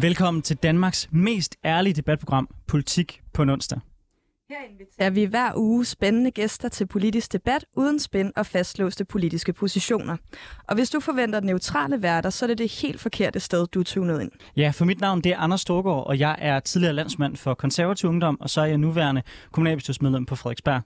Velkommen 0.00 0.42
til 0.42 0.56
Danmarks 0.56 1.08
mest 1.12 1.56
ærlige 1.64 1.94
debatprogram, 1.94 2.48
Politik 2.66 3.20
på 3.32 3.42
en 3.42 3.50
onsdag. 3.50 3.80
Her 4.48 4.56
inviterer 4.70 5.10
vi 5.10 5.24
hver 5.24 5.52
uge 5.56 5.84
spændende 5.84 6.30
gæster 6.30 6.68
til 6.68 6.86
politisk 6.86 7.32
debat 7.32 7.64
uden 7.76 7.98
spænd 7.98 8.32
og 8.36 8.46
fastlåste 8.46 9.04
politiske 9.04 9.52
positioner. 9.52 10.16
Og 10.68 10.74
hvis 10.74 10.90
du 10.90 11.00
forventer 11.00 11.40
neutrale 11.40 12.02
værter, 12.02 12.30
så 12.30 12.44
er 12.44 12.46
det 12.46 12.58
det 12.58 12.72
helt 12.82 13.00
forkerte 13.00 13.40
sted, 13.40 13.66
du 13.66 13.80
er 13.80 13.84
tunet 13.84 14.20
ind. 14.20 14.30
Ja, 14.56 14.70
for 14.74 14.84
mit 14.84 15.00
navn 15.00 15.20
det 15.20 15.32
er 15.32 15.38
Anders 15.38 15.60
Storgård, 15.60 16.06
og 16.06 16.18
jeg 16.18 16.36
er 16.38 16.60
tidligere 16.60 16.94
landsmand 16.94 17.36
for 17.36 17.54
konservativ 17.54 18.08
ungdom, 18.08 18.40
og 18.40 18.50
så 18.50 18.60
er 18.60 18.66
jeg 18.66 18.78
nuværende 18.78 19.22
kommunalbestyrelsesmedlem 19.52 20.26
på 20.26 20.36
Frederiksberg. 20.36 20.82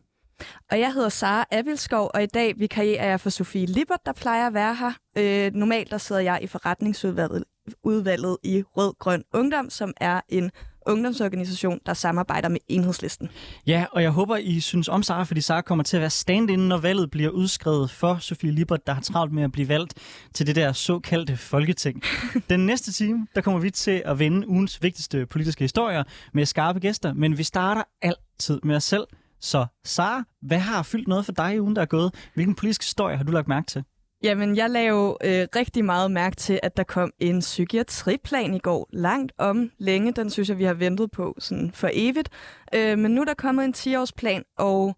Og 0.71 0.81
jeg 0.81 0.93
hedder 0.93 1.09
Sara 1.09 1.47
Abilskov, 1.51 2.11
og 2.15 2.23
i 2.23 2.27
dag 2.27 2.55
vikarierer 2.59 3.09
jeg 3.09 3.21
for 3.21 3.31
Sofie 3.31 3.67
Lippert, 3.67 4.01
der 4.07 4.13
plejer 4.13 4.47
at 4.47 4.55
være 4.55 4.75
her. 4.75 4.93
Øh, 5.19 5.53
normalt 5.55 5.91
der 5.91 5.99
sidder 5.99 6.23
jeg 6.23 6.39
i 6.43 6.47
forretningsudvalget 6.47 7.45
udvalget 7.83 8.37
i 8.43 8.63
Rød 8.77 8.95
Grøn 8.99 9.23
Ungdom, 9.33 9.71
som 9.71 9.93
er 10.01 10.21
en 10.29 10.51
ungdomsorganisation, 10.87 11.81
der 11.87 11.95
samarbejder 11.95 12.49
med 12.49 12.59
enhedslisten. 12.69 13.29
Ja, 13.67 13.87
og 13.93 14.03
jeg 14.03 14.11
håber, 14.11 14.37
I 14.37 14.61
synes 14.61 14.89
om 14.89 15.03
Sara, 15.03 15.23
fordi 15.25 15.41
Sara 15.41 15.61
kommer 15.61 15.85
til 15.85 15.97
at 15.97 16.01
være 16.01 16.11
stand-in, 16.11 16.59
når 16.59 16.79
valget 16.79 17.11
bliver 17.11 17.31
udskrevet 17.31 17.91
for 17.91 18.19
Sofie 18.21 18.51
Libert, 18.51 18.87
der 18.87 18.93
har 18.93 19.01
travlt 19.01 19.33
med 19.33 19.43
at 19.43 19.53
blive 19.53 19.69
valgt 19.69 19.95
til 20.35 20.47
det 20.47 20.57
der 20.57 20.73
såkaldte 20.73 21.37
folketing. 21.37 22.03
Den 22.51 22.67
næste 22.67 22.93
time, 22.93 23.27
der 23.35 23.41
kommer 23.41 23.61
vi 23.61 23.71
til 23.71 24.03
at 24.05 24.19
vende 24.19 24.49
ugens 24.49 24.83
vigtigste 24.83 25.27
politiske 25.27 25.65
historier 25.65 26.03
med 26.33 26.47
skarpe 26.47 26.81
gæster, 26.81 27.13
men 27.13 27.39
vi 27.39 27.43
starter 27.43 27.83
altid 28.03 28.61
med 28.63 28.77
os 28.77 28.85
selv. 28.85 29.07
Så 29.41 29.67
Sara, 29.85 30.25
hvad 30.43 30.59
har 30.59 30.83
fyldt 30.83 31.09
noget 31.09 31.25
for 31.25 31.33
dig 31.33 31.55
i 31.55 31.61
ugen, 31.61 31.77
der 31.77 31.83
er 31.83 31.87
gået? 31.87 32.15
Hvilken 32.35 32.55
politisk 32.55 32.83
historie 32.83 33.17
har 33.17 33.25
du 33.25 33.33
lagt 33.33 33.49
mærke 33.49 33.67
til? 33.67 33.85
Jamen, 34.25 34.57
jeg 34.57 34.71
lavede 34.71 35.17
øh, 35.25 35.49
rigtig 35.57 35.85
meget 35.85 36.11
mærke 36.11 36.37
til, 36.37 36.61
at 36.63 36.77
der 36.77 36.83
kom 36.83 37.13
en 37.19 37.41
psykiatriplan 37.41 38.55
i 38.55 38.59
går. 38.59 38.89
Langt 38.93 39.33
om 39.39 39.71
længe. 39.79 40.13
Den 40.13 40.31
synes 40.31 40.49
jeg, 40.49 40.59
vi 40.59 40.65
har 40.65 40.75
ventet 40.75 41.11
på 41.11 41.35
sådan 41.39 41.73
for 41.73 41.91
evigt. 41.93 42.29
Øh, 42.75 42.99
men 42.99 43.11
nu 43.11 43.21
er 43.21 43.25
der 43.25 43.35
kommet 43.35 43.65
en 43.65 43.75
10-årsplan, 43.77 44.43
og 44.59 44.97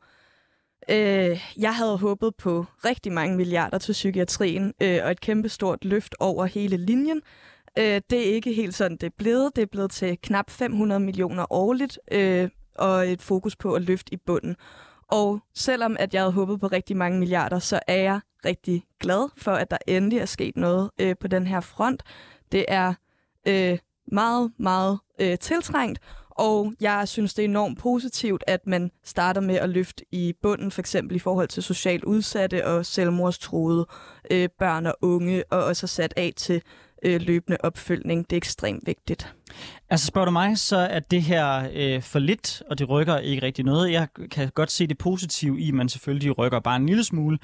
øh, 0.91 1.41
jeg 1.59 1.75
havde 1.75 1.99
håbet 1.99 2.35
på 2.39 2.67
rigtig 2.85 3.13
mange 3.13 3.37
milliarder 3.37 3.79
til 3.79 3.93
psykiatrien, 3.93 4.75
øh, 4.83 4.99
og 5.05 5.11
et 5.11 5.21
kæmpe 5.21 5.49
stort 5.49 5.85
løft 5.85 6.15
over 6.21 6.45
hele 6.45 6.77
linjen. 6.77 7.23
Øh, 7.79 8.01
det 8.11 8.29
er 8.29 8.35
ikke 8.35 8.53
helt 8.53 8.75
sådan, 8.75 8.97
det 8.97 9.07
er 9.07 9.17
blevet. 9.19 9.57
Det 9.57 9.63
er 9.63 9.67
blevet 9.67 9.91
til 9.91 10.19
knap 10.23 10.51
500 10.51 11.01
millioner 11.01 11.53
årligt, 11.53 11.99
øh, 12.13 12.49
og 12.75 13.13
et 13.13 13.23
fokus 13.23 13.57
på 13.57 13.75
at 13.75 13.83
løfte 13.83 14.15
i 14.15 14.17
bunden. 14.27 14.57
Og 15.09 15.41
selvom 15.55 15.97
at 15.99 16.15
jeg 16.15 16.23
havde 16.23 16.33
håbet 16.33 16.61
på 16.61 16.67
rigtig 16.67 16.97
mange 16.97 17.19
milliarder, 17.19 17.59
så 17.59 17.81
er 17.87 18.03
jeg 18.03 18.21
rigtig 18.45 18.85
glad 19.01 19.29
for, 19.37 19.53
at 19.53 19.71
der 19.71 19.79
endelig 19.87 20.19
er 20.19 20.27
sket 20.27 20.57
noget 20.57 20.91
øh, 21.01 21.17
på 21.21 21.29
den 21.29 21.47
her 21.47 21.61
front. 21.61 22.03
Det 22.53 22.65
er 22.69 22.95
øh, 23.49 23.79
meget, 24.13 24.53
meget 24.59 24.99
øh, 25.21 25.39
tiltrængt, 25.39 26.01
og 26.31 26.73
jeg 26.81 27.09
synes, 27.09 27.35
det 27.35 27.45
er 27.45 27.49
enormt 27.49 27.79
positivt, 27.79 28.45
at 28.47 28.67
man 28.67 28.91
starter 29.05 29.41
med 29.41 29.55
at 29.55 29.69
løfte 29.69 30.05
i 30.13 30.35
bunden, 30.43 30.71
for 30.71 30.81
eksempel 30.81 31.17
i 31.17 31.19
forhold 31.19 31.49
til 31.49 31.63
socialt 31.63 32.05
udsatte 32.05 32.67
og 32.67 32.87
selvmordstroede 32.87 33.87
øh, 34.31 34.49
børn 34.59 34.87
og 34.87 34.95
unge, 35.03 35.45
og 35.51 35.65
også 35.65 35.87
sat 35.87 36.15
af 36.17 36.33
til 36.37 36.63
øh, 37.03 37.21
løbende 37.21 37.59
opfølgning. 37.61 38.31
Det 38.31 38.33
er 38.33 38.37
ekstremt 38.37 38.87
vigtigt. 38.87 39.35
Altså 39.91 40.07
spørger 40.07 40.25
du 40.25 40.31
mig, 40.31 40.59
så 40.59 40.77
er 40.77 40.99
det 40.99 41.23
her 41.23 41.69
øh, 41.75 42.03
for 42.03 42.19
lidt, 42.19 42.63
og 42.71 42.79
det 42.79 42.89
rykker 42.89 43.19
ikke 43.19 43.43
rigtig 43.43 43.65
noget. 43.65 43.93
Jeg 43.93 44.09
kan 44.31 44.51
godt 44.55 44.71
se 44.71 44.87
det 44.87 44.99
positive 44.99 45.61
i, 45.61 45.69
at 45.69 45.75
man 45.75 45.89
selvfølgelig 45.89 46.39
rykker 46.39 46.61
bare 46.61 46.77
en 46.77 46.87
lille 46.87 47.05
smule. 47.05 47.39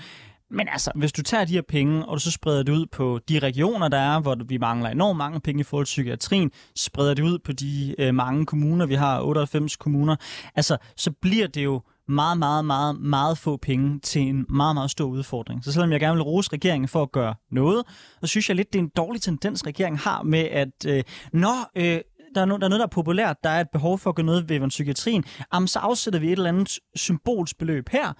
Men 0.50 0.68
altså, 0.68 0.90
hvis 0.94 1.12
du 1.12 1.22
tager 1.22 1.44
de 1.44 1.52
her 1.52 1.62
penge, 1.68 2.06
og 2.06 2.14
du 2.14 2.20
så 2.20 2.30
spreder 2.30 2.62
det 2.62 2.72
ud 2.72 2.86
på 2.86 3.20
de 3.28 3.38
regioner, 3.38 3.88
der 3.88 3.98
er, 3.98 4.20
hvor 4.20 4.36
vi 4.46 4.58
mangler 4.58 4.90
enormt 4.90 5.18
mange 5.18 5.40
penge 5.40 5.60
i 5.60 5.64
forhold 5.64 5.86
til 5.86 5.92
psykiatrien, 5.92 6.50
spreder 6.76 7.14
det 7.14 7.22
ud 7.22 7.38
på 7.38 7.52
de 7.52 7.94
øh, 7.98 8.14
mange 8.14 8.46
kommuner, 8.46 8.86
vi 8.86 8.94
har 8.94 9.22
98 9.22 9.76
kommuner, 9.76 10.16
altså, 10.54 10.76
så 10.96 11.10
bliver 11.10 11.46
det 11.46 11.64
jo 11.64 11.82
meget, 12.08 12.38
meget, 12.38 12.64
meget, 12.64 13.00
meget 13.00 13.38
få 13.38 13.56
penge 13.56 14.00
til 14.00 14.22
en 14.22 14.46
meget, 14.48 14.76
meget 14.76 14.90
stor 14.90 15.04
udfordring. 15.04 15.64
Så 15.64 15.72
selvom 15.72 15.92
jeg 15.92 16.00
gerne 16.00 16.14
vil 16.14 16.22
rose 16.22 16.50
regeringen 16.52 16.88
for 16.88 17.02
at 17.02 17.12
gøre 17.12 17.34
noget, 17.50 17.84
så 18.20 18.26
synes 18.26 18.48
jeg 18.48 18.56
lidt, 18.56 18.72
det 18.72 18.78
er 18.78 18.82
en 18.82 18.90
dårlig 18.96 19.22
tendens, 19.22 19.66
regeringen 19.66 19.98
har 19.98 20.22
med, 20.22 20.40
at 20.40 20.86
øh, 20.86 21.02
når 21.32 21.70
øh, 21.76 22.00
der 22.34 22.40
er, 22.40 22.44
no, 22.44 22.56
der 22.56 22.64
er 22.64 22.68
noget, 22.68 22.80
der 22.80 22.86
er 22.86 22.90
populært, 22.90 23.36
der 23.44 23.50
er 23.50 23.60
et 23.60 23.70
behov 23.72 23.98
for 23.98 24.10
at 24.10 24.16
gøre 24.16 24.26
noget 24.26 24.48
ved 24.48 24.68
psykiatrien, 24.68 25.24
jamen, 25.54 25.68
så 25.68 25.78
afsætter 25.78 26.20
vi 26.20 26.26
et 26.26 26.32
eller 26.32 26.48
andet 26.48 26.78
symbolsbeløb 26.94 27.88
her, 27.88 28.12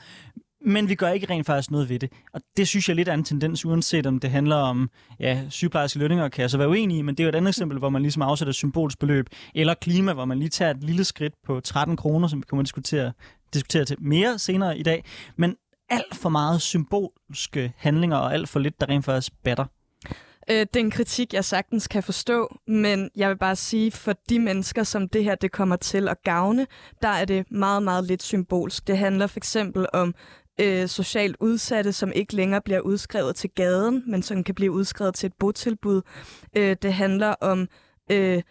men 0.67 0.89
vi 0.89 0.95
gør 0.95 1.09
ikke 1.09 1.27
rent 1.31 1.47
faktisk 1.47 1.71
noget 1.71 1.89
ved 1.89 1.99
det. 1.99 2.13
Og 2.33 2.41
det 2.57 2.69
synes 2.69 2.89
jeg 2.89 2.97
lidt 2.97 3.09
er 3.09 3.15
en 3.15 3.25
tendens, 3.25 3.65
uanset 3.65 4.07
om 4.07 4.19
det 4.19 4.31
handler 4.31 4.57
om 4.57 4.91
ja, 5.21 5.43
sygeplejerske 5.51 5.99
lønninger, 5.99 6.29
kan 6.29 6.43
jeg 6.43 6.51
så 6.51 6.59
være 6.59 6.69
uenig 6.69 6.99
i, 6.99 7.03
men 7.03 7.15
det 7.15 7.21
er 7.23 7.25
jo 7.25 7.29
et 7.29 7.35
andet 7.35 7.49
eksempel, 7.49 7.79
hvor 7.79 7.89
man 7.89 8.03
ligesom 8.03 8.23
afsætter 8.23 8.53
symbolsbeløb, 8.53 9.27
eller 9.55 9.75
klima, 9.75 10.13
hvor 10.13 10.25
man 10.25 10.39
lige 10.39 10.49
tager 10.49 10.71
et 10.71 10.85
lille 10.85 11.05
skridt 11.05 11.33
på 11.47 11.61
13 11.61 11.97
kroner, 11.97 12.29
som 12.29 12.39
vi 12.39 12.45
kommer 12.49 12.63
til 12.63 12.73
at 12.73 12.77
diskutere, 12.77 13.13
diskutere 13.55 13.85
til 13.85 13.97
mere 14.01 14.39
senere 14.39 14.79
i 14.79 14.83
dag. 14.83 15.05
Men 15.37 15.57
alt 15.91 16.17
for 16.17 16.29
meget 16.29 16.63
symbolske 16.63 17.73
handlinger, 17.77 18.17
og 18.17 18.35
alt 18.35 18.49
for 18.49 18.61
lidt, 18.61 18.81
der 18.81 18.89
rent 18.89 19.05
faktisk 19.05 19.33
batter. 19.45 19.65
Øh, 20.51 20.61
det 20.61 20.77
er 20.77 20.81
en 20.81 20.91
kritik, 20.91 21.35
jeg 21.35 21.45
sagtens 21.45 21.89
kan 21.89 22.03
forstå, 22.03 22.57
men 22.67 23.11
jeg 23.17 23.29
vil 23.29 23.37
bare 23.37 23.57
sige, 23.57 23.91
for 23.91 24.13
de 24.29 24.39
mennesker, 24.39 24.83
som 24.83 25.09
det 25.09 25.25
her 25.25 25.35
det 25.35 25.53
kommer 25.53 25.77
til 25.77 26.09
at 26.09 26.23
gavne, 26.23 26.67
der 27.03 27.09
er 27.09 27.25
det 27.25 27.51
meget, 27.51 27.83
meget 27.83 28.05
lidt 28.05 28.23
symbolsk. 28.23 28.87
Det 28.87 28.99
handler 28.99 29.27
for 29.27 29.39
eksempel 29.39 29.87
om 29.93 30.15
øh, 30.61 30.89
socialt 30.89 31.37
udsatte, 31.41 31.93
som 31.93 32.13
ikke 32.15 32.37
længere 32.37 32.61
bliver 32.61 32.81
udskrevet 32.81 33.37
til 33.37 33.51
gaden, 33.51 34.03
men 34.07 34.23
som 34.23 34.45
kan 34.45 34.55
blive 34.55 34.73
udskrevet 34.73 35.15
til 35.15 35.27
et 35.27 35.35
botilbud. 35.39 36.03
Øh, 36.57 36.77
det 36.83 36.93
handler 36.93 37.35
om 37.41 37.69
øh, 38.13 38.43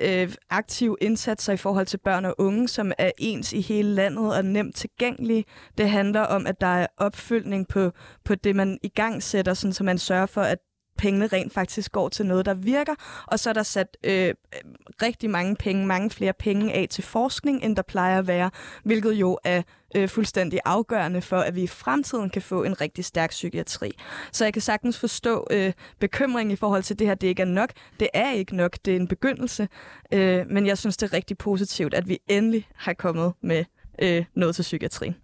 øh, 0.00 0.32
aktive 0.50 0.96
indsatser 1.00 1.52
i 1.52 1.56
forhold 1.56 1.86
til 1.86 1.98
børn 1.98 2.24
og 2.24 2.34
unge, 2.38 2.68
som 2.68 2.92
er 2.98 3.10
ens 3.18 3.52
i 3.52 3.60
hele 3.60 3.94
landet 3.94 4.36
og 4.36 4.44
nemt 4.44 4.76
tilgængelige. 4.76 5.44
Det 5.78 5.90
handler 5.90 6.20
om, 6.20 6.46
at 6.46 6.60
der 6.60 6.66
er 6.66 6.86
opfølgning 6.96 7.68
på, 7.68 7.90
på 8.24 8.34
det, 8.34 8.56
man 8.56 8.78
i 8.82 8.88
gang 8.88 9.22
sætter, 9.22 9.54
sådan, 9.54 9.72
så 9.72 9.84
man 9.84 9.98
sørger 9.98 10.26
for, 10.26 10.42
at 10.42 10.58
pengene 10.98 11.26
rent 11.26 11.52
faktisk 11.52 11.92
går 11.92 12.08
til 12.08 12.26
noget, 12.26 12.46
der 12.46 12.54
virker. 12.54 12.94
Og 13.26 13.38
så 13.38 13.50
er 13.50 13.54
der 13.54 13.62
sat 13.62 13.96
øh, 14.04 14.34
rigtig 15.02 15.30
mange 15.30 15.56
penge, 15.56 15.86
mange 15.86 16.10
flere 16.10 16.32
penge 16.32 16.72
af 16.72 16.86
til 16.90 17.04
forskning, 17.04 17.64
end 17.64 17.76
der 17.76 17.82
plejer 17.82 18.18
at 18.18 18.26
være, 18.26 18.50
hvilket 18.84 19.12
jo 19.12 19.38
er 19.44 19.62
øh, 19.96 20.08
fuldstændig 20.08 20.60
afgørende 20.64 21.22
for, 21.22 21.36
at 21.36 21.54
vi 21.54 21.62
i 21.62 21.66
fremtiden 21.66 22.30
kan 22.30 22.42
få 22.42 22.64
en 22.64 22.80
rigtig 22.80 23.04
stærk 23.04 23.30
psykiatri. 23.30 23.90
Så 24.32 24.44
jeg 24.44 24.52
kan 24.52 24.62
sagtens 24.62 24.98
forstå 24.98 25.46
øh, 25.50 25.72
bekymring 26.00 26.52
i 26.52 26.56
forhold 26.56 26.82
til 26.82 26.98
det 26.98 27.06
her, 27.06 27.14
det 27.14 27.26
ikke 27.26 27.42
er 27.42 27.46
nok. 27.46 27.70
Det 28.00 28.08
er 28.14 28.30
ikke 28.30 28.56
nok, 28.56 28.76
det 28.84 28.92
er 28.92 28.96
en 28.96 29.08
begyndelse. 29.08 29.68
Øh, 30.12 30.46
men 30.50 30.66
jeg 30.66 30.78
synes, 30.78 30.96
det 30.96 31.12
er 31.12 31.12
rigtig 31.12 31.38
positivt, 31.38 31.94
at 31.94 32.08
vi 32.08 32.18
endelig 32.28 32.68
har 32.74 32.92
kommet 32.92 33.32
med 33.42 33.64
øh, 34.02 34.24
noget 34.34 34.54
til 34.54 34.62
psykiatrien. 34.62 35.16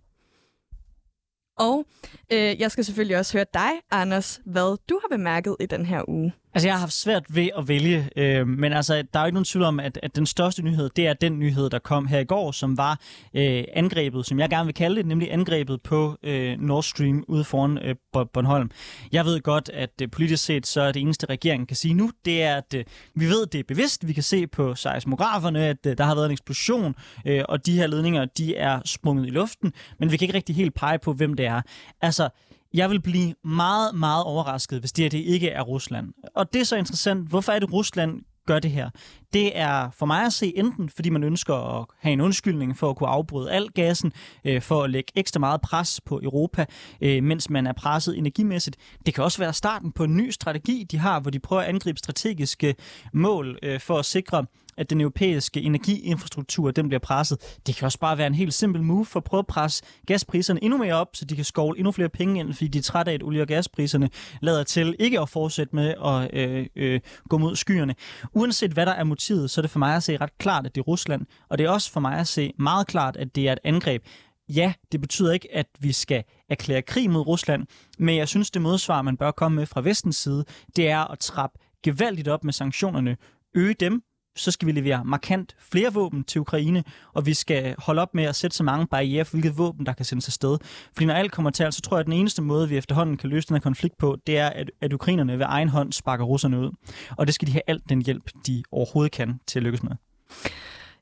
Og 1.59 1.85
øh, 2.33 2.61
jeg 2.61 2.71
skal 2.71 2.85
selvfølgelig 2.85 3.19
også 3.19 3.39
høre 3.39 3.47
dig, 3.55 3.71
Anders, 3.91 4.41
hvad 4.45 4.77
du 4.89 5.01
har 5.03 5.17
bemærket 5.17 5.57
i 5.61 5.67
den 5.67 5.87
her 5.87 6.09
uge. 6.09 6.33
Altså, 6.57 6.69
jeg 6.69 6.75
har 6.75 6.81
haft 6.81 6.93
svært 6.93 7.25
ved 7.29 7.49
at 7.59 7.69
vælge, 7.69 8.11
øh, 8.17 8.49
men 8.49 8.73
altså, 8.73 8.95
der 8.95 9.21
er 9.21 9.25
jo 9.25 9.27
ikke 9.27 9.35
nogen 9.35 9.45
tvivl 9.45 9.65
om, 9.65 9.81
at, 9.81 9.99
at 10.03 10.17
den 10.17 10.27
største 10.27 10.63
nyhed, 10.63 10.91
det 10.97 11.07
er 11.07 11.13
den 11.13 11.39
nyhed, 11.39 11.71
der 11.71 11.79
kom 11.79 12.07
her 12.07 12.19
i 12.19 12.25
går, 12.25 12.53
som 12.53 12.79
var 12.79 13.01
øh, 13.35 13.65
angrebet, 13.73 14.27
som 14.27 14.39
jeg 14.39 14.51
gerne 14.51 14.65
vil 14.65 14.75
kalde 14.75 14.97
det, 14.97 15.07
nemlig 15.07 15.33
angrebet 15.33 15.83
på 15.83 16.17
øh, 16.23 16.61
Nord 16.61 16.83
Stream 16.83 17.25
ude 17.29 17.45
foran 17.45 17.79
øh, 17.79 17.95
Bornholm. 18.33 18.71
Jeg 19.13 19.25
ved 19.25 19.41
godt, 19.41 19.71
at 19.75 19.91
øh, 20.03 20.11
politisk 20.11 20.45
set, 20.45 20.67
så 20.67 20.81
er 20.81 20.93
det 20.93 21.03
eneste, 21.03 21.27
regeringen 21.27 21.67
kan 21.67 21.77
sige 21.77 21.95
nu, 21.95 22.11
det 22.25 22.43
er, 22.43 22.57
at 22.57 22.75
øh, 22.75 22.85
vi 23.15 23.27
ved, 23.27 23.47
det 23.47 23.59
er 23.59 23.65
bevidst. 23.69 24.09
Vi 24.09 24.13
kan 24.13 24.23
se 24.23 24.47
på 24.47 24.75
seismograferne, 24.75 25.67
at 25.67 25.87
øh, 25.87 25.99
der 25.99 26.05
har 26.05 26.15
været 26.15 26.27
en 26.27 26.33
eksplosion, 26.33 26.95
øh, 27.27 27.43
og 27.49 27.67
de 27.67 27.77
her 27.77 27.87
ledninger, 27.87 28.25
de 28.25 28.57
er 28.57 28.81
sprunget 28.85 29.27
i 29.27 29.31
luften, 29.31 29.73
men 29.99 30.13
vi 30.13 30.17
kan 30.17 30.25
ikke 30.25 30.37
rigtig 30.37 30.55
helt 30.55 30.75
pege 30.75 30.99
på, 30.99 31.13
hvem 31.13 31.35
det 31.35 31.47
er. 31.47 31.63
Altså, 32.01 32.29
jeg 32.75 32.91
vil 32.91 33.03
blive 33.03 33.35
meget, 33.45 33.95
meget 33.95 34.25
overrasket, 34.25 34.81
hvis 34.81 34.93
det 34.93 35.05
her 35.05 35.11
det 35.11 35.19
ikke 35.19 35.49
er 35.49 35.63
Rusland. 35.63 36.13
Og 36.35 36.53
det 36.53 36.61
er 36.61 36.65
så 36.65 36.77
interessant. 36.77 37.29
Hvorfor 37.29 37.53
er 37.53 37.59
det, 37.59 37.73
Rusland 37.73 38.21
gør 38.47 38.59
det 38.59 38.71
her? 38.71 38.91
Det 39.33 39.59
er 39.59 39.91
for 39.91 40.07
mig 40.07 40.27
at 40.27 40.33
se 40.33 40.53
enten, 40.57 40.89
fordi 40.89 41.11
man 41.11 41.25
ønsker 41.25 41.55
at 41.55 41.87
have 41.99 42.13
en 42.13 42.21
undskyldning 42.21 42.77
for 42.77 42.91
at 42.91 42.97
kunne 42.97 43.09
afbryde 43.09 43.53
al 43.53 43.69
gassen, 43.69 44.13
øh, 44.45 44.63
for 44.63 44.83
at 44.83 44.91
lægge 44.91 45.13
ekstra 45.15 45.41
meget 45.41 45.61
pres 45.61 46.01
på 46.07 46.21
Europa, 46.23 46.67
øh, 47.01 47.23
mens 47.23 47.51
man 47.51 47.67
er 47.67 47.73
presset 47.73 48.19
energimæssigt. 48.19 48.77
Det 49.07 49.15
kan 49.15 49.25
også 49.25 49.39
være 49.39 49.53
starten 49.53 49.93
på 49.93 50.05
en 50.05 50.17
ny 50.17 50.31
strategi, 50.31 50.87
de 50.91 50.99
har, 50.99 51.21
hvor 51.21 51.31
de 51.31 51.39
prøver 51.39 51.63
at 51.63 51.69
angribe 51.69 51.99
strategiske 51.99 52.75
mål 53.13 53.59
øh, 53.63 53.81
for 53.81 53.99
at 53.99 54.05
sikre 54.05 54.47
at 54.77 54.91
den 54.91 55.01
europæiske 55.01 55.63
energiinfrastruktur 55.63 56.71
den 56.71 56.89
bliver 56.89 57.01
presset. 57.01 57.59
Det 57.67 57.77
kan 57.77 57.85
også 57.85 57.99
bare 57.99 58.19
være 58.19 58.27
en 58.27 58.35
helt 58.35 58.55
simpel 58.55 58.83
move 58.83 59.07
for 59.07 59.21
at 59.21 59.25
prøve 59.25 59.39
at 59.39 59.47
presse 59.47 59.85
gaspriserne 60.07 60.65
endnu 60.65 60.79
mere 60.79 60.95
op, 60.95 61.09
så 61.13 61.25
de 61.25 61.37
kan 61.37 61.45
skovle 61.45 61.79
endnu 61.79 61.93
flere 61.93 62.09
penge 62.09 62.41
ind, 62.41 62.55
fordi 62.55 62.69
de 62.69 62.79
er 62.79 62.83
trætte 62.83 63.11
af, 63.11 63.15
at 63.15 63.23
olie- 63.23 63.43
og 63.43 63.49
gaspriserne 63.49 64.11
lader 64.43 64.63
til 64.63 64.97
ikke 64.99 65.21
at 65.21 65.29
fortsætte 65.29 65.77
med 65.77 65.95
at 66.05 66.31
øh, 66.33 66.67
øh, 66.77 67.01
gå 67.29 67.39
mod 67.39 67.57
skyerne. 67.57 67.95
Uanset 68.33 68.73
hvad 68.73 68.87
der 68.87 68.93
er 68.93 69.05
motivet, 69.05 69.51
så 69.51 69.61
er 69.61 69.63
det 69.63 69.71
for 69.71 69.79
mig 69.79 69.97
at 69.97 70.03
se 70.03 70.17
ret 70.17 70.39
klart, 70.39 70.67
at 70.67 70.75
det 70.75 70.81
er 70.81 70.85
Rusland, 70.85 71.27
og 71.49 71.59
det 71.59 71.67
er 71.67 71.71
også 71.71 71.93
for 71.93 72.01
mig 72.01 72.19
at 72.19 72.27
se 72.29 72.53
meget 72.59 72.87
klart, 72.87 73.17
at 73.17 73.37
det 73.37 73.49
er 73.49 73.53
et 73.53 73.59
angreb 73.65 74.03
ja, 74.49 74.73
det 74.93 75.01
betyder 75.01 75.33
ikke, 75.33 75.49
at 75.55 75.67
vi 75.81 75.93
skal 75.93 76.25
erklære 76.49 76.83
krig 76.83 77.11
mod 77.11 77.27
Rusland, 77.27 77.67
men 77.99 78.17
jeg 78.17 78.29
synes, 78.29 78.51
det 78.51 78.63
modsvar, 78.63 79.03
man 79.03 79.17
bør 79.17 79.31
komme 79.31 79.57
med 79.57 79.67
fra 79.67 79.81
vestens 79.81 80.17
side, 80.17 80.45
det 80.77 80.89
er 80.89 81.13
at 81.13 81.19
trappe 81.19 81.59
gevaldigt 81.83 82.29
op 82.29 82.45
med 82.45 82.53
sanktionerne 82.53 83.17
øge 83.55 83.75
dem, 83.75 84.03
så 84.37 84.51
skal 84.51 84.67
vi 84.67 84.73
levere 84.73 85.05
markant 85.05 85.57
flere 85.59 85.93
våben 85.93 86.25
til 86.25 86.41
Ukraine, 86.41 86.85
og 87.15 87.27
vi 87.27 87.35
skal 87.35 87.75
holde 87.79 88.03
op 88.03 88.15
med 88.15 88.25
at 88.25 88.37
sætte 88.37 88.57
så 88.57 88.63
mange 88.63 88.87
barriere 88.87 89.25
for, 89.25 89.33
hvilket 89.33 89.59
våben, 89.59 89.87
der 89.87 89.93
kan 89.93 90.05
sendes 90.05 90.29
afsted. 90.29 90.59
Fordi 90.93 91.07
når 91.07 91.15
alt 91.15 91.33
kommer 91.33 91.51
til, 91.51 91.73
så 91.73 91.81
tror 91.81 91.97
jeg, 91.97 92.01
at 92.01 92.07
den 92.07 92.13
eneste 92.13 92.43
måde, 92.43 92.69
vi 92.69 92.77
efterhånden 92.77 93.17
kan 93.17 93.31
løse 93.31 93.49
den 93.49 93.55
her 93.55 93.61
konflikt 93.61 93.99
på, 93.99 94.17
det 94.27 94.39
er, 94.39 94.49
at, 94.49 94.71
at 94.81 94.93
ukrainerne 94.93 95.39
ved 95.39 95.47
egen 95.49 95.69
hånd 95.69 95.93
sparker 95.93 96.25
russerne 96.25 96.59
ud. 96.61 96.71
Og 97.17 97.27
det 97.27 97.35
skal 97.35 97.49
de 97.49 97.53
have 97.53 97.63
alt 97.67 97.83
den 97.89 98.03
hjælp, 98.03 98.31
de 98.47 98.63
overhovedet 98.73 99.13
kan 99.13 99.41
til 99.47 99.59
at 99.59 99.63
lykkes 99.63 99.83
med. 99.83 99.93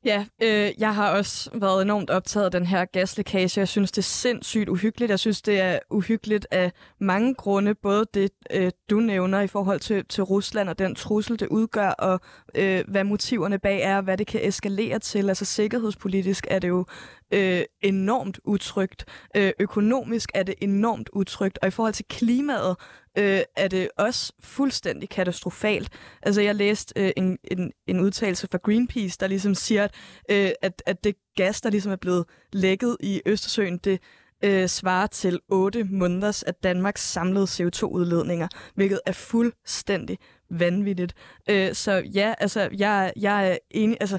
Ja, 0.05 0.27
øh, 0.43 0.71
jeg 0.79 0.95
har 0.95 1.11
også 1.17 1.51
været 1.55 1.83
enormt 1.83 2.11
optaget 2.11 2.45
af 2.45 2.51
den 2.51 2.67
her 2.67 2.85
gaslækage. 2.85 3.61
Jeg 3.61 3.69
synes, 3.69 3.93
det 3.93 3.99
er 3.99 4.03
sindssygt 4.03 4.69
uhyggeligt. 4.69 5.11
Jeg 5.11 5.19
synes, 5.19 5.43
det 5.43 5.61
er 5.61 5.79
uhyggeligt 5.91 6.47
af 6.51 6.73
mange 7.01 7.35
grunde. 7.35 7.75
Både 7.75 8.07
det, 8.15 8.31
øh, 8.51 8.71
du 8.91 9.01
nævner 9.01 9.41
i 9.41 9.47
forhold 9.47 9.81
til, 9.81 10.05
til 10.09 10.23
Rusland 10.25 10.69
og 10.69 10.79
den 10.79 10.95
trussel, 10.95 11.41
det 11.41 11.49
udgør, 11.49 11.89
og 11.89 12.21
øh, 12.55 12.85
hvad 12.89 13.05
motiverne 13.05 13.59
bag 13.59 13.81
er, 13.83 14.01
hvad 14.01 14.17
det 14.19 14.27
kan 14.27 14.49
eskalere 14.49 14.99
til. 14.99 15.29
Altså 15.29 15.45
sikkerhedspolitisk 15.45 16.47
er 16.51 16.59
det 16.59 16.69
jo 16.69 16.85
øh, 17.31 17.63
enormt 17.83 18.41
utrygt. 18.45 19.05
Øh, 19.37 19.53
økonomisk 19.59 20.31
er 20.35 20.43
det 20.43 20.55
enormt 20.61 21.11
utrygt. 21.13 21.59
Og 21.63 21.69
i 21.69 21.71
forhold 21.71 21.95
til 21.95 22.05
klimaet, 22.11 22.77
øh, 23.19 23.41
er 23.57 23.69
det 23.69 23.89
også 23.97 24.33
fuldstændig 24.41 25.09
katastrofalt. 25.09 25.89
Altså, 26.23 26.41
jeg 26.41 26.55
læste 26.55 26.93
øh, 26.97 27.13
en, 27.17 27.39
en, 27.45 27.73
en 27.87 28.01
udtalelse 28.01 28.49
fra 28.51 28.59
Greenpeace, 28.59 29.17
der 29.21 29.27
ligesom 29.27 29.55
siger, 29.55 29.85
at, 29.85 29.95
øh, 30.31 30.51
at, 30.63 30.83
at 30.87 31.05
det 31.05 31.15
gas, 31.37 31.61
der 31.61 31.71
ligesom 31.71 31.93
er 31.93 31.97
blevet 31.97 32.25
lækket 32.53 32.97
i 33.01 33.23
Østersøen, 33.27 33.79
det 33.79 34.01
øh, 34.45 34.69
svarer 34.69 35.07
til 35.07 35.41
8 35.49 35.85
måneders 35.85 36.43
af 36.43 36.55
Danmarks 36.55 37.13
samlede 37.13 37.45
CO2-udledninger, 37.45 38.49
hvilket 38.75 39.01
er 39.07 39.13
fuldstændig 39.13 40.19
vanvittigt. 40.51 41.15
Øh, 41.51 41.75
så 41.75 42.03
ja, 42.15 42.35
altså, 42.39 42.69
jeg, 42.79 43.13
jeg 43.17 43.51
er 43.51 43.57
enig, 43.71 43.97
altså, 44.01 44.19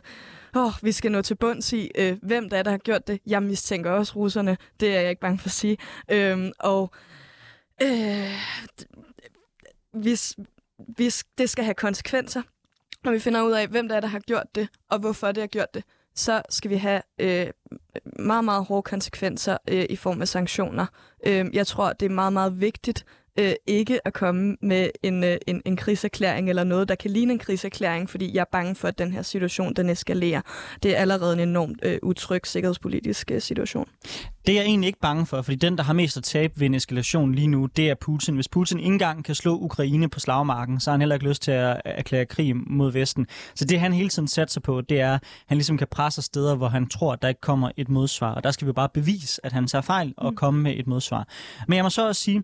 åh, 0.56 0.72
vi 0.82 0.92
skal 0.92 1.12
nå 1.12 1.22
til 1.22 1.36
bunds 1.36 1.74
i, 1.74 1.92
øh, 1.96 2.18
hvem 2.22 2.50
der 2.50 2.58
er, 2.58 2.64
der 2.64 2.72
har 2.72 2.78
gjort 2.78 3.08
det. 3.08 3.20
Jeg 3.28 3.44
mistænker 3.44 3.92
også 3.92 4.14
russerne, 4.16 4.58
det 4.80 4.96
er 4.96 5.02
jeg 5.02 5.10
ikke 5.10 5.22
bange 5.22 5.40
for 5.40 5.48
at 5.48 5.52
sige. 5.52 5.78
Øh, 6.12 6.52
og 6.60 6.94
Øh, 7.82 8.32
hvis, 9.92 10.36
hvis 10.78 11.24
det 11.38 11.50
skal 11.50 11.64
have 11.64 11.76
konsekvenser, 11.76 12.42
når 13.04 13.12
vi 13.12 13.20
finder 13.20 13.42
ud 13.42 13.52
af, 13.52 13.68
hvem 13.68 13.88
der 13.88 13.96
er, 13.96 14.00
der 14.00 14.08
har 14.08 14.20
gjort 14.20 14.56
det, 14.56 14.70
og 14.90 15.00
hvorfor 15.00 15.32
det 15.32 15.42
har 15.42 15.48
gjort 15.48 15.74
det, 15.74 15.84
så 16.16 16.42
skal 16.50 16.72
vi 16.72 16.76
have 16.76 17.02
øh, 17.20 17.48
meget, 18.20 18.46
meget 18.46 18.66
hårde 18.66 18.82
konsekvenser 18.82 19.58
øh, 19.70 19.86
i 19.90 19.96
form 19.96 20.22
af 20.22 20.28
sanktioner. 20.28 20.86
Øh, 21.26 21.46
jeg 21.54 21.68
tror, 21.68 21.94
det 21.94 22.06
er 22.06 22.10
meget, 22.10 22.34
meget 22.34 22.62
vigtigt, 22.62 23.06
øh, 23.40 23.54
ikke 23.68 24.08
at 24.08 24.14
komme 24.14 24.58
med 24.62 24.90
en, 25.04 25.24
øh, 25.24 25.38
en, 25.48 25.62
en 25.66 25.78
kriserklæring 25.78 26.50
eller 26.50 26.64
noget, 26.64 26.90
der 26.90 26.96
kan 26.96 27.12
ligne 27.12 27.34
en 27.34 27.40
kriserklæring, 27.40 28.10
fordi 28.10 28.36
jeg 28.36 28.42
er 28.42 28.46
bange 28.52 28.76
for, 28.76 28.88
at 28.88 28.98
den 28.98 29.12
her 29.12 29.22
situation, 29.22 29.74
den 29.74 29.90
eskalerer. 29.90 30.42
Det 30.84 30.96
er 30.96 31.02
allerede 31.02 31.34
en 31.34 31.40
enormt 31.40 31.80
øh, 31.84 31.98
utryg 32.04 32.48
sikkerhedspolitisk 32.48 33.32
øh, 33.32 33.42
situation. 33.42 33.90
Det 34.48 34.52
er 34.52 34.56
jeg 34.56 34.66
egentlig 34.66 34.88
ikke 34.88 35.00
bange 35.00 35.26
for, 35.26 35.42
fordi 35.42 35.56
den, 35.56 35.78
der 35.78 35.84
har 35.84 35.94
mest 35.94 36.18
at 36.18 36.24
tabe 36.24 36.60
ved 36.60 36.66
en 36.66 36.76
eskalation 36.76 37.36
lige 37.36 37.48
nu, 37.48 37.66
det 37.66 37.90
er 37.90 37.96
Putin. 37.96 38.36
Hvis 38.36 38.48
Putin 38.48 38.80
ikke 38.80 38.88
engang 38.88 39.26
kan 39.26 39.36
slå 39.36 39.58
Ukraine 39.58 40.10
på 40.10 40.20
slagmarken, 40.20 40.80
så 40.80 40.90
har 40.90 40.94
han 40.94 41.02
heller 41.02 41.16
ikke 41.16 41.28
lyst 41.28 41.42
til 41.42 41.52
at 41.52 41.82
erklære 41.86 42.26
krig 42.26 42.56
mod 42.56 42.92
Vesten. 42.92 43.28
Så 43.56 43.66
det, 43.66 43.80
han 43.80 43.94
hele 43.94 44.10
tiden 44.10 44.28
satser 44.28 44.62
på, 44.62 44.82
det 44.82 45.00
er, 45.00 45.14
at 45.14 45.24
han 45.48 45.58
ligesom 45.58 45.78
kan 45.78 45.88
presse 45.92 46.22
steder, 46.22 46.56
hvor 46.56 46.68
han 46.68 46.88
tror, 46.88 47.14
at 47.14 47.22
der 47.22 47.28
ikke 47.28 47.42
kommer 47.42 47.72
et 47.78 47.90
modsvar. 47.90 48.36
Og 48.36 48.44
der 48.44 48.52
skal 48.52 48.68
vi 48.68 48.72
bare 48.72 48.90
bevise, 48.94 49.46
at 49.46 49.52
han 49.52 49.68
tager 49.68 49.82
fejl 49.82 50.14
og 50.18 50.32
mm. 50.32 50.36
komme 50.36 50.62
med 50.62 50.74
et 50.78 50.88
modsvar. 50.88 51.28
Men 51.68 51.76
jeg 51.76 51.84
må 51.84 51.90
så 51.90 52.08
også 52.08 52.22
sige, 52.22 52.44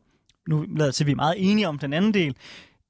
nu 0.52 0.66
lader 0.78 0.92
til, 0.92 1.04
at 1.04 1.08
vi 1.08 1.12
er 1.12 1.16
meget 1.16 1.36
enige 1.38 1.68
om 1.68 1.80
den 1.80 1.94
anden 1.94 2.14
del, 2.14 2.36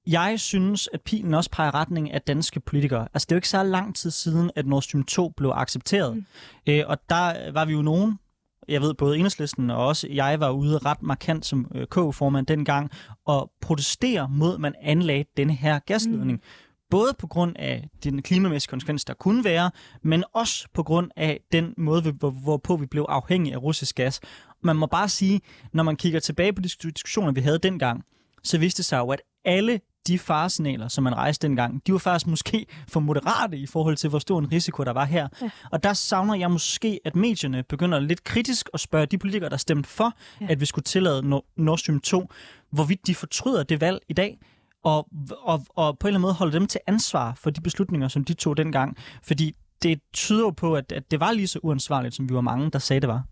jeg 0.07 0.39
synes, 0.39 0.89
at 0.93 1.01
pilen 1.01 1.33
også 1.33 1.49
peger 1.49 1.75
retning 1.75 2.11
af 2.11 2.21
danske 2.21 2.59
politikere. 2.59 3.07
Altså, 3.13 3.25
det 3.25 3.31
er 3.31 3.35
jo 3.35 3.37
ikke 3.37 3.49
så 3.49 3.63
lang 3.63 3.95
tid 3.95 4.11
siden, 4.11 4.51
at 4.55 4.67
Nord 4.67 4.81
Stream 4.81 5.03
2 5.03 5.29
blev 5.29 5.51
accepteret. 5.55 6.15
Mm. 6.15 6.25
Øh, 6.67 6.83
og 6.87 6.97
der 7.09 7.51
var 7.51 7.65
vi 7.65 7.73
jo 7.73 7.81
nogen, 7.81 8.19
jeg 8.67 8.81
ved, 8.81 8.93
både 8.93 9.17
Enhedslisten 9.17 9.69
og 9.69 9.87
også 9.87 10.07
jeg 10.09 10.39
var 10.39 10.49
ude 10.49 10.77
ret 10.77 11.01
markant 11.01 11.45
som 11.45 11.71
øh, 11.75 11.87
K-formand 11.87 12.45
dengang, 12.45 12.91
og 13.25 13.51
protestere 13.61 14.29
mod, 14.29 14.53
at 14.53 14.59
man 14.59 14.75
anlagde 14.81 15.25
denne 15.37 15.53
her 15.53 15.79
gasledning. 15.79 16.31
Mm. 16.31 16.41
Både 16.89 17.13
på 17.19 17.27
grund 17.27 17.55
af 17.59 17.89
den 18.03 18.21
klimamæssige 18.21 18.69
konsekvens, 18.69 19.05
der 19.05 19.13
kunne 19.13 19.43
være, 19.43 19.71
men 20.03 20.23
også 20.33 20.67
på 20.73 20.83
grund 20.83 21.11
af 21.15 21.39
den 21.51 21.73
måde, 21.77 22.11
hvorpå 22.43 22.75
vi 22.75 22.85
blev 22.85 23.05
afhængige 23.09 23.53
af 23.53 23.61
russisk 23.61 23.95
gas 23.95 24.19
man 24.63 24.75
må 24.75 24.85
bare 24.85 25.09
sige, 25.09 25.41
når 25.73 25.83
man 25.83 25.95
kigger 25.95 26.19
tilbage 26.19 26.53
på 26.53 26.61
de 26.61 26.69
diskussioner, 26.69 27.31
vi 27.31 27.41
havde 27.41 27.59
dengang, 27.59 28.03
så 28.43 28.57
viste 28.57 28.77
det 28.77 28.85
sig 28.85 28.97
jo, 28.97 29.09
at 29.09 29.21
alle 29.45 29.79
de 30.07 30.19
faresignaler, 30.19 30.87
som 30.87 31.03
man 31.03 31.15
rejste 31.15 31.47
dengang, 31.47 31.87
de 31.87 31.91
var 31.91 31.99
faktisk 31.99 32.27
måske 32.27 32.65
for 32.87 32.99
moderate 32.99 33.57
i 33.57 33.65
forhold 33.65 33.97
til, 33.97 34.09
hvor 34.09 34.19
stor 34.19 34.39
en 34.39 34.51
risiko 34.51 34.83
der 34.83 34.91
var 34.91 35.05
her. 35.05 35.27
Ja. 35.41 35.49
Og 35.71 35.83
der 35.83 35.93
savner 35.93 36.35
jeg 36.35 36.51
måske, 36.51 36.99
at 37.05 37.15
medierne 37.15 37.63
begynder 37.63 37.99
lidt 37.99 38.23
kritisk 38.23 38.69
at 38.73 38.79
spørge 38.79 39.05
de 39.05 39.17
politikere, 39.17 39.49
der 39.49 39.57
stemte 39.57 39.89
for, 39.89 40.13
ja. 40.41 40.45
at 40.49 40.59
vi 40.59 40.65
skulle 40.65 40.83
tillade 40.83 41.43
Nord 41.55 41.77
Stream 41.77 41.99
2, 41.99 42.29
hvorvidt 42.71 43.07
de 43.07 43.15
fortryder 43.15 43.63
det 43.63 43.81
valg 43.81 43.99
i 44.09 44.13
dag, 44.13 44.39
og, 44.83 45.07
og, 45.41 45.65
og 45.69 45.99
på 45.99 46.07
en 46.07 46.09
eller 46.09 46.17
anden 46.17 46.21
måde 46.21 46.33
holde 46.33 46.53
dem 46.53 46.67
til 46.67 46.79
ansvar 46.87 47.33
for 47.37 47.49
de 47.49 47.61
beslutninger, 47.61 48.07
som 48.07 48.23
de 48.23 48.33
tog 48.33 48.57
dengang. 48.57 48.97
Fordi 49.23 49.55
det 49.83 49.99
tyder 50.13 50.41
jo 50.41 50.49
på, 50.49 50.75
at, 50.75 50.91
at 50.91 51.11
det 51.11 51.19
var 51.19 51.31
lige 51.31 51.47
så 51.47 51.59
uansvarligt, 51.63 52.15
som 52.15 52.29
vi 52.29 52.33
var 52.33 52.41
mange, 52.41 52.71
der 52.71 52.79
sagde, 52.79 52.99
det 52.99 53.09
var. 53.09 53.23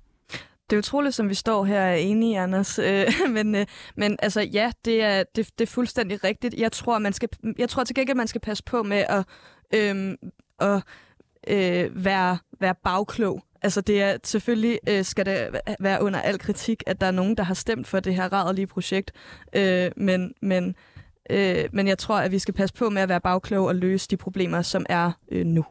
Det 0.69 0.75
er 0.75 0.77
utroligt, 0.77 1.16
som 1.16 1.30
vi 1.30 1.33
står 1.33 1.66
her 1.66 1.80
er 1.80 1.95
enige, 1.95 2.39
Anders. 2.39 2.80
Øh, 2.80 3.07
men, 3.36 3.56
øh, 3.56 3.66
men 3.95 4.18
altså, 4.21 4.42
ja, 4.42 4.71
det 4.86 5.04
er, 5.04 5.24
det, 5.36 5.50
det 5.60 5.66
er 5.66 5.71
fuldstændig 5.71 6.24
rigtigt. 6.24 6.54
Jeg 6.54 6.71
tror, 6.71 7.00
man 7.00 7.13
skal, 7.13 7.30
jeg 7.57 7.69
tror 7.69 7.83
til 7.83 7.95
gengæld, 7.95 8.18
man 8.18 8.27
skal 8.27 8.42
passe 8.42 8.63
på 8.63 8.83
med 8.83 9.04
at, 9.10 9.25
øh, 9.74 10.18
at 10.60 10.81
øh, 11.48 12.05
være, 12.05 12.38
være 12.60 12.75
bagklog. 12.84 13.43
Altså, 13.62 13.82
det 13.82 14.01
er 14.01 14.17
selvfølgelig 14.24 14.79
øh, 14.89 15.05
skal 15.05 15.25
det 15.25 15.62
være 15.79 16.03
under 16.03 16.22
al 16.22 16.39
kritik, 16.39 16.84
at 16.88 17.01
der 17.01 17.08
er 17.08 17.12
nogen, 17.12 17.38
der 17.38 17.43
har 17.43 17.53
stemt 17.53 17.88
for 17.88 18.00
det 18.00 18.15
her 18.15 18.34
rædelige 18.34 18.67
projekt. 18.67 19.12
Øh, 19.55 19.91
men, 19.98 20.34
men, 20.41 20.75
øh, 21.29 21.65
men 21.74 21.88
jeg 21.88 21.98
tror, 21.98 22.15
at 22.15 22.32
vi 22.32 22.39
skal 22.39 22.53
passe 22.53 22.75
på 22.75 22.89
med 22.89 23.01
at 23.01 23.10
være 23.10 23.22
bagklog 23.22 23.67
og 23.67 23.75
løse 23.75 24.08
de 24.08 24.17
problemer, 24.17 24.62
som 24.62 24.86
er 24.89 25.12
øh, 25.32 25.46
nu. 25.46 25.65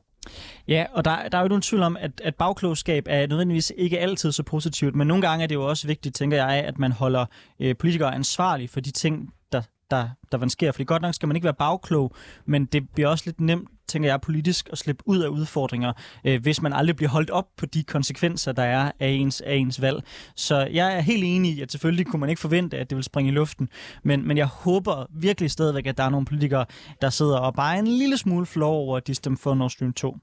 Ja, 0.68 0.86
og 0.92 1.04
der, 1.04 1.28
der 1.28 1.38
er 1.38 1.42
jo 1.42 1.48
nogen 1.48 1.62
tvivl 1.62 1.82
om, 1.82 1.96
at, 2.00 2.20
at 2.24 2.34
bagklogskab 2.34 3.06
er 3.08 3.26
nødvendigvis 3.26 3.72
ikke 3.76 3.98
altid 3.98 4.32
så 4.32 4.42
positivt, 4.42 4.96
men 4.96 5.06
nogle 5.08 5.28
gange 5.28 5.42
er 5.42 5.46
det 5.46 5.54
jo 5.54 5.68
også 5.68 5.86
vigtigt, 5.86 6.14
tænker 6.14 6.36
jeg, 6.36 6.64
at 6.64 6.78
man 6.78 6.92
holder 6.92 7.26
øh, 7.60 7.76
politikere 7.76 8.14
ansvarlige 8.14 8.68
for 8.68 8.80
de 8.80 8.90
ting, 8.90 9.34
der, 9.52 9.62
der, 9.90 10.08
der 10.32 10.48
sker. 10.48 10.72
Fordi 10.72 10.84
godt 10.84 11.02
nok 11.02 11.14
skal 11.14 11.26
man 11.26 11.36
ikke 11.36 11.44
være 11.44 11.54
bagklog, 11.54 12.14
men 12.46 12.64
det 12.64 12.90
bliver 12.94 13.08
også 13.08 13.24
lidt 13.26 13.40
nemt, 13.40 13.68
tænker 13.88 14.08
jeg, 14.08 14.20
politisk 14.20 14.68
at 14.72 14.78
slippe 14.78 15.02
ud 15.06 15.18
af 15.18 15.28
udfordringer, 15.28 15.92
øh, 16.24 16.42
hvis 16.42 16.62
man 16.62 16.72
aldrig 16.72 16.96
bliver 16.96 17.10
holdt 17.10 17.30
op 17.30 17.46
på 17.56 17.66
de 17.66 17.82
konsekvenser, 17.82 18.52
der 18.52 18.62
er 18.62 18.92
af 19.00 19.08
ens, 19.08 19.40
af 19.40 19.54
ens 19.54 19.82
valg. 19.82 20.02
Så 20.36 20.68
jeg 20.72 20.96
er 20.96 21.00
helt 21.00 21.24
enig 21.24 21.52
i, 21.52 21.60
at 21.60 21.72
selvfølgelig 21.72 22.06
kunne 22.06 22.20
man 22.20 22.28
ikke 22.28 22.40
forvente, 22.40 22.78
at 22.78 22.90
det 22.90 22.96
vil 22.96 23.04
springe 23.04 23.30
i 23.30 23.34
luften, 23.34 23.68
men, 24.04 24.28
men 24.28 24.36
jeg 24.36 24.46
håber 24.46 25.06
virkelig 25.14 25.50
stadigvæk, 25.50 25.86
at 25.86 25.98
der 25.98 26.04
er 26.04 26.10
nogle 26.10 26.26
politikere, 26.26 26.66
der 27.02 27.10
sidder 27.10 27.38
og 27.38 27.54
bare 27.54 27.74
er 27.74 27.78
en 27.78 27.86
lille 27.86 28.16
smule 28.16 28.46
flov 28.46 28.74
over, 28.74 28.96
at 28.96 29.06
de 29.06 29.14
stemmer 29.14 29.38
for 29.38 29.54
Nord 29.54 29.70
Stream 29.70 29.92
2. 29.92 30.16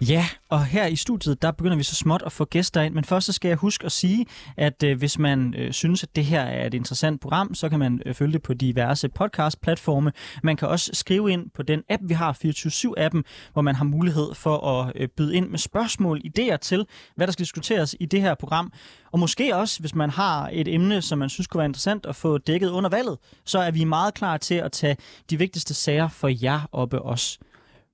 Ja, 0.00 0.26
og 0.48 0.64
her 0.64 0.86
i 0.86 0.96
studiet, 0.96 1.42
der 1.42 1.50
begynder 1.50 1.76
vi 1.76 1.82
så 1.82 1.94
småt 1.94 2.22
at 2.26 2.32
få 2.32 2.44
gæster 2.44 2.82
ind, 2.82 2.94
men 2.94 3.04
først 3.04 3.26
så 3.26 3.32
skal 3.32 3.48
jeg 3.48 3.56
huske 3.56 3.86
at 3.86 3.92
sige, 3.92 4.26
at 4.56 4.82
øh, 4.82 4.98
hvis 4.98 5.18
man 5.18 5.54
øh, 5.54 5.72
synes, 5.72 6.02
at 6.02 6.16
det 6.16 6.24
her 6.24 6.40
er 6.40 6.66
et 6.66 6.74
interessant 6.74 7.20
program, 7.20 7.54
så 7.54 7.68
kan 7.68 7.78
man 7.78 8.02
øh, 8.06 8.14
følge 8.14 8.32
det 8.32 8.42
på 8.42 8.54
diverse 8.54 9.08
podcast-platforme. 9.08 10.12
Man 10.42 10.56
kan 10.56 10.68
også 10.68 10.90
skrive 10.92 11.32
ind 11.32 11.50
på 11.54 11.62
den 11.62 11.82
app, 11.88 12.02
vi 12.06 12.14
har, 12.14 12.38
24-7-appen, 12.44 13.22
hvor 13.52 13.62
man 13.62 13.74
har 13.74 13.84
mulighed 13.84 14.34
for 14.34 14.66
at 14.66 14.92
øh, 14.94 15.08
byde 15.08 15.34
ind 15.34 15.48
med 15.48 15.58
spørgsmål, 15.58 16.20
idéer 16.26 16.56
til, 16.56 16.86
hvad 17.16 17.26
der 17.26 17.32
skal 17.32 17.44
diskuteres 17.44 17.96
i 18.00 18.06
det 18.06 18.20
her 18.20 18.34
program. 18.34 18.72
Og 19.12 19.18
måske 19.18 19.56
også, 19.56 19.80
hvis 19.80 19.94
man 19.94 20.10
har 20.10 20.50
et 20.52 20.74
emne, 20.74 21.02
som 21.02 21.18
man 21.18 21.28
synes 21.28 21.46
kunne 21.46 21.58
være 21.58 21.68
interessant 21.68 22.06
at 22.06 22.16
få 22.16 22.38
dækket 22.38 22.70
under 22.70 22.90
valget, 22.90 23.18
så 23.44 23.58
er 23.58 23.70
vi 23.70 23.84
meget 23.84 24.14
klar 24.14 24.36
til 24.36 24.54
at 24.54 24.72
tage 24.72 24.96
de 25.30 25.38
vigtigste 25.38 25.74
sager 25.74 26.08
for 26.08 26.28
jer 26.42 26.68
oppe 26.72 27.02
også. 27.02 27.38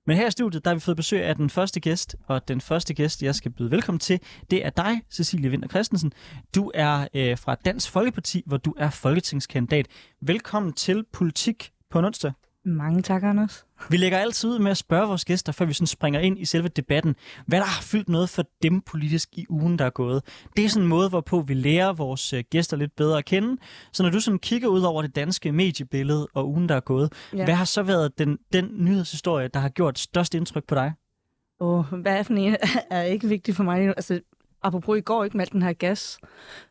Men 0.07 0.17
her 0.17 0.27
i 0.27 0.31
studiet, 0.31 0.65
der 0.65 0.71
har 0.71 0.75
vi 0.75 0.79
fået 0.79 0.97
besøg 0.97 1.23
af 1.23 1.35
den 1.35 1.49
første 1.49 1.79
gæst, 1.79 2.15
og 2.27 2.47
den 2.47 2.61
første 2.61 2.93
gæst, 2.93 3.23
jeg 3.23 3.35
skal 3.35 3.51
byde 3.51 3.71
velkommen 3.71 3.99
til, 3.99 4.19
det 4.51 4.65
er 4.65 4.69
dig, 4.69 5.01
Cecilie 5.11 5.49
Vinter 5.49 5.67
Christensen. 5.67 6.11
Du 6.55 6.71
er 6.73 7.07
øh, 7.13 7.37
fra 7.37 7.55
Dansk 7.55 7.91
Folkeparti, 7.91 8.43
hvor 8.45 8.57
du 8.57 8.73
er 8.77 8.89
folketingskandidat. 8.89 9.87
Velkommen 10.21 10.73
til 10.73 11.05
Politik 11.13 11.71
på 11.89 11.99
en 11.99 12.05
onsdag. 12.05 12.31
Mange 12.67 13.01
tak, 13.01 13.23
Anders. 13.23 13.65
Vi 13.89 13.97
lægger 13.97 14.17
altid 14.17 14.49
ud 14.49 14.59
med 14.59 14.71
at 14.71 14.77
spørge 14.77 15.07
vores 15.07 15.25
gæster, 15.25 15.51
før 15.51 15.65
vi 15.65 15.73
sådan 15.73 15.87
springer 15.87 16.19
ind 16.19 16.39
i 16.39 16.45
selve 16.45 16.67
debatten, 16.67 17.15
hvad 17.47 17.59
der 17.59 17.65
har 17.65 17.81
fyldt 17.81 18.09
noget 18.09 18.29
for 18.29 18.43
dem 18.63 18.81
politisk 18.81 19.29
i 19.37 19.45
ugen, 19.49 19.79
der 19.79 19.85
er 19.85 19.89
gået. 19.89 20.23
Det 20.57 20.65
er 20.65 20.69
sådan 20.69 20.83
en 20.83 20.89
måde, 20.89 21.09
hvorpå 21.09 21.41
vi 21.41 21.53
lærer 21.53 21.93
vores 21.93 22.33
øh, 22.33 22.43
gæster 22.49 22.77
lidt 22.77 22.95
bedre 22.95 23.17
at 23.17 23.25
kende. 23.25 23.57
Så 23.91 24.03
når 24.03 24.09
du 24.09 24.19
sådan 24.19 24.39
kigger 24.39 24.67
ud 24.67 24.81
over 24.81 25.01
det 25.01 25.15
danske 25.15 25.51
mediebillede 25.51 26.27
og 26.33 26.49
ugen, 26.49 26.69
der 26.69 26.75
er 26.75 26.79
gået, 26.79 27.13
ja. 27.33 27.43
hvad 27.43 27.55
har 27.55 27.65
så 27.65 27.83
været 27.83 28.17
den, 28.17 28.37
den 28.53 28.69
nyhedshistorie, 28.71 29.47
der 29.47 29.59
har 29.59 29.69
gjort 29.69 29.99
størst 29.99 30.35
indtryk 30.35 30.63
på 30.67 30.75
dig? 30.75 30.93
Oh, 31.59 31.85
hvad 31.85 32.23
for 32.23 32.33
en 32.33 32.55
er 32.89 33.03
ikke 33.03 33.27
vigtigt 33.27 33.57
for 33.57 33.63
mig. 33.63 33.87
Altså, 33.87 34.19
apropos 34.63 34.97
i 34.97 35.01
går 35.01 35.23
ikke 35.23 35.37
med 35.37 35.45
den 35.45 35.61
her 35.61 35.73
gas, 35.73 36.19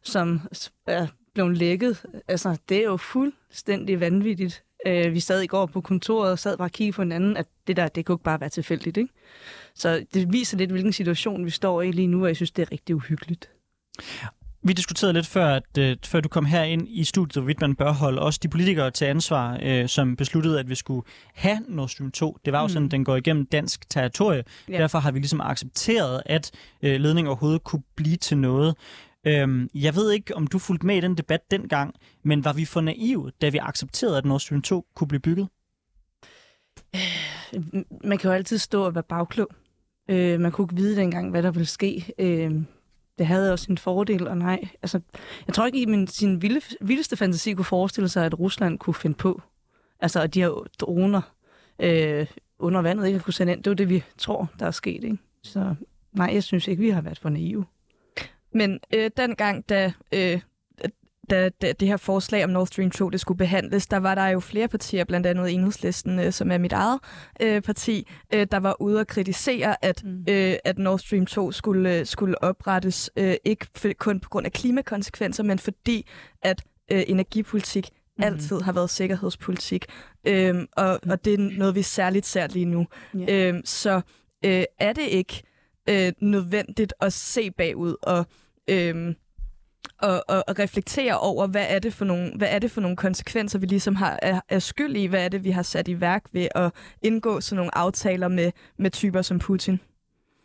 som 0.02 0.40
er 0.86 1.06
blevet 1.34 1.56
lækket. 1.56 2.04
Altså, 2.28 2.56
det 2.68 2.76
er 2.76 2.84
jo 2.84 2.96
fuldstændig 2.96 4.00
vanvittigt. 4.00 4.63
Øh, 4.86 5.14
vi 5.14 5.20
sad 5.20 5.40
i 5.40 5.46
går 5.46 5.66
på 5.66 5.80
kontoret 5.80 6.32
og 6.32 6.38
sad 6.38 6.56
bare 6.56 6.66
og 6.66 6.72
kiggede 6.72 6.96
på 6.96 7.02
hinanden, 7.02 7.36
at 7.36 7.46
det 7.66 7.76
der, 7.76 7.88
det 7.88 8.06
kunne 8.06 8.14
ikke 8.14 8.24
bare 8.24 8.40
være 8.40 8.50
tilfældigt, 8.50 8.96
ikke? 8.96 9.12
Så 9.74 10.04
det 10.14 10.32
viser 10.32 10.58
lidt, 10.58 10.70
hvilken 10.70 10.92
situation 10.92 11.44
vi 11.44 11.50
står 11.50 11.82
i 11.82 11.92
lige 11.92 12.06
nu, 12.06 12.22
og 12.22 12.28
jeg 12.28 12.36
synes, 12.36 12.50
det 12.50 12.62
er 12.62 12.72
rigtig 12.72 12.96
uhyggeligt. 12.96 13.50
Vi 14.66 14.72
diskuterede 14.72 15.12
lidt 15.12 15.26
før, 15.26 15.46
at 15.46 15.78
øh, 15.78 15.96
før 16.04 16.20
du 16.20 16.28
kom 16.28 16.44
her 16.44 16.62
ind 16.62 16.88
i 16.88 17.04
studiet, 17.04 17.42
hvorvidt 17.42 17.60
man 17.60 17.74
bør 17.74 17.92
holde 17.92 18.22
også 18.22 18.40
de 18.42 18.48
politikere 18.48 18.90
til 18.90 19.04
ansvar, 19.04 19.58
øh, 19.62 19.88
som 19.88 20.16
besluttede, 20.16 20.60
at 20.60 20.68
vi 20.68 20.74
skulle 20.74 21.06
have 21.34 21.58
Nord 21.68 21.88
Stream 21.88 22.10
2. 22.10 22.38
Det 22.44 22.52
var 22.52 22.62
jo 22.62 22.68
sådan, 22.68 22.84
at 22.84 22.90
den 22.90 23.04
går 23.04 23.16
igennem 23.16 23.46
dansk 23.46 23.90
territorie. 23.90 24.44
Ja. 24.68 24.78
Derfor 24.78 24.98
har 24.98 25.12
vi 25.12 25.18
ligesom 25.18 25.40
accepteret, 25.40 26.22
at 26.26 26.50
øh, 26.82 27.00
ledningen 27.00 27.28
overhovedet 27.28 27.64
kunne 27.64 27.82
blive 27.96 28.16
til 28.16 28.38
noget. 28.38 28.74
Øhm, 29.26 29.70
jeg 29.74 29.96
ved 29.96 30.12
ikke, 30.12 30.36
om 30.36 30.46
du 30.46 30.58
fulgte 30.58 30.86
med 30.86 30.96
i 30.96 31.00
den 31.00 31.16
debat 31.16 31.50
dengang, 31.50 31.94
men 32.22 32.44
var 32.44 32.52
vi 32.52 32.64
for 32.64 32.80
naive, 32.80 33.30
da 33.42 33.48
vi 33.48 33.58
accepterede, 33.58 34.18
at 34.18 34.24
Nord 34.24 34.40
Stream 34.40 34.62
2 34.62 34.86
kunne 34.94 35.08
blive 35.08 35.20
bygget? 35.20 35.48
Øh, 37.54 37.62
man 38.04 38.18
kan 38.18 38.28
jo 38.28 38.34
altid 38.34 38.58
stå 38.58 38.84
og 38.84 38.94
være 38.94 39.04
bagklog. 39.04 39.48
Øh, 40.08 40.40
man 40.40 40.52
kunne 40.52 40.64
ikke 40.64 40.76
vide 40.76 40.96
dengang, 40.96 41.30
hvad 41.30 41.42
der 41.42 41.50
ville 41.50 41.66
ske. 41.66 42.12
Øh, 42.18 42.52
det 43.18 43.26
havde 43.26 43.52
også 43.52 43.66
en 43.70 43.78
fordel, 43.78 44.28
og 44.28 44.38
nej. 44.38 44.68
Altså, 44.82 45.00
jeg 45.46 45.54
tror 45.54 45.66
ikke, 45.66 45.82
i 45.82 45.86
min, 45.86 46.06
sin 46.06 46.42
vilde, 46.42 46.60
vildeste 46.80 47.16
fantasi 47.16 47.52
kunne 47.52 47.64
forestille 47.64 48.08
sig, 48.08 48.26
at 48.26 48.38
Rusland 48.38 48.78
kunne 48.78 48.94
finde 48.94 49.16
på. 49.16 49.42
Altså, 50.00 50.20
at 50.20 50.34
de 50.34 50.40
her 50.40 50.66
droner 50.80 51.20
øh, 51.78 52.26
under 52.58 52.80
vandet 52.82 53.06
ikke 53.06 53.20
kunne 53.20 53.34
sende 53.34 53.52
ind. 53.52 53.62
Det 53.62 53.66
er 53.66 53.70
jo 53.70 53.74
det, 53.74 53.88
vi 53.88 54.04
tror, 54.18 54.50
der 54.58 54.66
er 54.66 54.70
sket. 54.70 55.04
Ikke? 55.04 55.18
Så 55.42 55.74
nej, 56.12 56.30
jeg 56.32 56.42
synes 56.42 56.68
ikke, 56.68 56.82
vi 56.82 56.90
har 56.90 57.00
været 57.00 57.18
for 57.18 57.28
naive. 57.28 57.64
Men 58.54 58.80
øh, 58.94 59.10
dengang, 59.16 59.68
da, 59.68 59.92
øh, 60.14 60.40
da, 61.30 61.48
da 61.48 61.72
det 61.72 61.88
her 61.88 61.96
forslag 61.96 62.44
om 62.44 62.50
Nord 62.50 62.66
Stream 62.66 62.90
2 62.90 63.10
det 63.10 63.20
skulle 63.20 63.38
behandles, 63.38 63.86
der 63.86 63.96
var 63.96 64.14
der 64.14 64.26
jo 64.28 64.40
flere 64.40 64.68
partier, 64.68 65.04
blandt 65.04 65.26
andet 65.26 65.54
Enhedslisten, 65.54 66.18
øh, 66.18 66.32
som 66.32 66.50
er 66.50 66.58
mit 66.58 66.72
eget 66.72 67.00
øh, 67.40 67.62
parti, 67.62 68.08
øh, 68.34 68.46
der 68.50 68.56
var 68.56 68.82
ude 68.82 69.00
og 69.00 69.06
kritisere, 69.06 69.84
at, 69.84 70.04
mm. 70.04 70.24
øh, 70.28 70.54
at 70.64 70.78
Nord 70.78 70.98
Stream 70.98 71.26
2 71.26 71.52
skulle, 71.52 71.98
øh, 71.98 72.06
skulle 72.06 72.42
oprettes, 72.42 73.10
øh, 73.16 73.34
ikke 73.44 73.66
for, 73.76 73.88
kun 73.98 74.20
på 74.20 74.28
grund 74.28 74.46
af 74.46 74.52
klimakonsekvenser, 74.52 75.42
men 75.42 75.58
fordi 75.58 76.06
at 76.42 76.62
øh, 76.92 77.02
energipolitik 77.06 77.90
Mhm. 78.18 78.24
altid 78.24 78.60
har 78.60 78.72
været 78.72 78.90
sikkerhedspolitik. 78.90 79.86
Øhm, 80.26 80.66
og, 80.76 81.00
og 81.10 81.24
det 81.24 81.34
er 81.34 81.38
noget, 81.38 81.74
vi 81.74 81.82
særligt 81.82 82.26
ser 82.26 82.46
lige 82.46 82.64
nu. 82.64 82.86
Ja. 83.14 83.48
Øhm, 83.48 83.64
så 83.64 84.00
øh, 84.44 84.64
er 84.78 84.92
det 84.92 85.02
ikke 85.02 85.42
øh, 85.88 86.12
nødvendigt 86.20 86.94
at 87.00 87.12
se 87.12 87.50
bagud 87.50 87.96
og, 88.02 88.26
øhm, 88.68 89.14
og, 89.98 90.24
og, 90.28 90.44
og 90.48 90.58
reflektere 90.58 91.18
over, 91.18 91.46
hvad 91.46 91.66
er, 91.68 91.78
det 91.78 91.94
for 91.94 92.04
nogle, 92.04 92.32
hvad 92.36 92.48
er 92.50 92.58
det 92.58 92.70
for 92.70 92.80
nogle 92.80 92.96
konsekvenser, 92.96 93.58
vi 93.58 93.66
ligesom 93.66 93.94
har, 93.94 94.18
er, 94.22 94.40
er 94.48 94.58
skyld 94.58 94.96
i? 94.96 95.06
Hvad 95.06 95.24
er 95.24 95.28
det, 95.28 95.44
vi 95.44 95.50
har 95.50 95.62
sat 95.62 95.88
i 95.88 96.00
værk 96.00 96.24
ved 96.32 96.48
at 96.54 96.72
indgå 97.02 97.40
sådan 97.40 97.56
nogle 97.56 97.78
aftaler 97.78 98.28
med, 98.28 98.52
med 98.78 98.90
typer 98.90 99.22
som 99.22 99.38
Putin? 99.38 99.80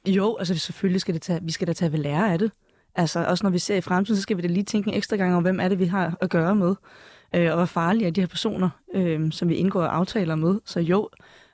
Jo, 0.08 0.38
altså 0.38 0.58
selvfølgelig 0.58 1.02
skal 1.02 1.14
det 1.14 1.22
tage, 1.22 1.40
vi 1.44 1.52
skal 1.52 1.68
da 1.68 1.74
tage 1.74 1.92
ved 1.92 2.00
lære 2.00 2.32
af 2.32 2.40
det. 2.40 2.52
Altså 2.96 3.26
også 3.26 3.46
når 3.46 3.52
vi 3.52 3.60
ser 3.60 3.76
i 3.76 3.82
fremtiden, 3.82 4.16
så 4.16 4.22
skal 4.22 4.38
vi 4.38 4.42
da 4.42 4.48
lige 4.48 4.64
tænke 4.64 4.90
en 4.90 4.98
ekstra 4.98 5.16
gang 5.16 5.34
over, 5.34 5.42
hvem 5.42 5.60
er 5.60 5.68
det, 5.68 5.80
vi 5.80 5.86
har 5.86 6.18
at 6.22 6.30
gøre 6.30 6.56
med. 6.56 6.76
Øh, 7.36 7.50
og 7.50 7.56
hvor 7.56 7.66
farlige 7.66 8.08
er 8.08 8.12
de 8.12 8.22
her 8.22 8.28
personer, 8.28 8.70
øh, 8.94 9.32
som 9.32 9.50
vi 9.50 9.56
indgår 9.56 9.84
aftaler 9.84 10.36
med. 10.36 10.60
Så 10.66 10.80
jo, 10.80 11.10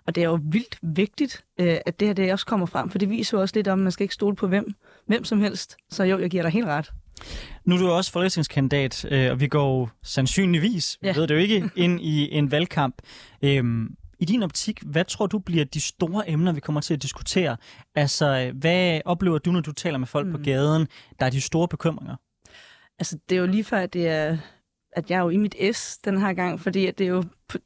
og 0.07 0.15
det 0.15 0.23
er 0.23 0.27
jo 0.27 0.39
vildt 0.43 0.77
vigtigt, 0.81 1.45
øh, 1.59 1.77
at 1.85 1.99
det 1.99 2.07
her 2.07 2.13
det 2.13 2.31
også 2.31 2.45
kommer 2.45 2.65
frem, 2.65 2.89
for 2.89 2.97
det 2.97 3.09
viser 3.09 3.37
jo 3.37 3.41
også 3.41 3.55
lidt 3.55 3.67
om, 3.67 3.79
at 3.79 3.83
man 3.83 3.91
skal 3.91 4.03
ikke 4.03 4.13
stole 4.13 4.35
på 4.35 4.47
hvem, 4.47 4.73
hvem 5.07 5.23
som 5.23 5.41
helst. 5.41 5.77
Så 5.89 6.03
jo, 6.03 6.19
jeg 6.19 6.29
giver 6.29 6.43
dig 6.43 6.51
helt 6.51 6.67
ret. 6.67 6.91
Nu 7.65 7.75
er 7.75 7.79
du 7.79 7.89
også 7.89 8.11
folketingskandidat, 8.11 9.05
øh, 9.11 9.31
og 9.31 9.39
vi 9.39 9.47
går 9.47 9.91
sandsynligvis, 10.03 10.97
ja. 11.03 11.13
Ved 11.15 11.27
det 11.27 11.35
jo 11.35 11.39
ikke, 11.39 11.69
ind 11.75 12.01
i 12.01 12.31
en 12.31 12.51
valgkamp. 12.51 12.95
Øhm, 13.41 13.95
I 14.19 14.25
din 14.25 14.43
optik, 14.43 14.79
hvad 14.85 15.05
tror 15.05 15.27
du 15.27 15.39
bliver 15.39 15.65
de 15.65 15.81
store 15.81 16.29
emner, 16.29 16.53
vi 16.53 16.59
kommer 16.59 16.81
til 16.81 16.93
at 16.93 17.01
diskutere? 17.01 17.57
Altså, 17.95 18.51
hvad 18.55 19.01
oplever 19.05 19.37
du, 19.37 19.51
når 19.51 19.61
du 19.61 19.71
taler 19.71 19.97
med 19.97 20.07
folk 20.07 20.27
mm. 20.27 20.31
på 20.33 20.37
gaden, 20.37 20.87
der 21.19 21.25
er 21.25 21.29
de 21.29 21.41
store 21.41 21.67
bekymringer? 21.67 22.15
Altså, 22.99 23.17
det 23.29 23.35
er 23.35 23.39
jo 23.39 23.47
lige 23.47 23.63
før, 23.63 23.79
at 23.79 23.93
det 23.93 24.07
er 24.07 24.37
at 24.95 25.09
jeg 25.09 25.17
er 25.17 25.23
jo 25.23 25.29
i 25.29 25.37
mit 25.37 25.55
S 25.73 25.97
den 25.97 26.17
her 26.17 26.33
gang, 26.33 26.59
fordi 26.59 26.85
at 26.85 26.97
det 26.97 27.07
er 27.07 27.11
jo, 27.11 27.23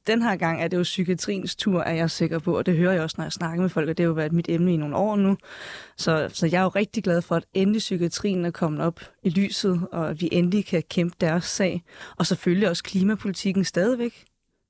den 0.08 0.22
her 0.22 0.36
gang 0.36 0.64
er 0.64 0.68
det 0.68 0.78
jo 0.78 0.84
psykiatriens 0.84 1.56
tur, 1.56 1.82
er 1.82 1.94
jeg 1.94 2.12
sikker 2.12 2.40
på, 2.40 2.58
og 2.58 2.66
det 2.66 2.78
hører 2.78 2.94
jeg 2.94 3.02
også, 3.02 3.16
når 3.18 3.26
jeg 3.26 3.32
snakker 3.32 3.62
med 3.62 3.70
folk, 3.70 3.90
og 3.90 3.98
det 3.98 4.04
har 4.04 4.08
jo 4.08 4.14
været 4.14 4.34
mit 4.34 4.50
emne 4.50 4.74
i 4.74 4.78
nogle 4.78 4.96
år 4.96 5.16
nu. 5.16 5.38
Så, 5.98 6.30
så 6.34 6.48
jeg 6.48 6.60
er 6.60 6.64
jo 6.64 6.70
rigtig 6.70 7.04
glad 7.04 7.22
for, 7.22 7.36
at 7.36 7.46
endelig 7.54 7.80
psykiatrien 7.80 8.46
er 8.46 8.52
kommet 8.52 8.82
op 8.82 9.00
i 9.24 9.30
lyset, 9.30 9.88
og 9.92 10.10
at 10.10 10.22
vi 10.22 10.30
endelig 10.32 10.66
kan 10.66 10.84
kæmpe 10.90 11.16
deres 11.22 11.46
sag. 11.46 11.84
Og 12.18 12.26
selvfølgelig 12.26 12.70
også 12.70 12.84
klimapolitikken 12.84 13.64
stadigvæk. 13.64 14.26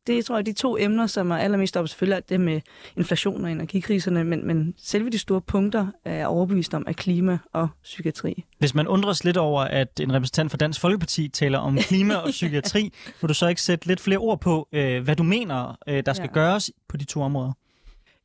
Det 0.08 0.26
tror 0.26 0.36
jeg 0.36 0.40
er 0.40 0.44
de 0.44 0.54
to 0.54 0.78
emner, 0.78 1.08
som 1.08 1.32
er 1.32 1.38
allermest 1.38 1.78
op. 1.78 1.88
Selvfølgelig 1.88 2.16
er 2.16 2.22
det 2.30 2.42
med 2.42 2.62
inflation 2.98 3.46
og 3.46 3.52
energikriserne, 3.52 4.24
men, 4.24 4.48
men 4.48 4.74
selve 4.78 5.10
de 5.10 5.18
store 5.18 5.42
punkter 5.42 5.88
er 6.06 6.26
overbevist 6.26 6.74
om, 6.74 6.84
er 6.88 6.94
klima 6.94 7.38
og 7.54 7.68
psykiatri. 7.84 8.44
Hvis 8.60 8.76
man 8.76 8.88
undres 8.88 9.24
lidt 9.24 9.38
over, 9.38 9.62
at 9.62 10.00
en 10.00 10.14
repræsentant 10.14 10.52
for 10.52 10.58
Dansk 10.58 10.82
Folkeparti 10.82 11.30
taler 11.30 11.60
om 11.60 11.78
klima 11.78 12.16
og 12.16 12.30
psykiatri, 12.40 12.94
vil 13.22 13.30
du 13.30 13.34
så 13.34 13.48
ikke 13.48 13.62
sætte 13.62 13.88
lidt 13.88 14.00
flere 14.00 14.18
ord 14.18 14.42
på, 14.42 14.68
øh, 14.74 15.04
hvad 15.04 15.16
du 15.16 15.24
mener, 15.24 15.78
øh, 15.88 16.04
der 16.06 16.14
skal. 16.14 16.30
Ja. 16.36 16.40
gøres 16.40 16.72
på 16.90 16.98
de 16.98 17.06
to 17.06 17.22
områder? 17.22 17.52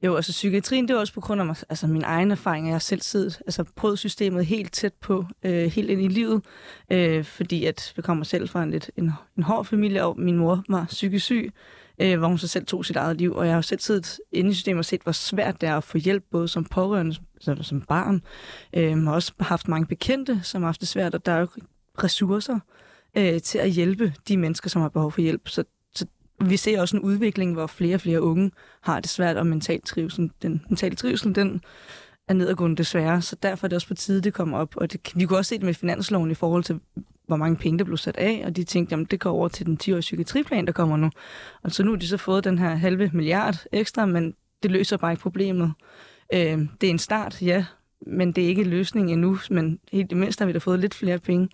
Jo, 0.04 0.16
altså 0.16 0.32
psykiatrien, 0.32 0.88
det 0.88 0.94
er 0.94 0.98
også 0.98 1.12
på 1.12 1.20
grund 1.20 1.40
af 1.40 1.46
mig, 1.46 1.56
altså 1.68 1.86
min 1.86 2.02
egen 2.04 2.30
erfaring. 2.30 2.66
Jeg 2.66 2.74
har 2.74 2.78
selv 2.78 3.00
siddet, 3.00 3.40
altså 3.46 3.64
prøvet 3.76 3.98
systemet 3.98 4.46
helt 4.46 4.72
tæt 4.72 4.92
på, 4.92 5.24
øh, 5.42 5.64
helt 5.64 5.90
ind 5.90 6.02
i 6.02 6.08
livet, 6.08 6.42
øh, 6.90 7.24
fordi 7.24 7.64
at 7.64 7.92
vi 7.96 8.02
kommer 8.02 8.24
selv 8.24 8.48
fra 8.48 8.62
en 8.62 8.70
lidt 8.70 8.90
en, 8.96 9.10
en 9.36 9.42
hård 9.42 9.64
familie, 9.64 10.04
og 10.04 10.20
min 10.20 10.36
mor 10.36 10.64
var 10.68 10.84
psykisk 10.84 11.24
syg, 11.24 11.52
øh, 11.98 12.18
hvor 12.18 12.28
hun 12.28 12.38
så 12.38 12.48
selv 12.48 12.66
tog 12.66 12.84
sit 12.84 12.96
eget 12.96 13.16
liv, 13.16 13.34
og 13.34 13.46
jeg 13.46 13.54
har 13.54 13.60
selv 13.60 13.80
siddet 13.80 14.20
inde 14.32 14.50
i 14.50 14.54
systemet 14.54 14.78
og 14.78 14.84
set, 14.84 15.02
hvor 15.02 15.12
svært 15.12 15.60
det 15.60 15.68
er 15.68 15.76
at 15.76 15.84
få 15.84 15.98
hjælp, 15.98 16.24
både 16.30 16.48
som 16.48 16.64
pårørende, 16.64 17.16
som, 17.40 17.62
som 17.62 17.80
barn. 17.80 18.22
Øh, 18.76 18.82
jeg 18.82 18.98
har 18.98 19.12
også 19.12 19.32
haft 19.40 19.68
mange 19.68 19.86
bekendte, 19.86 20.40
som 20.42 20.62
har 20.62 20.68
haft 20.68 20.80
det 20.80 20.88
svært, 20.88 21.14
og 21.14 21.26
der 21.26 21.32
er 21.32 21.40
jo 21.40 21.48
ressourcer 22.04 22.58
øh, 23.16 23.40
til 23.40 23.58
at 23.58 23.70
hjælpe 23.70 24.14
de 24.28 24.36
mennesker, 24.36 24.70
som 24.70 24.82
har 24.82 24.88
behov 24.88 25.12
for 25.12 25.20
hjælp. 25.20 25.48
Så 25.48 25.64
vi 26.50 26.56
ser 26.56 26.80
også 26.80 26.96
en 26.96 27.02
udvikling, 27.02 27.52
hvor 27.52 27.66
flere 27.66 27.94
og 27.94 28.00
flere 28.00 28.22
unge 28.22 28.50
har 28.80 29.00
det 29.00 29.10
svært, 29.10 29.36
og 29.36 29.46
mental 29.46 29.80
trivsel, 29.80 30.30
den 30.42 30.62
mentale 30.68 30.96
trivsel, 30.96 31.34
den 31.34 31.60
er 32.28 32.34
nedadgående 32.34 32.76
desværre. 32.76 33.22
Så 33.22 33.36
derfor 33.42 33.66
er 33.66 33.68
det 33.68 33.76
også 33.76 33.88
på 33.88 33.94
tide, 33.94 34.20
det 34.20 34.34
kommer 34.34 34.58
op. 34.58 34.76
Og 34.76 34.92
det, 34.92 35.00
vi 35.14 35.24
kunne 35.26 35.38
også 35.38 35.48
se 35.48 35.54
det 35.54 35.64
med 35.64 35.74
finansloven 35.74 36.30
i 36.30 36.34
forhold 36.34 36.64
til, 36.64 36.80
hvor 37.26 37.36
mange 37.36 37.56
penge, 37.56 37.78
der 37.78 37.84
blev 37.84 37.96
sat 37.96 38.16
af, 38.16 38.42
og 38.46 38.56
de 38.56 38.64
tænkte, 38.64 38.92
jamen 38.92 39.06
det 39.06 39.20
går 39.20 39.30
over 39.30 39.48
til 39.48 39.66
den 39.66 39.78
10-årige 39.82 40.00
psykiatriplan, 40.00 40.66
der 40.66 40.72
kommer 40.72 40.96
nu. 40.96 41.10
Og 41.62 41.72
så 41.72 41.82
nu 41.82 41.90
har 41.90 41.98
de 41.98 42.08
så 42.08 42.16
fået 42.16 42.44
den 42.44 42.58
her 42.58 42.74
halve 42.74 43.10
milliard 43.12 43.56
ekstra, 43.72 44.06
men 44.06 44.34
det 44.62 44.70
løser 44.70 44.96
bare 44.96 45.12
ikke 45.12 45.22
problemet. 45.22 45.72
Øh, 46.34 46.58
det 46.80 46.86
er 46.86 46.90
en 46.90 46.98
start, 46.98 47.42
ja, 47.42 47.64
men 48.06 48.32
det 48.32 48.44
er 48.44 48.48
ikke 48.48 48.62
en 48.62 48.68
løsning 48.68 49.12
endnu, 49.12 49.38
men 49.50 49.78
helt 49.92 50.10
det 50.10 50.18
mindste 50.18 50.42
har 50.42 50.46
vi 50.46 50.52
da 50.52 50.58
fået 50.58 50.78
lidt 50.78 50.94
flere 50.94 51.18
penge. 51.18 51.48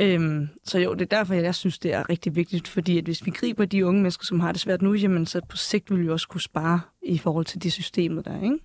Øhm, 0.00 0.48
så 0.64 0.78
jo, 0.78 0.94
det 0.94 1.00
er 1.02 1.16
derfor, 1.16 1.34
jeg 1.34 1.54
synes, 1.54 1.78
det 1.78 1.92
er 1.92 2.10
rigtig 2.10 2.36
vigtigt, 2.36 2.68
fordi 2.68 2.98
at 2.98 3.04
hvis 3.04 3.26
vi 3.26 3.30
griber 3.30 3.64
de 3.64 3.86
unge 3.86 4.02
mennesker, 4.02 4.24
som 4.24 4.40
har 4.40 4.52
det 4.52 4.60
svært 4.60 4.82
nu, 4.82 4.94
jamen 4.94 5.26
så 5.26 5.40
på 5.48 5.56
sigt 5.56 5.90
vil 5.90 6.02
vi 6.02 6.08
også 6.08 6.28
kunne 6.28 6.40
spare 6.40 6.80
i 7.02 7.18
forhold 7.18 7.44
til 7.44 7.62
det 7.62 7.72
systemet 7.72 8.24
der 8.24 8.42
ikke? 8.42 8.58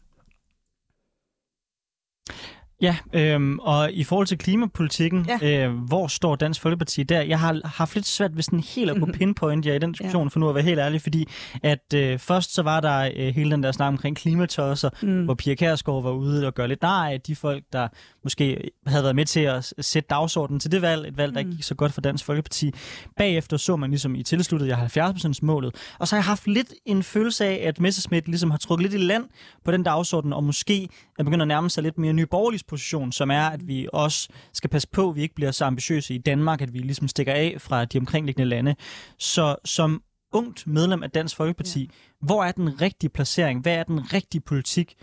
Ja, 2.84 2.96
øhm, 3.14 3.60
og 3.60 3.92
i 3.92 4.04
forhold 4.04 4.28
til 4.28 4.38
klimapolitikken, 4.38 5.28
Ja. 5.42 5.66
øh, 5.68 5.74
hvor 5.76 6.08
står 6.08 6.36
Dansk 6.36 6.62
Folkeparti 6.62 7.04
der? 7.04 7.22
Jeg 7.22 7.40
har 7.40 7.62
haft 7.66 7.96
lidt 7.96 8.06
svært 8.08 8.36
ved 8.36 8.44
sådan 8.44 8.60
helt 8.60 8.90
at 8.90 8.96
kunne 8.98 9.06
Mhm. 9.06 9.18
pinpoint 9.18 9.66
jer 9.66 9.74
i 9.74 9.80
den 9.80 9.92
diskussion, 9.92 10.24
ja. 10.24 10.30
for 10.30 10.40
nu 10.40 10.50
at 10.50 10.56
være 10.56 10.64
helt 10.64 10.80
ærlig, 10.80 11.02
fordi 11.02 11.28
at 11.64 11.94
øh, 11.96 12.20
først 12.20 12.54
så 12.54 12.62
var 12.62 12.80
der 12.80 13.12
øh, 13.16 13.36
hele 13.36 13.52
den 13.52 13.64
der 13.64 13.72
snak 13.72 13.88
omkring 13.88 14.16
klimatosser, 14.18 14.90
Mm. 15.02 15.24
hvor 15.26 15.34
Pia 15.34 15.56
Kærsgaard 15.56 16.04
var 16.04 16.12
ude 16.12 16.48
og 16.48 16.54
gøre 16.54 16.68
lidt 16.68 16.82
nej 16.82 17.10
af 17.14 17.22
de 17.22 17.36
folk, 17.36 17.64
der 17.74 17.88
måske 18.24 18.72
havde 18.88 19.04
været 19.04 19.16
med 19.16 19.26
til 19.26 19.40
at 19.40 19.74
sætte 19.82 20.08
dagsordenen 20.10 20.60
til 20.60 20.72
det 20.72 20.82
valg, 20.82 21.08
et 21.08 21.18
valg, 21.18 21.36
der 21.36 21.44
Mm. 21.44 21.52
gik 21.52 21.64
så 21.64 21.76
godt 21.76 21.94
for 21.94 22.02
Dansk 22.02 22.26
Folkeparti. 22.26 22.72
Bagefter 23.18 23.58
så 23.58 23.76
man 23.76 23.90
ligesom 23.90 24.16
i 24.16 24.24
tilsluttet, 24.24 24.68
jeg 24.68 24.76
har 24.78 24.84
70% 24.84 25.40
målet, 25.44 25.76
og 26.00 26.08
så 26.08 26.16
har 26.16 26.18
jeg 26.18 26.26
haft 26.26 26.48
lidt 26.48 26.74
en 26.86 27.04
følelse 27.04 27.46
af, 27.46 27.68
at 27.68 27.80
Messerschmidt 27.80 28.28
ligesom 28.28 28.52
har 28.52 28.58
trukket 28.58 28.84
lidt 28.92 29.02
i 29.02 29.06
land 29.06 29.24
på 29.66 29.72
den 29.72 29.84
dagsorden, 29.84 30.34
og 30.34 30.44
måske 30.44 30.90
er 31.20 31.24
begyndt 31.24 31.42
at 31.42 31.48
nærme 31.48 31.70
sig 31.70 31.84
lidt 31.84 31.98
mere 31.98 32.14
ny 32.14 32.22
borgerlig 32.32 32.60
position, 32.74 33.12
som 33.12 33.32
er, 33.32 33.46
at 33.50 33.68
vi 33.68 33.88
også 33.94 34.30
skal 34.54 34.70
passe 34.70 34.88
på, 34.88 35.10
at 35.10 35.16
vi 35.16 35.22
ikke 35.22 35.36
bliver 35.36 35.52
så 35.52 35.66
ambitiøse 35.66 36.16
i 36.16 36.18
Danmark, 36.18 36.62
at 36.62 36.74
vi 36.74 36.80
ligesom 36.80 37.08
stikker 37.08 37.34
af 37.34 37.56
fra 37.60 37.86
de 37.86 37.98
omkringliggende 37.98 38.50
lande. 38.50 38.76
Så 39.20 39.56
som 39.66 40.04
ungt 40.32 40.68
medlem 40.68 41.04
af 41.04 41.12
Dansk 41.12 41.36
Folkeparti, 41.36 41.82
ja. 41.82 42.26
hvor 42.26 42.44
er 42.44 42.52
den 42.52 42.82
rigtige 42.82 43.10
placering? 43.10 43.62
Hvad 43.62 43.76
er 43.76 43.84
den 43.84 44.14
rigtige 44.14 44.42
politik 44.42 44.96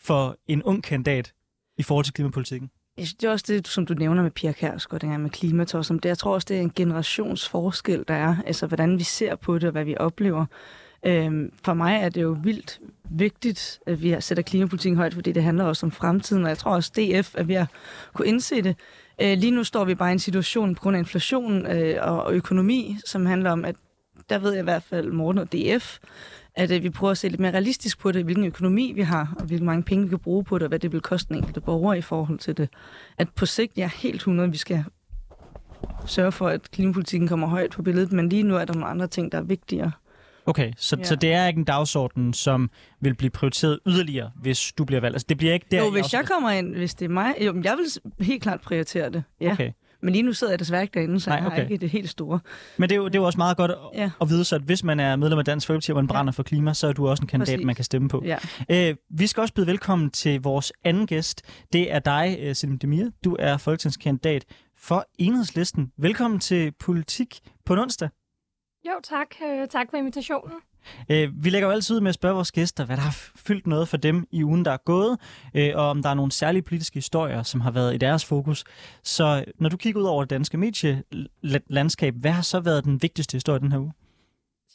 for 0.00 0.36
en 0.46 0.62
ung 0.62 0.82
kandidat 0.82 1.32
i 1.78 1.82
forhold 1.82 2.04
til 2.04 2.14
klimapolitikken? 2.14 2.70
Jeg 2.98 3.06
synes, 3.06 3.14
det 3.14 3.28
er 3.28 3.32
også 3.32 3.44
det, 3.48 3.68
som 3.68 3.86
du 3.86 3.94
nævner 3.94 4.22
med 4.22 4.30
Pia 4.30 4.52
Kærsgaard, 4.52 5.00
dengang 5.00 5.22
med 5.22 5.30
klimatår, 5.30 5.82
som 5.82 5.98
det, 5.98 6.08
jeg 6.08 6.18
tror 6.18 6.34
også, 6.34 6.46
det 6.48 6.56
er 6.56 6.60
en 6.60 6.72
generationsforskel, 6.76 8.04
der 8.08 8.14
er, 8.14 8.36
altså 8.46 8.66
hvordan 8.66 8.98
vi 8.98 9.04
ser 9.04 9.36
på 9.36 9.54
det, 9.54 9.64
og 9.64 9.72
hvad 9.72 9.84
vi 9.84 9.96
oplever. 9.96 10.46
Øhm, 11.06 11.52
for 11.64 11.74
mig 11.74 12.00
er 12.02 12.08
det 12.08 12.22
jo 12.22 12.36
vildt 12.42 12.80
vigtigt, 13.10 13.80
at 13.86 14.02
vi 14.02 14.16
sætter 14.20 14.42
klimapolitikken 14.42 14.96
højt, 14.96 15.14
fordi 15.14 15.32
det 15.32 15.42
handler 15.42 15.64
også 15.64 15.86
om 15.86 15.92
fremtiden, 15.92 16.42
og 16.42 16.48
jeg 16.48 16.58
tror 16.58 16.74
også, 16.74 16.90
DF 16.96 17.34
er 17.34 17.42
ved 17.42 17.54
at 17.54 17.66
kunne 18.14 18.28
indse 18.28 18.62
det. 18.62 18.76
Øh, 19.22 19.38
lige 19.38 19.50
nu 19.50 19.64
står 19.64 19.84
vi 19.84 19.94
bare 19.94 20.10
i 20.10 20.12
en 20.12 20.18
situation 20.18 20.74
på 20.74 20.82
grund 20.82 20.96
af 20.96 21.00
inflation 21.00 21.66
øh, 21.66 21.96
og, 22.00 22.34
økonomi, 22.34 22.96
som 23.06 23.26
handler 23.26 23.50
om, 23.50 23.64
at 23.64 23.76
der 24.30 24.38
ved 24.38 24.52
jeg 24.52 24.60
i 24.60 24.64
hvert 24.64 24.82
fald, 24.82 25.12
Morten 25.12 25.38
og 25.38 25.52
DF, 25.52 25.98
at 26.54 26.70
øh, 26.70 26.82
vi 26.82 26.90
prøver 26.90 27.10
at 27.10 27.18
se 27.18 27.28
lidt 27.28 27.40
mere 27.40 27.52
realistisk 27.52 27.98
på 27.98 28.12
det, 28.12 28.24
hvilken 28.24 28.44
økonomi 28.44 28.92
vi 28.94 29.02
har, 29.02 29.34
og 29.38 29.44
hvilke 29.44 29.64
mange 29.64 29.82
penge 29.82 30.04
vi 30.04 30.08
kan 30.08 30.18
bruge 30.18 30.44
på 30.44 30.58
det, 30.58 30.62
og 30.62 30.68
hvad 30.68 30.78
det 30.78 30.92
vil 30.92 31.00
koste 31.00 31.28
den 31.28 31.36
enkelte 31.36 31.60
borger 31.60 31.94
i 31.94 32.00
forhold 32.00 32.38
til 32.38 32.56
det. 32.56 32.68
At 33.18 33.28
på 33.28 33.46
sigt, 33.46 33.72
jeg 33.76 33.84
er 33.84 34.00
helt 34.02 34.16
100, 34.16 34.50
vi 34.50 34.56
skal 34.56 34.84
sørge 36.06 36.32
for, 36.32 36.48
at 36.48 36.70
klimapolitikken 36.70 37.28
kommer 37.28 37.46
højt 37.46 37.70
på 37.70 37.82
billedet, 37.82 38.12
men 38.12 38.28
lige 38.28 38.42
nu 38.42 38.56
er 38.56 38.64
der 38.64 38.74
nogle 38.74 38.86
andre 38.86 39.06
ting, 39.06 39.32
der 39.32 39.38
er 39.38 39.42
vigtigere. 39.42 39.92
Okay, 40.48 40.72
så, 40.76 40.96
Ja. 40.98 41.04
så 41.04 41.16
det 41.16 41.32
er 41.32 41.46
ikke 41.46 41.58
en 41.58 41.64
dagsorden, 41.64 42.32
som 42.32 42.70
vil 43.00 43.14
blive 43.14 43.30
prioriteret 43.30 43.78
yderligere, 43.86 44.30
hvis 44.42 44.72
du 44.78 44.84
bliver 44.84 45.00
valgt? 45.00 45.14
Altså, 45.14 45.26
det 45.28 45.38
bliver 45.38 45.52
ikke 45.54 45.66
der, 45.70 45.84
Jo, 45.84 45.90
hvis 45.90 46.02
også- 46.04 46.16
jeg 46.16 46.26
kommer 46.26 46.50
ind, 46.50 46.74
hvis 46.74 46.94
det 46.94 47.04
er 47.04 47.08
mig, 47.08 47.34
jo, 47.40 47.52
men 47.52 47.64
jeg 47.64 47.76
vil 47.78 48.26
helt 48.26 48.42
klart 48.42 48.60
prioritere 48.60 49.10
det. 49.10 49.22
Ja. 49.40 49.52
Okay. 49.52 49.72
Men 50.02 50.12
lige 50.12 50.22
nu 50.22 50.32
sidder 50.32 50.52
jeg 50.52 50.58
desværre 50.58 50.82
ikke 50.82 50.94
derinde, 50.94 51.20
så 51.20 51.30
Nej, 51.30 51.34
jeg 51.36 51.42
har 51.42 51.50
okay. 51.50 51.62
ikke 51.62 51.76
det 51.76 51.90
helt 51.90 52.10
store. 52.10 52.40
Men 52.76 52.88
det 52.88 52.94
er, 52.94 52.98
jo, 52.98 53.04
det 53.08 53.14
er 53.14 53.18
jo 53.18 53.24
også 53.26 53.36
meget 53.38 53.56
godt 53.56 53.70
at, 53.70 53.76
Ja. 53.94 54.10
at 54.20 54.28
vide, 54.28 54.44
så 54.44 54.54
at 54.56 54.62
hvis 54.62 54.84
man 54.84 55.00
er 55.00 55.16
medlem 55.16 55.38
af 55.38 55.44
Dansk 55.44 55.66
Folkeparti, 55.66 55.90
og 55.92 55.96
man 55.96 56.06
brænder 56.06 56.32
for 56.32 56.42
klima, 56.42 56.74
så 56.74 56.86
er 56.86 56.92
du 56.92 57.08
også 57.08 57.22
en 57.22 57.26
kandidat, 57.26 57.54
Præcis. 57.56 57.66
man 57.66 57.74
kan 57.74 57.84
stemme 57.84 58.08
på. 58.08 58.22
Ja. 58.24 58.36
Øh, 58.90 58.96
vi 59.10 59.26
skal 59.26 59.40
også 59.40 59.54
byde 59.54 59.66
velkommen 59.66 60.10
til 60.10 60.40
vores 60.42 60.72
anden 60.84 61.06
gæst. 61.06 61.42
Det 61.72 61.92
er 61.92 61.98
dig, 61.98 62.36
øh, 62.40 62.54
Selim 62.54 62.78
Demir. 62.78 63.10
Du 63.24 63.36
er 63.38 63.56
folketingskandidat 63.56 64.44
for 64.78 65.06
Enhedslisten. 65.18 65.92
Velkommen 65.98 66.40
til 66.40 66.72
Politik 66.80 67.38
på 67.66 67.72
onsdag. 67.74 68.08
Jo, 68.86 68.92
tak. 69.02 69.34
Øh, 69.44 69.68
tak 69.68 69.90
for 69.90 69.96
invitationen. 69.96 70.52
Øh, 71.10 71.44
vi 71.44 71.50
lægger 71.50 71.68
jo 71.68 71.72
altid 71.72 71.96
ud 71.96 72.00
med 72.00 72.08
at 72.08 72.14
spørge 72.14 72.34
vores 72.34 72.52
gæster, 72.52 72.84
hvad 72.84 72.96
der 72.96 73.02
har 73.02 73.30
fyldt 73.36 73.66
noget 73.66 73.88
for 73.88 73.96
dem 73.96 74.26
i 74.30 74.44
ugen, 74.44 74.64
der 74.64 74.70
er 74.70 74.76
gået, 74.76 75.18
øh, 75.54 75.70
og 75.74 75.90
om 75.90 76.02
der 76.02 76.10
er 76.10 76.14
nogle 76.14 76.32
særlige 76.32 76.62
politiske 76.62 76.94
historier, 76.94 77.42
som 77.42 77.60
har 77.60 77.70
været 77.70 77.94
i 77.94 77.98
deres 77.98 78.24
fokus. 78.24 78.64
Så 79.02 79.44
når 79.58 79.68
du 79.68 79.76
kigger 79.76 80.00
ud 80.00 80.06
over 80.06 80.22
det 80.24 80.30
danske 80.30 80.56
medielandskab, 80.58 82.14
hvad 82.14 82.30
har 82.30 82.42
så 82.42 82.60
været 82.60 82.84
den 82.84 83.02
vigtigste 83.02 83.36
historie 83.36 83.60
den 83.60 83.72
her 83.72 83.78
uge? 83.78 83.92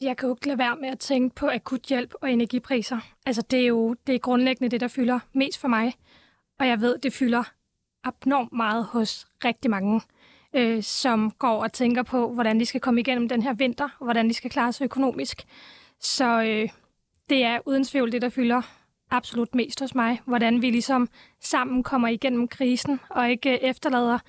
Jeg 0.01 0.17
kan 0.17 0.29
jo 0.29 0.35
ikke 0.35 0.47
lade 0.47 0.57
være 0.57 0.75
med 0.81 0.89
at 0.89 0.99
tænke 0.99 1.35
på 1.35 1.49
akut 1.53 1.81
hjælp 1.81 2.13
og 2.21 2.31
energipriser. 2.31 2.97
Altså, 3.25 3.41
det 3.41 3.59
er 3.59 3.67
jo 3.67 3.95
det 4.07 4.15
er 4.15 4.19
grundlæggende 4.19 4.71
det, 4.71 4.81
der 4.81 4.87
fylder 4.87 5.19
mest 5.33 5.59
for 5.59 5.67
mig. 5.67 5.93
Og 6.59 6.67
jeg 6.67 6.81
ved, 6.81 6.97
det 6.97 7.13
fylder 7.13 7.43
abnormt 8.03 8.53
meget 8.53 8.85
hos 8.85 9.27
rigtig 9.45 9.71
mange, 9.71 10.01
øh, 10.53 10.83
som 10.83 11.31
går 11.31 11.63
og 11.63 11.73
tænker 11.73 12.03
på, 12.03 12.33
hvordan 12.33 12.59
de 12.59 12.65
skal 12.65 12.81
komme 12.81 12.99
igennem 12.99 13.29
den 13.29 13.41
her 13.41 13.53
vinter, 13.53 13.89
og 13.99 14.03
hvordan 14.03 14.29
de 14.29 14.33
skal 14.33 14.51
klare 14.51 14.73
sig 14.73 14.85
økonomisk. 14.85 15.43
Så 15.99 16.41
øh, 16.41 16.69
det 17.29 17.43
er 17.43 17.59
uden 17.65 17.83
tvivl 17.83 18.11
det, 18.11 18.21
der 18.21 18.29
fylder 18.29 18.61
absolut 19.11 19.55
mest 19.55 19.79
hos 19.79 19.95
mig. 19.95 20.21
Hvordan 20.25 20.61
vi 20.61 20.69
ligesom 20.69 21.09
sammen 21.41 21.83
kommer 21.83 22.07
igennem 22.07 22.47
krisen, 22.47 22.99
og 23.09 23.29
ikke 23.29 23.51
øh, 23.51 23.59
efterlader 23.61 24.19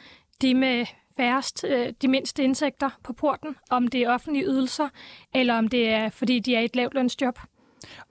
de 0.43 0.54
med 0.54 0.87
færrest, 1.16 1.64
øh, 1.69 1.93
de 2.02 2.09
mindste 2.09 2.45
indtægter 2.45 2.90
på 3.02 3.12
porten, 3.12 3.57
om 3.71 3.88
det 3.88 4.02
er 4.02 4.14
offentlige 4.14 4.47
ydelser, 4.47 4.88
eller 5.35 5.54
om 5.59 5.69
det 5.69 5.88
er, 5.88 6.11
fordi 6.11 6.38
de 6.38 6.54
er 6.54 6.61
i 6.61 6.64
et 6.64 6.76
lavtlønsjob. 6.76 7.39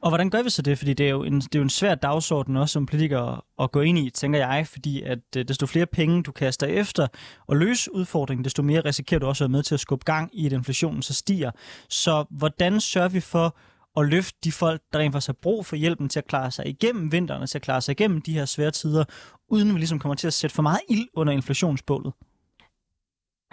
Og 0.01 0.09
hvordan 0.09 0.29
gør 0.29 0.43
vi 0.43 0.49
så 0.49 0.61
det? 0.61 0.77
Fordi 0.77 0.93
det 0.93 1.05
er 1.05 1.09
jo 1.09 1.23
en, 1.23 1.41
det 1.41 1.55
er 1.55 1.59
jo 1.59 1.63
en 1.63 1.69
svær 1.69 1.95
dagsorden 1.95 2.57
også 2.57 2.73
som 2.73 2.85
politiker 2.85 3.45
at 3.59 3.71
gå 3.71 3.81
ind 3.81 3.97
i, 3.97 4.09
tænker 4.09 4.39
jeg, 4.39 4.67
fordi 4.67 5.01
at 5.01 5.19
øh, 5.37 5.47
desto 5.47 5.65
flere 5.65 5.85
penge 5.85 6.23
du 6.23 6.31
kaster 6.31 6.67
efter 6.67 7.07
og 7.47 7.55
løse 7.55 7.95
udfordringen, 7.95 8.43
desto 8.43 8.63
mere 8.63 8.81
risikerer 8.81 9.19
du 9.19 9.25
også 9.25 9.43
at 9.43 9.49
være 9.49 9.57
med 9.57 9.63
til 9.63 9.73
at 9.73 9.79
skubbe 9.79 10.05
gang 10.05 10.29
i, 10.33 10.45
at 10.45 10.51
inflationen 10.51 11.01
så 11.01 11.13
stiger. 11.13 11.51
Så 11.89 12.25
hvordan 12.29 12.79
sørger 12.79 13.09
vi 13.09 13.19
for 13.19 13.57
at 13.97 14.05
løfte 14.05 14.37
de 14.43 14.51
folk, 14.51 14.81
der 14.93 14.99
rent 14.99 15.13
faktisk 15.13 15.27
har 15.27 15.37
brug 15.41 15.65
for 15.65 15.75
hjælpen 15.75 16.09
til 16.09 16.19
at 16.19 16.27
klare 16.27 16.51
sig 16.51 16.67
igennem 16.67 17.11
vinteren, 17.11 17.47
til 17.47 17.57
at 17.57 17.61
klare 17.61 17.81
sig 17.81 17.91
igennem 17.91 18.21
de 18.21 18.33
her 18.33 18.45
svære 18.45 18.71
tider, 18.71 19.03
uden 19.49 19.73
vi 19.73 19.79
ligesom 19.79 19.99
kommer 19.99 20.15
til 20.15 20.27
at 20.27 20.33
sætte 20.33 20.55
for 20.55 20.61
meget 20.61 20.81
ild 20.89 21.07
under 21.13 21.33
inflationsbålet? 21.33 22.13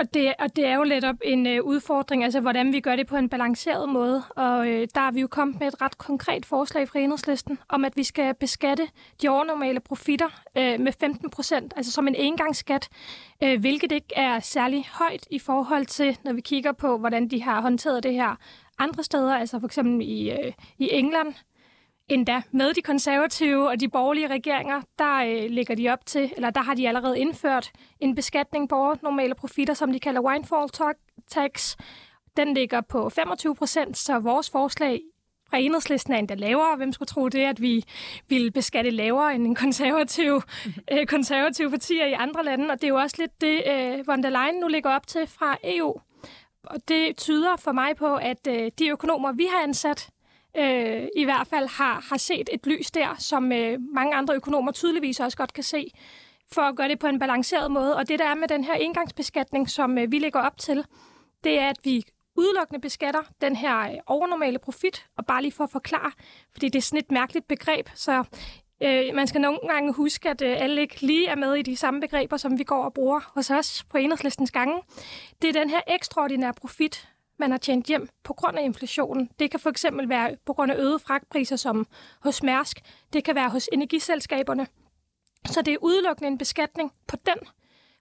Og 0.01 0.15
det, 0.15 0.35
og 0.39 0.57
det 0.57 0.67
er 0.67 0.75
jo 0.75 0.83
lidt 0.83 1.05
op 1.05 1.17
en 1.25 1.47
øh, 1.47 1.63
udfordring, 1.63 2.25
altså 2.25 2.41
hvordan 2.41 2.73
vi 2.73 2.81
gør 2.81 2.97
det 2.97 3.07
på 3.07 3.17
en 3.17 3.29
balanceret 3.29 3.89
måde. 3.89 4.23
Og 4.37 4.69
øh, 4.69 4.89
der 4.95 5.01
er 5.01 5.11
vi 5.11 5.21
jo 5.21 5.27
kommet 5.27 5.61
med 5.61 5.69
et 5.69 5.83
ret 5.83 5.99
konkret 5.99 6.47
forslag 6.47 6.89
fra 6.89 6.99
enhedslisten 6.99 7.59
om, 7.69 7.85
at 7.85 7.97
vi 7.97 8.05
skal 8.05 8.35
beskatte 8.35 8.89
de 9.23 9.29
overnormale 9.29 9.81
profitter 9.81 10.43
øh, 10.59 10.81
med 10.81 10.93
15 11.01 11.31
procent, 11.31 11.73
altså 11.77 11.93
som 11.93 12.09
en 12.09 12.15
engangsskat, 12.15 12.89
øh, 13.43 13.61
hvilket 13.61 13.93
ikke 13.93 14.15
er 14.17 14.41
særlig 14.41 14.87
højt 14.93 15.27
i 15.31 15.39
forhold 15.39 15.87
til, 15.87 16.19
når 16.25 16.33
vi 16.33 16.41
kigger 16.41 16.73
på, 16.73 16.99
hvordan 16.99 17.29
de 17.29 17.43
har 17.43 17.61
håndteret 17.61 18.03
det 18.03 18.15
her 18.15 18.37
andre 18.79 19.05
steder, 19.05 19.35
altså 19.35 19.61
for 19.61 19.67
eksempel 19.67 20.09
i, 20.09 20.31
øh, 20.31 20.53
i 20.79 20.89
England, 20.93 21.35
endda 22.11 22.43
med 22.51 22.75
de 22.75 22.83
konservative 22.83 23.69
og 23.69 23.81
de 23.81 23.89
borgerlige 23.89 24.29
regeringer, 24.29 24.81
der 24.99 25.17
øh, 25.17 25.51
ligger 25.51 25.75
de 25.75 25.89
op 25.89 26.07
til, 26.07 26.33
eller 26.37 26.51
der 26.51 26.63
har 26.63 26.75
de 26.75 26.89
allerede 26.89 27.19
indført 27.19 27.73
en 28.01 28.15
beskatning 28.15 28.69
på 28.69 28.95
normale 29.03 29.35
profitter, 29.35 29.75
som 29.75 29.93
de 29.93 30.01
kalder 30.01 30.21
windfall 30.21 30.69
ta- 30.69 31.01
tax. 31.29 31.77
Den 32.37 32.55
ligger 32.55 32.81
på 32.81 33.09
25 33.11 33.55
procent, 33.55 33.99
så 33.99 34.19
vores 34.19 34.51
forslag 34.51 35.01
fra 35.51 35.59
enhedslisten 35.59 36.13
er 36.13 36.19
endda 36.19 36.35
lavere. 36.35 36.77
Hvem 36.77 36.93
skulle 36.93 37.07
tro 37.07 37.29
det, 37.29 37.45
at 37.45 37.61
vi 37.61 37.85
ville 38.29 38.51
beskatte 38.51 38.91
lavere 38.91 39.35
end 39.35 39.47
en 39.47 39.55
konservativ, 39.55 40.43
øh, 40.93 41.07
konservative 41.07 41.71
partier 41.71 42.07
i 42.07 42.13
andre 42.13 42.45
lande? 42.45 42.71
Og 42.71 42.81
det 42.81 42.85
er 42.85 42.89
jo 42.89 42.97
også 42.97 43.17
lidt 43.19 43.41
det, 43.41 43.63
øh, 43.67 44.07
von 44.07 44.23
der 44.23 44.31
Leyen 44.31 44.61
nu 44.61 44.69
ligger 44.69 44.91
op 44.91 45.07
til 45.07 45.27
fra 45.27 45.57
EU. 45.65 46.01
Og 46.65 46.89
det 46.89 47.17
tyder 47.17 47.57
for 47.57 47.73
mig 47.73 47.97
på, 47.97 48.15
at 48.15 48.47
øh, 48.49 48.71
de 48.79 48.89
økonomer, 48.89 49.33
vi 49.33 49.47
har 49.53 49.63
ansat, 49.63 50.11
øh, 50.57 51.09
i 51.17 51.25
hvert 51.25 51.47
fald 51.47 51.69
har, 51.69 52.07
har 52.09 52.17
set 52.17 52.49
et 52.53 52.67
lys 52.67 52.91
der, 52.91 53.15
som 53.19 53.53
øh, 53.53 53.79
mange 53.95 54.15
andre 54.15 54.35
økonomer 54.35 54.73
tydeligvis 54.73 55.21
også 55.21 55.37
godt 55.37 55.53
kan 55.53 55.65
se, 55.65 55.93
for 56.53 56.63
at 56.63 56.77
gøre 56.77 56.89
det 56.89 56.99
på 56.99 57.07
en 57.07 57.19
balanceret 57.19 57.71
måde. 57.71 57.97
Og 57.97 58.09
det, 58.09 58.19
der 58.19 58.25
er 58.25 58.35
med 58.35 58.49
den 58.49 58.65
her 58.65 58.75
engangsbeskatning, 58.75 59.71
som 59.71 59.99
øh, 59.99 60.13
vi 60.13 60.19
lægger 60.19 60.41
op 60.41 60.59
til, 60.59 60.85
det 61.45 61.59
er, 61.59 61.69
at 61.69 61.77
vi 61.85 62.03
udelukkende 62.37 62.81
beskatter 62.81 63.23
den 63.41 63.57
her 63.57 63.79
øh, 63.79 63.99
overnormale 64.07 64.59
profit, 64.59 65.07
og 65.17 65.27
bare 65.27 65.43
lige 65.43 65.53
for 65.53 65.65
at 65.65 65.71
forklare, 65.71 66.13
fordi 66.53 66.69
det 66.69 66.79
er 66.79 66.83
sådan 66.83 66.99
et 66.99 67.11
mærkeligt 67.11 67.49
begreb, 67.49 67.89
så 67.95 68.25
øh, 68.83 69.15
man 69.15 69.27
skal 69.27 69.41
nogle 69.41 69.61
gange 69.69 69.93
huske, 69.93 70.31
at 70.31 70.43
øh, 70.43 70.63
alle 70.63 70.81
ikke 70.81 71.01
lige 71.01 71.27
er 71.27 71.37
med 71.37 71.55
i 71.55 71.63
de 71.63 71.77
samme 71.77 72.01
begreber, 72.01 72.37
som 72.37 72.59
vi 72.59 72.65
går 72.65 72.85
og 72.85 72.95
bruger 72.95 73.31
hos 73.35 73.51
os 73.51 73.85
på 73.91 73.99
enhedslistens 73.99 74.51
gange. 74.51 74.83
Det 75.43 75.49
er 75.49 75.61
den 75.61 75.71
her 75.71 75.81
ekstraordinære 75.87 76.55
profit, 76.55 77.09
man 77.41 77.51
har 77.51 77.59
tjent 77.59 77.87
hjem 77.87 78.09
på 78.25 78.33
grund 78.33 78.59
af 78.59 78.63
inflationen. 78.63 79.31
Det 79.39 79.51
kan 79.51 79.61
for 79.61 79.71
eksempel 79.71 80.09
være 80.09 80.37
på 80.47 80.53
grund 80.53 80.73
af 80.73 80.77
øgede 80.77 80.99
fragtpriser 80.99 81.57
som 81.57 81.87
hos 82.21 82.43
Mærsk. 82.43 82.81
Det 83.13 83.25
kan 83.25 83.35
være 83.35 83.49
hos 83.49 83.69
energiselskaberne. 83.73 84.67
Så 85.47 85.63
det 85.63 85.75
er 85.75 85.79
udelukkende 85.83 86.29
en 86.29 86.39
beskatning 86.39 86.93
på 87.07 87.17
den, 87.27 87.49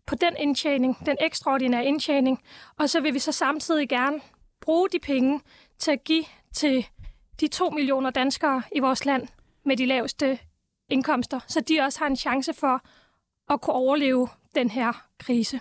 på 0.06 0.16
den 0.16 0.36
indtjening, 0.38 0.98
den 1.06 1.18
ekstraordinære 1.22 1.86
indtjening. 1.86 2.44
Og 2.78 2.90
så 2.90 3.02
vil 3.02 3.14
vi 3.14 3.20
så 3.20 3.32
samtidig 3.32 3.90
gerne 3.90 4.22
bruge 4.62 4.90
de 4.90 5.00
penge 5.00 5.42
til 5.78 5.92
at 5.92 6.04
give 6.04 6.26
til 6.54 6.86
de 7.40 7.48
to 7.48 7.70
millioner 7.70 8.10
danskere 8.10 8.64
i 8.76 8.80
vores 8.80 9.06
land 9.06 9.28
med 9.66 9.78
de 9.78 9.86
laveste 9.86 10.40
indkomster, 10.90 11.40
så 11.48 11.62
de 11.62 11.80
også 11.80 12.00
har 12.00 12.08
en 12.08 12.18
chance 12.18 12.54
for 12.54 12.82
at 13.54 13.62
kunne 13.62 13.74
overleve 13.74 14.28
den 14.56 14.70
her 14.70 15.06
krise. 15.20 15.60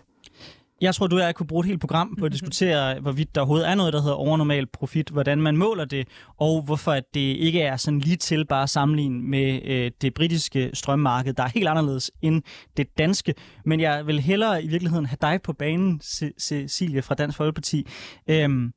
Jeg 0.81 0.95
tror, 0.95 1.07
du 1.07 1.17
og 1.17 1.23
jeg 1.23 1.35
kunne 1.35 1.47
bruge 1.47 1.61
et 1.61 1.67
helt 1.67 1.81
program 1.81 2.17
på 2.19 2.25
at 2.25 2.33
diskutere, 2.33 3.01
hvorvidt 3.01 3.35
der 3.35 3.41
overhovedet 3.41 3.69
er 3.69 3.75
noget, 3.75 3.93
der 3.93 4.01
hedder 4.03 4.15
overnormal 4.15 4.67
profit, 4.67 5.09
hvordan 5.09 5.41
man 5.43 5.57
måler 5.57 5.85
det, 5.85 6.09
og 6.37 6.63
hvorfor 6.63 6.93
at 6.93 7.05
det 7.15 7.21
ikke 7.21 7.61
er 7.61 7.77
sådan 7.77 8.01
lige 8.01 8.17
til 8.17 8.47
bare 8.47 8.63
at 8.63 8.71
sammenligne 8.71 9.23
med 9.23 9.61
øh, 9.65 9.91
det 10.03 10.15
britiske 10.15 10.71
strømmarked, 10.75 11.33
der 11.35 11.43
er 11.43 11.49
helt 11.55 11.69
anderledes 11.69 12.11
end 12.23 12.43
det 12.77 12.99
danske. 12.99 13.35
Men 13.65 13.81
jeg 13.81 14.07
vil 14.07 14.21
hellere 14.21 14.65
i 14.65 14.69
virkeligheden 14.69 15.07
have 15.07 15.19
dig 15.21 15.41
på 15.43 15.53
banen, 15.53 16.01
Ce- 16.05 16.39
Cecilie 16.41 17.03
fra 17.03 17.15
Dansk 17.15 17.37
Folkeparti. 17.37 17.87
Øhm, 18.29 18.73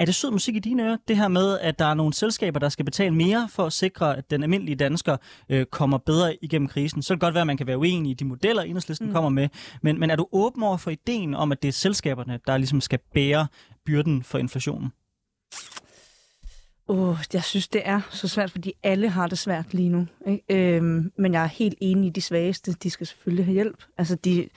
er 0.00 0.04
det 0.04 0.14
sød 0.14 0.30
musik 0.30 0.56
i 0.56 0.58
dine 0.58 0.82
ører, 0.84 0.96
det 1.08 1.16
her 1.16 1.28
med, 1.28 1.58
at 1.58 1.78
der 1.78 1.84
er 1.84 1.94
nogle 1.94 2.14
selskaber, 2.14 2.58
der 2.58 2.68
skal 2.68 2.84
betale 2.84 3.14
mere 3.14 3.48
for 3.50 3.66
at 3.66 3.72
sikre, 3.72 4.16
at 4.16 4.30
den 4.30 4.42
almindelige 4.42 4.76
dansker 4.76 5.16
øh, 5.48 5.66
kommer 5.66 5.98
bedre 5.98 6.44
igennem 6.44 6.68
krisen? 6.68 7.02
Så 7.02 7.08
kan 7.08 7.14
det 7.14 7.20
godt 7.20 7.34
være, 7.34 7.40
at 7.40 7.46
man 7.46 7.56
kan 7.56 7.66
være 7.66 7.78
uenig 7.78 8.10
i 8.10 8.14
de 8.14 8.24
modeller, 8.24 8.62
enhedslisten 8.62 9.06
mm. 9.06 9.12
kommer 9.12 9.30
med, 9.30 9.48
men, 9.82 10.00
men 10.00 10.10
er 10.10 10.16
du 10.16 10.26
åben 10.32 10.62
over 10.62 10.76
for 10.76 10.90
ideen 10.90 11.34
om, 11.34 11.52
at 11.52 11.62
det 11.62 11.68
er 11.68 11.72
selskaberne, 11.72 12.40
der 12.46 12.56
ligesom 12.56 12.80
skal 12.80 12.98
bære 13.14 13.46
byrden 13.86 14.22
for 14.22 14.38
inflationen? 14.38 14.92
Oh, 16.88 17.16
jeg 17.32 17.44
synes, 17.44 17.68
det 17.68 17.82
er 17.84 18.00
så 18.10 18.28
svært, 18.28 18.50
fordi 18.50 18.72
alle 18.82 19.08
har 19.08 19.26
det 19.26 19.38
svært 19.38 19.74
lige 19.74 19.88
nu. 19.88 20.06
Ikke? 20.26 20.76
Øhm, 20.76 21.12
men 21.18 21.32
jeg 21.32 21.42
er 21.42 21.46
helt 21.46 21.78
enig 21.80 22.06
i 22.06 22.10
de 22.10 22.20
svageste. 22.20 22.72
De 22.72 22.90
skal 22.90 23.06
selvfølgelig 23.06 23.44
have 23.44 23.54
hjælp. 23.54 23.84
Altså, 23.98 24.14
de, 24.14 24.48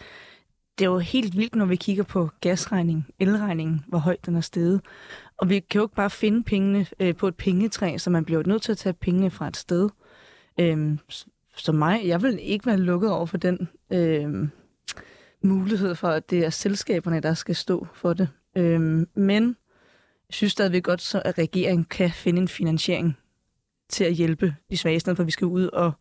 det 0.77 0.85
er 0.85 0.89
jo 0.89 0.99
helt 0.99 1.37
vildt, 1.37 1.55
når 1.55 1.65
vi 1.65 1.75
kigger 1.75 2.03
på 2.03 2.29
gasregning, 2.41 3.05
elregningen, 3.19 3.85
hvor 3.87 3.97
højt 3.97 4.25
den 4.25 4.35
er 4.35 4.41
steget. 4.41 4.81
Og 5.43 5.49
vi 5.49 5.59
kan 5.59 5.79
jo 5.79 5.85
ikke 5.85 5.95
bare 5.95 6.09
finde 6.09 6.43
pengene 6.43 6.85
øh, 6.99 7.15
på 7.15 7.27
et 7.27 7.35
pengetræ, 7.35 7.97
så 7.97 8.09
man 8.09 8.25
bliver 8.25 8.39
jo 8.39 8.49
nødt 8.49 8.61
til 8.61 8.71
at 8.71 8.77
tage 8.77 8.93
pengene 8.93 9.31
fra 9.31 9.47
et 9.47 9.57
sted. 9.57 9.89
Øhm, 10.59 10.99
så 11.55 11.71
mig, 11.71 12.01
jeg 12.05 12.21
vil 12.21 12.39
ikke 12.41 12.65
være 12.65 12.77
lukket 12.77 13.11
over 13.11 13.25
for 13.25 13.37
den 13.37 13.69
øhm, 13.91 14.49
mulighed 15.41 15.95
for, 15.95 16.07
at 16.07 16.29
det 16.29 16.45
er 16.45 16.49
selskaberne, 16.49 17.19
der 17.19 17.33
skal 17.33 17.55
stå 17.55 17.87
for 17.93 18.13
det. 18.13 18.29
Øhm, 18.57 19.07
men 19.15 19.43
jeg 20.29 20.33
synes 20.33 20.51
stadigvæk 20.51 20.83
godt, 20.83 21.01
så 21.01 21.21
at 21.25 21.37
regeringen 21.37 21.85
kan 21.85 22.11
finde 22.11 22.41
en 22.41 22.47
finansiering 22.47 23.17
til 23.89 24.03
at 24.03 24.13
hjælpe 24.13 24.55
de 24.69 24.77
svage, 24.77 25.15
for 25.15 25.23
vi 25.23 25.31
skal 25.31 25.47
ud 25.47 25.67
og 25.67 25.91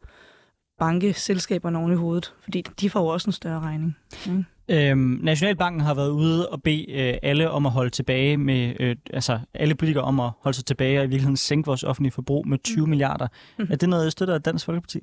banke 0.83 1.13
selskaberne 1.13 1.79
oven 1.79 1.93
i 1.93 1.95
hovedet, 1.95 2.35
fordi 2.43 2.63
de 2.81 2.91
får 2.91 3.01
jo 3.01 3.07
også 3.07 3.29
en 3.29 3.33
større 3.33 3.61
regning. 3.61 3.97
Mm. 4.27 4.45
Øhm, 4.69 5.19
Nationalbanken 5.23 5.81
har 5.81 5.95
været 5.95 6.11
ude 6.11 6.49
og 6.49 6.63
bede 6.63 6.93
øh, 6.93 7.15
alle 7.23 7.51
om 7.51 7.67
at 7.67 7.73
holde 7.73 7.91
tilbage 7.91 8.37
med, 8.37 8.75
øh, 8.81 8.97
altså 9.13 9.41
alle 9.55 9.75
politikere 9.75 10.05
om 10.05 10.21
at 10.21 10.31
holde 10.41 10.57
sig 10.57 10.65
tilbage 10.65 10.99
og 10.99 11.05
i 11.05 11.07
virkeligheden 11.07 11.37
sænke 11.37 11.67
vores 11.67 11.83
offentlige 11.83 12.13
forbrug 12.13 12.49
med 12.49 12.59
20 12.65 12.85
mm. 12.85 12.91
milliarder. 12.91 13.29
Mm. 13.59 13.67
Er 13.71 13.77
det 13.77 13.89
noget, 13.89 14.05
jeg 14.05 14.13
støtter 14.13 14.35
af 14.35 14.43
Dansk 14.43 14.65
Folkeparti? 14.65 15.01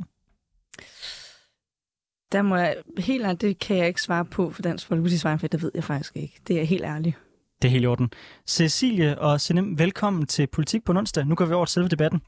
Der 2.31 2.41
må 2.41 2.55
jeg, 2.55 2.75
helt 2.97 3.23
ærligt, 3.23 3.41
det 3.41 3.59
kan 3.59 3.77
jeg 3.77 3.87
ikke 3.87 4.01
svare 4.01 4.25
på 4.25 4.51
for 4.51 4.61
Dansk 4.61 4.91
Folkeparti's 4.91 5.23
vej, 5.23 5.37
for 5.37 5.47
det 5.47 5.61
ved 5.61 5.71
jeg 5.75 5.83
faktisk 5.83 6.17
ikke. 6.17 6.39
Det 6.47 6.59
er 6.59 6.63
helt 6.63 6.83
ærligt. 6.83 7.15
Det 7.61 7.67
er 7.67 7.71
helt 7.71 7.83
i 7.83 7.87
orden. 7.87 8.09
Cecilie 8.47 9.19
og 9.19 9.41
Sinem, 9.41 9.79
velkommen 9.79 10.27
til 10.27 10.47
Politik 10.47 10.83
på 10.83 10.91
onsdag. 10.91 11.25
Nu 11.25 11.35
går 11.35 11.45
vi 11.45 11.53
over 11.53 11.65
til 11.65 11.73
selve 11.73 11.87
debatten. 11.87 12.21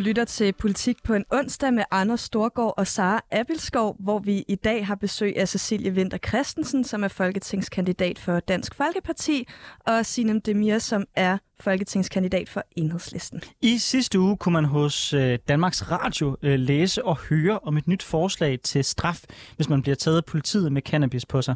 Lytter 0.00 0.24
til 0.24 0.52
Politik 0.52 0.96
på 1.04 1.14
en 1.14 1.24
onsdag 1.32 1.74
med 1.74 1.84
Anders 1.90 2.20
Storgård 2.20 2.74
og 2.76 2.86
Sara 2.86 3.24
Abelskov, 3.30 3.96
hvor 3.98 4.18
vi 4.18 4.44
i 4.48 4.54
dag 4.54 4.86
har 4.86 4.94
besøg 4.94 5.36
af 5.36 5.48
Cecilie 5.48 5.92
Winter 5.92 6.18
Christensen, 6.28 6.84
som 6.84 7.04
er 7.04 7.08
folketingskandidat 7.08 8.18
for 8.18 8.40
Dansk 8.40 8.74
Folkeparti, 8.74 9.46
og 9.86 10.06
Sinem 10.06 10.40
Demir, 10.40 10.78
som 10.78 11.04
er 11.16 11.38
folketingskandidat 11.60 12.48
for 12.48 12.62
Enhedslisten. 12.76 13.42
I 13.62 13.78
sidste 13.78 14.20
uge 14.20 14.36
kunne 14.36 14.52
man 14.52 14.64
hos 14.64 15.14
øh, 15.14 15.38
Danmarks 15.48 15.90
Radio 15.90 16.36
øh, 16.42 16.58
læse 16.58 17.04
og 17.04 17.16
høre 17.16 17.58
om 17.58 17.76
et 17.76 17.88
nyt 17.88 18.02
forslag 18.02 18.60
til 18.60 18.84
straf, 18.84 19.24
hvis 19.56 19.68
man 19.68 19.82
bliver 19.82 19.96
taget 19.96 20.16
af 20.16 20.24
politiet 20.24 20.72
med 20.72 20.82
cannabis 20.82 21.26
på 21.26 21.42
sig. 21.42 21.54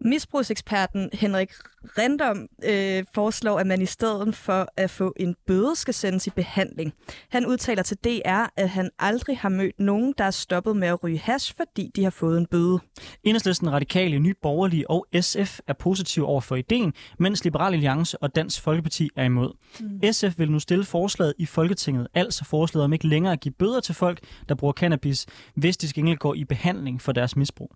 Misbrugseksperten 0.00 1.10
Henrik 1.12 1.50
Rendom 1.98 2.48
øh, 2.64 3.04
foreslår, 3.14 3.58
at 3.58 3.66
man 3.66 3.82
i 3.82 3.86
stedet 3.86 4.34
for 4.34 4.68
at 4.76 4.90
få 4.90 5.12
en 5.16 5.36
bøde 5.46 5.76
skal 5.76 5.94
sendes 5.94 6.26
i 6.26 6.30
behandling. 6.30 6.92
Han 7.28 7.46
udtaler 7.46 7.82
til 7.82 7.96
DR, 8.04 8.44
at 8.56 8.70
han 8.70 8.90
aldrig 8.98 9.38
har 9.38 9.48
mødt 9.48 9.80
nogen, 9.80 10.14
der 10.18 10.24
er 10.24 10.30
stoppet 10.30 10.76
med 10.76 10.88
at 10.88 11.04
ryge 11.04 11.18
hash, 11.18 11.54
fordi 11.56 11.90
de 11.96 12.02
har 12.02 12.10
fået 12.10 12.38
en 12.38 12.46
bøde. 12.46 12.78
Enhedslisten, 13.24 13.72
Radikale, 13.72 14.18
Ny 14.18 14.34
Borgerlige 14.42 14.90
og 14.90 15.06
SF 15.20 15.58
er 15.66 15.72
positive 15.72 16.26
over 16.26 16.40
for 16.40 16.56
ideen, 16.56 16.92
mens 17.18 17.44
Liberal 17.44 17.72
Alliance 17.72 18.22
og 18.22 18.34
Dansk 18.36 18.62
Folkeparti 18.62 19.10
er 19.16 19.24
imod. 19.24 19.52
Mm. 19.80 20.12
SF 20.12 20.38
vil 20.38 20.50
nu 20.50 20.58
stille 20.58 20.84
forslaget 20.84 21.34
i 21.38 21.46
Folketinget, 21.46 22.06
altså 22.14 22.44
forslaget 22.44 22.84
om 22.84 22.92
ikke 22.92 23.06
længere 23.06 23.32
at 23.32 23.40
give 23.40 23.54
bøder 23.58 23.80
til 23.80 23.94
folk, 23.94 24.20
der 24.48 24.54
bruger 24.54 24.72
cannabis, 24.72 25.26
hvis 25.54 25.76
de 25.76 25.88
skal 25.88 26.16
gå 26.16 26.34
i 26.34 26.44
behandling 26.44 27.02
for 27.02 27.12
deres 27.12 27.36
misbrug. 27.36 27.70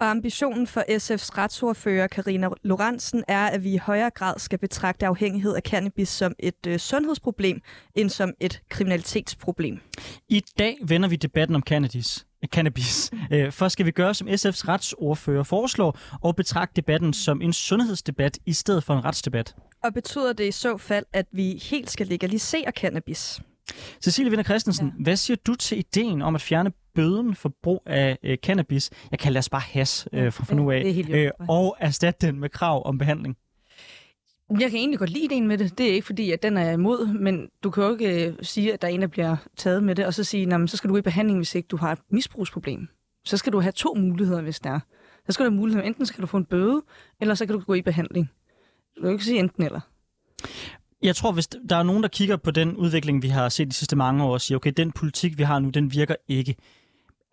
Og 0.00 0.10
ambitionen 0.10 0.66
for 0.66 0.80
SF's 0.80 1.38
retsordfører 1.38 2.06
Karina 2.06 2.48
Lorentzen 2.62 3.24
er, 3.28 3.46
at 3.46 3.64
vi 3.64 3.74
i 3.74 3.76
højere 3.76 4.10
grad 4.10 4.38
skal 4.38 4.58
betragte 4.58 5.06
afhængighed 5.06 5.54
af 5.54 5.62
cannabis 5.62 6.08
som 6.08 6.34
et 6.38 6.66
øh, 6.66 6.78
sundhedsproblem, 6.78 7.60
end 7.94 8.10
som 8.10 8.32
et 8.40 8.62
kriminalitetsproblem. 8.68 9.78
I 10.28 10.42
dag 10.58 10.76
vender 10.82 11.08
vi 11.08 11.16
debatten 11.16 11.54
om 11.54 11.62
cannabis. 11.62 12.26
Cannabis. 12.46 13.10
Øh, 13.32 13.52
først 13.52 13.72
skal 13.72 13.86
vi 13.86 13.90
gøre, 13.90 14.14
som 14.14 14.28
SF's 14.28 14.68
retsordfører 14.68 15.42
foreslår, 15.42 15.98
og 16.22 16.36
betragte 16.36 16.72
debatten 16.76 17.12
som 17.12 17.42
en 17.42 17.52
sundhedsdebat 17.52 18.38
i 18.46 18.52
stedet 18.52 18.84
for 18.84 18.94
en 18.94 19.04
retsdebat. 19.04 19.54
Og 19.84 19.94
betyder 19.94 20.32
det 20.32 20.48
i 20.48 20.52
så 20.52 20.76
fald, 20.76 21.04
at 21.12 21.26
vi 21.32 21.62
helt 21.70 21.90
skal 21.90 22.06
legalisere 22.06 22.70
cannabis? 22.70 23.40
Cecilie 24.02 24.30
Vinder 24.30 24.44
Christensen, 24.44 24.86
ja. 24.86 25.02
hvad 25.02 25.16
siger 25.16 25.36
du 25.46 25.54
til 25.54 25.78
ideen 25.78 26.22
om 26.22 26.34
at 26.34 26.40
fjerne 26.40 26.72
bøden 26.94 27.34
for 27.34 27.52
brug 27.62 27.82
af 27.86 28.18
øh, 28.22 28.36
cannabis, 28.36 28.90
jeg 29.10 29.18
kalder 29.18 29.40
det 29.40 29.50
bare 29.50 29.60
has 29.60 30.08
øh, 30.12 30.32
fra, 30.32 30.44
fra 30.44 30.54
nu 30.54 30.70
af, 30.70 31.04
øh, 31.10 31.30
og 31.48 31.76
erstatte 31.80 32.26
den 32.26 32.40
med 32.40 32.48
krav 32.48 32.86
om 32.86 32.98
behandling? 32.98 33.36
Jeg 34.50 34.70
kan 34.70 34.78
egentlig 34.78 34.98
godt 34.98 35.10
lide 35.10 35.24
ideen 35.24 35.48
med 35.48 35.58
det. 35.58 35.78
Det 35.78 35.90
er 35.90 35.92
ikke 35.92 36.06
fordi, 36.06 36.30
at 36.30 36.42
den 36.42 36.56
er 36.56 36.70
imod, 36.70 37.06
men 37.06 37.48
du 37.62 37.70
kan 37.70 37.84
jo 37.84 37.92
ikke 37.92 38.26
øh, 38.26 38.34
sige, 38.42 38.72
at 38.72 38.82
der 38.82 38.88
er 38.88 38.92
en, 38.92 39.00
der 39.00 39.06
bliver 39.06 39.36
taget 39.56 39.82
med 39.82 39.94
det, 39.94 40.06
og 40.06 40.14
så 40.14 40.24
sige, 40.24 40.68
så 40.68 40.76
skal 40.76 40.90
du 40.90 40.96
i 40.96 41.02
behandling, 41.02 41.38
hvis 41.38 41.54
ikke 41.54 41.66
du 41.66 41.76
har 41.76 41.92
et 41.92 41.98
misbrugsproblem. 42.10 42.88
Så 43.24 43.36
skal 43.36 43.52
du 43.52 43.60
have 43.60 43.72
to 43.72 43.94
muligheder, 43.94 44.42
hvis 44.42 44.60
der 44.60 44.70
er. 44.70 44.80
Så 45.26 45.32
skal 45.32 45.46
du 45.46 45.50
have 45.50 45.56
mulighed, 45.56 45.84
enten 45.84 46.06
skal 46.06 46.22
du 46.22 46.26
få 46.26 46.36
en 46.36 46.44
bøde, 46.44 46.82
eller 47.20 47.34
så 47.34 47.46
kan 47.46 47.54
du 47.54 47.60
gå 47.60 47.74
i 47.74 47.82
behandling. 47.82 48.30
Du 48.96 49.02
kan 49.02 49.12
ikke 49.12 49.24
sige 49.24 49.38
enten 49.38 49.62
eller. 49.62 49.80
Jeg 51.02 51.16
tror, 51.16 51.32
hvis 51.32 51.46
der 51.46 51.76
er 51.76 51.82
nogen, 51.82 52.02
der 52.02 52.08
kigger 52.08 52.36
på 52.36 52.50
den 52.50 52.76
udvikling, 52.76 53.22
vi 53.22 53.28
har 53.28 53.48
set 53.48 53.68
de 53.68 53.72
sidste 53.72 53.96
mange 53.96 54.24
år, 54.24 54.32
og 54.32 54.40
siger, 54.40 54.58
okay, 54.58 54.72
den 54.76 54.92
politik, 54.92 55.38
vi 55.38 55.42
har 55.42 55.58
nu, 55.58 55.70
den 55.70 55.92
virker 55.92 56.14
ikke. 56.28 56.56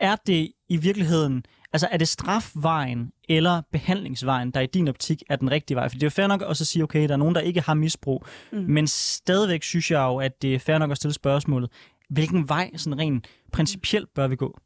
Er 0.01 0.15
det 0.27 0.51
i 0.69 0.77
virkeligheden, 0.77 1.43
altså 1.73 1.87
er 1.91 1.97
det 1.97 2.07
strafvejen 2.07 3.11
eller 3.29 3.61
behandlingsvejen, 3.71 4.51
der 4.51 4.59
i 4.59 4.65
din 4.65 4.87
optik 4.87 5.23
er 5.29 5.35
den 5.35 5.51
rigtige 5.51 5.75
vej? 5.75 5.89
For 5.89 5.93
det 5.93 6.03
er 6.03 6.05
jo 6.05 6.09
fair 6.09 6.27
nok 6.27 6.41
også 6.41 6.63
at 6.63 6.67
sige, 6.67 6.83
okay, 6.83 7.07
der 7.07 7.13
er 7.13 7.17
nogen, 7.17 7.35
der 7.35 7.41
ikke 7.41 7.61
har 7.61 7.73
misbrug, 7.73 8.25
mm. 8.51 8.57
men 8.57 8.87
stadigvæk 8.87 9.63
synes 9.63 9.91
jeg 9.91 9.99
jo, 9.99 10.17
at 10.17 10.41
det 10.41 10.55
er 10.55 10.59
fair 10.59 10.77
nok 10.77 10.91
at 10.91 10.97
stille 10.97 11.13
spørgsmålet, 11.13 11.71
hvilken 12.09 12.49
vej 12.49 12.71
sådan 12.77 12.99
rent 12.99 13.27
principielt 13.51 14.13
bør 14.13 14.27
vi 14.27 14.35
gå? 14.35 14.59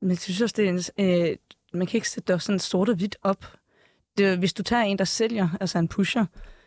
Men 0.00 0.10
jeg 0.10 0.18
synes 0.18 0.40
også, 0.40 0.54
det 0.56 0.64
er 0.64 0.70
en, 0.70 1.30
øh, 1.30 1.36
man 1.72 1.86
kan 1.86 1.96
ikke 1.96 2.08
sætte 2.08 2.32
det 2.32 2.42
sådan 2.42 2.58
sort 2.58 2.88
og 2.88 2.96
hvidt 2.96 3.16
op. 3.22 3.56
Det, 4.18 4.38
hvis 4.38 4.52
du 4.52 4.62
tager 4.62 4.82
en, 4.82 4.98
der 4.98 5.04
sælger, 5.04 5.48
altså 5.60 5.78
en 5.78 5.88
pusher, 5.88 6.24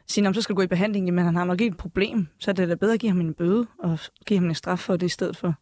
siger, 0.08 0.34
så 0.34 0.42
skal 0.42 0.54
du 0.54 0.58
gå 0.58 0.62
i 0.62 0.68
behandling, 0.68 1.14
men 1.14 1.26
han 1.26 1.36
har 1.36 1.44
nok 1.44 1.62
ikke 1.62 1.74
et 1.74 1.78
problem, 1.78 2.28
så 2.40 2.52
er 2.52 2.56
det 2.56 2.70
da 2.70 2.76
bedre 2.76 2.94
at 2.94 3.00
give 3.00 3.12
ham 3.12 3.22
en 3.22 3.34
bøde 3.34 3.68
og 3.80 4.00
give 4.26 4.40
ham 4.40 4.50
en 4.50 4.56
straf 4.56 4.80
for 4.80 4.96
det 4.96 5.06
i 5.06 5.10
stedet 5.10 5.38
for. 5.38 5.56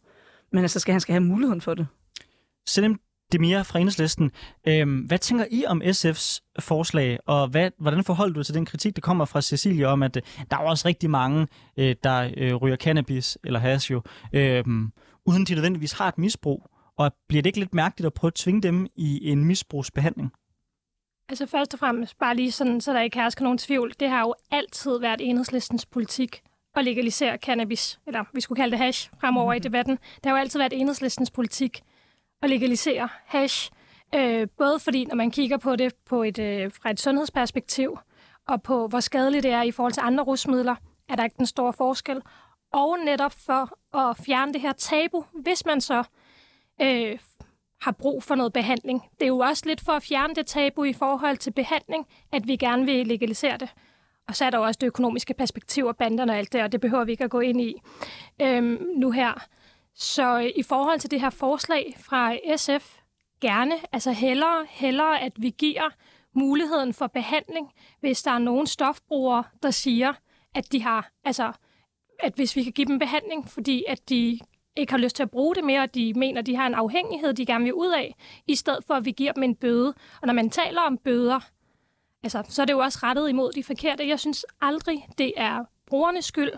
Men 0.52 0.64
altså, 0.64 0.80
skal 0.80 0.92
han 0.92 1.00
skal 1.00 1.12
have 1.12 1.24
muligheden 1.24 1.60
for 1.60 1.74
det. 1.74 1.86
Selim 2.66 3.00
Demir 3.32 3.62
fra 3.62 3.78
Enhedslisten, 3.78 4.30
øhm, 4.68 4.98
hvad 4.98 5.18
tænker 5.18 5.44
I 5.50 5.64
om 5.66 5.82
SF's 5.82 6.40
forslag, 6.60 7.18
og 7.26 7.48
hvad, 7.48 7.70
hvordan 7.78 8.04
forholder 8.04 8.34
du 8.34 8.42
til 8.42 8.54
den 8.54 8.66
kritik, 8.66 8.96
der 8.96 9.00
kommer 9.00 9.24
fra 9.24 9.42
Cecilie 9.42 9.88
om, 9.88 10.02
at 10.02 10.16
øh, 10.16 10.22
der 10.50 10.56
er 10.56 10.60
også 10.60 10.88
rigtig 10.88 11.10
mange, 11.10 11.46
øh, 11.76 11.96
der 12.04 12.30
øh, 12.36 12.54
ryger 12.54 12.76
cannabis 12.76 13.38
eller 13.44 13.60
hash 13.60 13.90
jo, 13.90 14.02
øh, 14.32 14.64
uden 15.26 15.44
de 15.44 15.54
nødvendigvis 15.54 15.92
har 15.92 16.08
et 16.08 16.18
misbrug, 16.18 16.66
og 16.96 17.12
bliver 17.28 17.42
det 17.42 17.46
ikke 17.46 17.58
lidt 17.58 17.74
mærkeligt 17.74 18.06
at 18.06 18.14
prøve 18.14 18.28
at 18.28 18.34
tvinge 18.34 18.62
dem 18.62 18.86
i 18.96 19.30
en 19.30 19.44
misbrugsbehandling? 19.44 20.32
Altså 21.28 21.46
først 21.46 21.74
og 21.74 21.80
fremmest, 21.80 22.18
bare 22.18 22.36
lige 22.36 22.52
sådan, 22.52 22.80
så 22.80 22.92
der 22.92 23.00
ikke 23.00 23.18
hersker 23.18 23.42
nogen 23.42 23.58
tvivl, 23.58 23.92
det 24.00 24.08
har 24.08 24.20
jo 24.20 24.34
altid 24.50 24.98
været 24.98 25.20
enhedslistens 25.20 25.86
politik 25.86 26.42
at 26.76 26.84
legalisere 26.84 27.36
cannabis, 27.36 28.00
eller 28.06 28.24
vi 28.34 28.40
skulle 28.40 28.56
kalde 28.56 28.70
det 28.70 28.78
hash 28.78 29.10
fremover 29.20 29.52
mm. 29.52 29.56
i 29.56 29.58
mhm. 29.58 29.62
debatten. 29.62 29.96
Det 29.96 30.24
har 30.24 30.30
jo 30.30 30.36
altid 30.36 30.58
været 30.58 30.72
enhedslistens 30.72 31.30
politik 31.30 31.82
at 32.42 32.50
legalisere 32.50 33.08
hash, 33.26 33.70
øh, 34.14 34.48
både 34.58 34.78
fordi, 34.78 35.04
når 35.04 35.14
man 35.14 35.30
kigger 35.30 35.56
på 35.56 35.76
det 35.76 35.94
på 36.06 36.22
et, 36.22 36.38
øh, 36.38 36.72
fra 36.72 36.90
et 36.90 37.00
sundhedsperspektiv, 37.00 37.98
og 38.48 38.62
på 38.62 38.86
hvor 38.86 39.00
skadeligt 39.00 39.42
det 39.42 39.50
er 39.50 39.62
i 39.62 39.70
forhold 39.70 39.92
til 39.92 40.00
andre 40.00 40.24
rusmidler, 40.24 40.74
er 41.08 41.16
der 41.16 41.24
ikke 41.24 41.38
den 41.38 41.46
store 41.46 41.72
forskel. 41.72 42.22
Og 42.72 42.96
netop 43.04 43.32
for 43.32 43.96
at 43.98 44.16
fjerne 44.26 44.52
det 44.52 44.60
her 44.60 44.72
tabu, 44.72 45.24
hvis 45.32 45.66
man 45.66 45.80
så 45.80 46.04
øh, 46.82 47.18
har 47.82 47.92
brug 47.92 48.22
for 48.22 48.34
noget 48.34 48.52
behandling. 48.52 49.02
Det 49.12 49.22
er 49.22 49.28
jo 49.28 49.38
også 49.38 49.62
lidt 49.66 49.80
for 49.80 49.92
at 49.92 50.02
fjerne 50.02 50.34
det 50.34 50.46
tabu 50.46 50.84
i 50.84 50.92
forhold 50.92 51.36
til 51.36 51.50
behandling, 51.50 52.06
at 52.32 52.46
vi 52.46 52.56
gerne 52.56 52.84
vil 52.84 53.06
legalisere 53.06 53.56
det. 53.56 53.68
Og 54.30 54.36
så 54.36 54.44
er 54.44 54.50
der 54.50 54.58
jo 54.58 54.64
også 54.64 54.78
det 54.80 54.86
økonomiske 54.86 55.34
perspektiv 55.34 55.86
og 55.86 55.96
banderne 55.96 56.32
og 56.32 56.38
alt 56.38 56.52
det, 56.52 56.62
og 56.62 56.72
det 56.72 56.80
behøver 56.80 57.04
vi 57.04 57.12
ikke 57.12 57.24
at 57.24 57.30
gå 57.30 57.40
ind 57.40 57.60
i 57.60 57.74
øhm, 58.42 58.86
nu 58.96 59.10
her. 59.10 59.46
Så 59.94 60.38
øh, 60.38 60.50
i 60.56 60.62
forhold 60.62 61.00
til 61.00 61.10
det 61.10 61.20
her 61.20 61.30
forslag 61.30 61.96
fra 61.98 62.36
SF, 62.56 62.96
gerne, 63.40 63.74
altså 63.92 64.12
hellere, 64.12 64.66
hellere 64.68 65.20
at 65.20 65.32
vi 65.36 65.54
giver 65.58 65.90
muligheden 66.34 66.94
for 66.94 67.06
behandling, 67.06 67.70
hvis 68.00 68.22
der 68.22 68.30
er 68.30 68.38
nogen 68.38 68.66
stofbrugere, 68.66 69.44
der 69.62 69.70
siger, 69.70 70.12
at 70.54 70.72
de 70.72 70.82
har, 70.82 71.10
altså, 71.24 71.52
at 72.20 72.34
hvis 72.34 72.56
vi 72.56 72.62
kan 72.62 72.72
give 72.72 72.86
dem 72.86 72.98
behandling, 72.98 73.48
fordi 73.48 73.84
at 73.88 74.08
de 74.08 74.38
ikke 74.76 74.92
har 74.92 74.98
lyst 74.98 75.16
til 75.16 75.22
at 75.22 75.30
bruge 75.30 75.54
det 75.54 75.64
mere, 75.64 75.82
og 75.82 75.94
de 75.94 76.14
mener, 76.14 76.42
de 76.42 76.56
har 76.56 76.66
en 76.66 76.74
afhængighed, 76.74 77.32
de 77.32 77.46
gerne 77.46 77.64
vil 77.64 77.74
ud 77.74 77.92
af, 77.92 78.14
i 78.46 78.54
stedet 78.54 78.84
for, 78.86 78.94
at 78.94 79.04
vi 79.04 79.10
giver 79.10 79.32
dem 79.32 79.42
en 79.42 79.54
bøde. 79.54 79.94
Og 80.20 80.26
når 80.26 80.34
man 80.34 80.50
taler 80.50 80.80
om 80.80 80.98
bøder, 80.98 81.40
altså, 82.22 82.42
så 82.48 82.62
er 82.62 82.66
det 82.66 82.72
jo 82.72 82.78
også 82.78 82.98
rettet 83.02 83.28
imod 83.28 83.52
de 83.52 83.64
forkerte. 83.64 84.08
Jeg 84.08 84.20
synes 84.20 84.46
aldrig, 84.60 85.06
det 85.18 85.32
er 85.36 85.64
brugernes 85.86 86.24
skyld. 86.24 86.50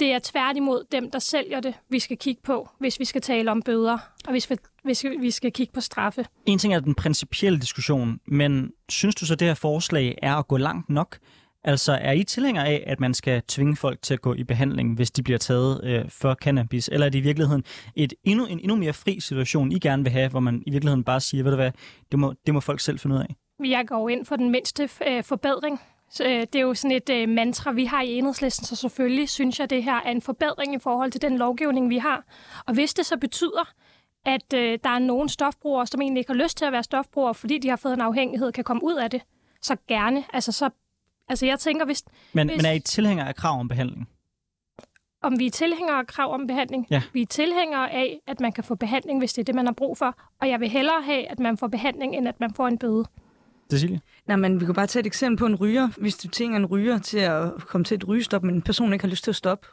Det 0.00 0.12
er 0.12 0.18
tværtimod 0.22 0.84
dem, 0.92 1.10
der 1.10 1.18
sælger 1.18 1.60
det, 1.60 1.74
vi 1.88 1.98
skal 1.98 2.18
kigge 2.18 2.42
på, 2.42 2.68
hvis 2.78 3.00
vi 3.00 3.04
skal 3.04 3.20
tale 3.20 3.50
om 3.50 3.62
bøder, 3.62 3.98
og 4.26 4.30
hvis 4.30 4.50
vi, 4.50 4.56
hvis 4.84 5.04
vi 5.20 5.30
skal 5.30 5.52
kigge 5.52 5.72
på 5.72 5.80
straffe. 5.80 6.26
En 6.46 6.58
ting 6.58 6.74
er 6.74 6.80
den 6.80 6.94
principielle 6.94 7.58
diskussion, 7.60 8.20
men 8.26 8.72
synes 8.88 9.14
du 9.14 9.26
så, 9.26 9.32
at 9.32 9.40
det 9.40 9.48
her 9.48 9.54
forslag 9.54 10.18
er 10.22 10.34
at 10.34 10.48
gå 10.48 10.56
langt 10.56 10.88
nok? 10.88 11.18
Altså, 11.64 11.92
er 11.92 12.12
I 12.12 12.24
tilhængere 12.24 12.66
af, 12.66 12.84
at 12.86 13.00
man 13.00 13.14
skal 13.14 13.42
tvinge 13.42 13.76
folk 13.76 14.02
til 14.02 14.14
at 14.14 14.20
gå 14.20 14.34
i 14.34 14.44
behandling, 14.44 14.94
hvis 14.94 15.10
de 15.10 15.22
bliver 15.22 15.38
taget 15.38 15.84
øh, 15.84 16.10
for 16.10 16.34
cannabis? 16.34 16.88
Eller 16.92 17.06
er 17.06 17.10
det 17.10 17.18
i 17.18 17.22
virkeligheden 17.22 17.64
et 17.96 18.14
endnu, 18.24 18.46
en 18.46 18.58
endnu 18.58 18.76
mere 18.76 18.92
fri 18.92 19.20
situation, 19.20 19.72
I 19.72 19.78
gerne 19.78 20.02
vil 20.02 20.12
have, 20.12 20.28
hvor 20.28 20.40
man 20.40 20.62
i 20.66 20.70
virkeligheden 20.70 21.04
bare 21.04 21.20
siger, 21.20 21.42
ved 21.42 21.50
du 21.50 21.56
hvad, 21.56 21.72
det 22.10 22.18
må, 22.18 22.34
det 22.46 22.54
må 22.54 22.60
folk 22.60 22.80
selv 22.80 22.98
finde 22.98 23.16
ud 23.16 23.20
af? 23.20 23.36
Jeg 23.64 23.88
går 23.88 24.08
ind 24.08 24.24
for 24.24 24.36
den 24.36 24.50
mindste 24.50 24.88
øh, 25.06 25.24
forbedring 25.24 25.80
Så, 26.10 26.24
øh, 26.24 26.40
det 26.40 26.54
er 26.54 26.60
jo 26.60 26.74
sådan 26.74 26.96
et 26.96 27.10
øh, 27.10 27.28
mantra, 27.28 27.72
vi 27.72 27.84
har 27.84 28.02
i 28.02 28.12
enhedslisten, 28.18 28.66
så 28.66 28.76
selvfølgelig 28.76 29.28
synes 29.28 29.60
jeg, 29.60 29.70
det 29.70 29.84
her 29.84 29.96
er 29.96 30.10
en 30.10 30.22
forbedring 30.22 30.74
i 30.74 30.78
forhold 30.78 31.10
til 31.12 31.22
den 31.22 31.38
lovgivning, 31.38 31.90
vi 31.90 31.98
har. 31.98 32.24
Og 32.66 32.74
hvis 32.74 32.94
det 32.94 33.06
så 33.06 33.16
betyder, 33.16 33.74
at 34.26 34.52
øh, 34.54 34.78
der 34.84 34.90
er 34.90 34.98
nogle 34.98 35.28
stofbrugere, 35.28 35.86
som 35.86 36.00
egentlig 36.00 36.20
ikke 36.20 36.32
har 36.32 36.42
lyst 36.42 36.58
til 36.58 36.64
at 36.64 36.72
være 36.72 36.82
stofbrugere, 36.82 37.34
fordi 37.34 37.58
de 37.58 37.68
har 37.68 37.76
fået 37.76 37.94
en 37.94 38.00
afhængighed, 38.00 38.52
kan 38.52 38.64
komme 38.64 38.84
ud 38.84 38.94
af 38.94 39.10
det, 39.10 39.22
så 39.62 39.76
gerne. 39.88 40.24
Altså, 40.32 40.52
så, 40.52 40.70
altså 41.28 41.46
jeg 41.46 41.58
tænker, 41.58 41.84
hvis... 41.84 42.04
Men, 42.32 42.48
hvis, 42.48 42.56
men 42.56 42.66
er 42.66 42.72
I 42.72 42.80
tilhænger 42.80 43.24
af 43.24 43.34
krav 43.36 43.60
om 43.60 43.68
behandling? 43.68 44.08
Om 45.22 45.38
vi 45.38 45.46
er 45.46 45.50
tilhængere 45.50 45.98
af 45.98 46.06
krav 46.06 46.34
om 46.34 46.46
behandling? 46.46 46.86
Ja. 46.90 47.02
Vi 47.12 47.22
er 47.22 47.26
tilhængere 47.26 47.92
af, 47.92 48.20
at 48.26 48.40
man 48.40 48.52
kan 48.52 48.64
få 48.64 48.74
behandling, 48.74 49.18
hvis 49.18 49.32
det 49.32 49.42
er 49.42 49.44
det, 49.44 49.54
man 49.54 49.66
har 49.66 49.72
brug 49.72 49.98
for. 49.98 50.14
Og 50.40 50.48
jeg 50.48 50.60
vil 50.60 50.68
hellere 50.68 51.02
have, 51.02 51.26
at 51.30 51.38
man 51.38 51.56
får 51.56 51.68
behandling, 51.68 52.16
end 52.16 52.28
at 52.28 52.40
man 52.40 52.54
får 52.54 52.68
en 52.68 52.78
bøde. 52.78 53.04
Cecilie? 53.70 54.00
Nej, 54.26 54.36
men 54.36 54.60
vi 54.60 54.64
kan 54.64 54.74
bare 54.74 54.86
tage 54.86 55.00
et 55.00 55.06
eksempel 55.06 55.38
på 55.38 55.46
en 55.46 55.54
ryger. 55.54 55.88
Hvis 55.96 56.16
du 56.16 56.28
tænker 56.28 56.56
en 56.56 56.66
ryger 56.66 56.98
til 56.98 57.18
at 57.18 57.52
komme 57.66 57.84
til 57.84 57.94
et 57.94 58.08
rygestop, 58.08 58.42
men 58.42 58.54
en 58.54 58.62
person 58.62 58.92
ikke 58.92 59.04
har 59.04 59.10
lyst 59.10 59.24
til 59.24 59.30
at 59.30 59.36
stoppe, 59.36 59.66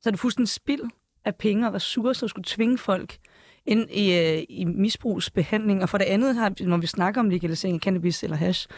så 0.00 0.08
er 0.08 0.10
det 0.10 0.20
fuldstændig 0.20 0.48
spild 0.48 0.82
af 1.24 1.34
penge 1.34 1.66
og 1.66 1.74
ressourcer 1.74 2.24
at 2.24 2.30
skulle 2.30 2.44
tvinge 2.44 2.78
folk 2.78 3.18
ind 3.66 3.90
i, 3.90 4.18
øh, 4.18 4.44
i 4.48 4.64
misbrugsbehandling. 4.64 5.82
Og 5.82 5.88
for 5.88 5.98
det 5.98 6.04
andet, 6.04 6.34
har, 6.34 6.52
når 6.60 6.76
vi 6.76 6.86
snakker 6.86 7.20
om 7.20 7.30
legalisering 7.30 7.74
af 7.74 7.80
cannabis 7.80 8.22
eller 8.22 8.36
hash, 8.36 8.68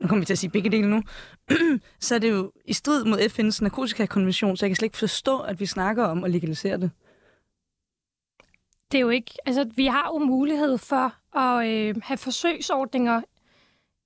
nu 0.00 0.08
kommer 0.08 0.20
vi 0.20 0.26
til 0.26 0.34
at 0.34 0.38
sige 0.38 0.50
begge 0.50 0.70
dele 0.70 0.90
nu, 0.90 1.02
så 2.00 2.14
er 2.14 2.18
det 2.18 2.30
jo 2.30 2.52
i 2.64 2.72
strid 2.72 3.04
mod 3.04 3.18
FN's 3.18 3.62
narkotikakonvention, 3.62 4.56
så 4.56 4.66
jeg 4.66 4.70
kan 4.70 4.76
slet 4.76 4.86
ikke 4.86 4.98
forstå, 4.98 5.38
at 5.38 5.60
vi 5.60 5.66
snakker 5.66 6.04
om 6.04 6.24
at 6.24 6.30
legalisere 6.30 6.76
det. 6.76 6.90
Det 8.92 8.98
er 8.98 9.02
jo 9.02 9.08
ikke... 9.08 9.34
Altså, 9.46 9.70
vi 9.76 9.86
har 9.86 10.10
jo 10.14 10.18
mulighed 10.18 10.78
for 10.78 11.36
at 11.38 11.68
øh, 11.68 11.94
have 12.02 12.16
forsøgsordninger 12.18 13.22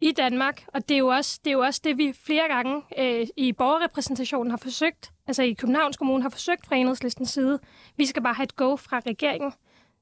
i 0.00 0.12
Danmark, 0.12 0.64
og 0.74 0.88
det 0.88 0.94
er 0.94 0.98
jo 0.98 1.06
også 1.06 1.40
det, 1.44 1.50
er 1.50 1.54
jo 1.54 1.60
også 1.60 1.80
det 1.84 1.98
vi 1.98 2.12
flere 2.26 2.48
gange 2.48 2.82
øh, 2.98 3.26
i 3.36 3.52
borgerrepræsentationen 3.52 4.50
har 4.50 4.58
forsøgt, 4.58 5.12
altså 5.26 5.42
i 5.42 5.52
Københavns 5.52 5.96
Kommune 5.96 6.22
har 6.22 6.30
forsøgt 6.30 6.66
fra 6.66 6.76
enhedslistens 6.76 7.30
side. 7.30 7.58
Vi 7.96 8.06
skal 8.06 8.22
bare 8.22 8.34
have 8.34 8.44
et 8.44 8.56
go 8.56 8.76
fra 8.76 9.00
regeringen. 9.06 9.52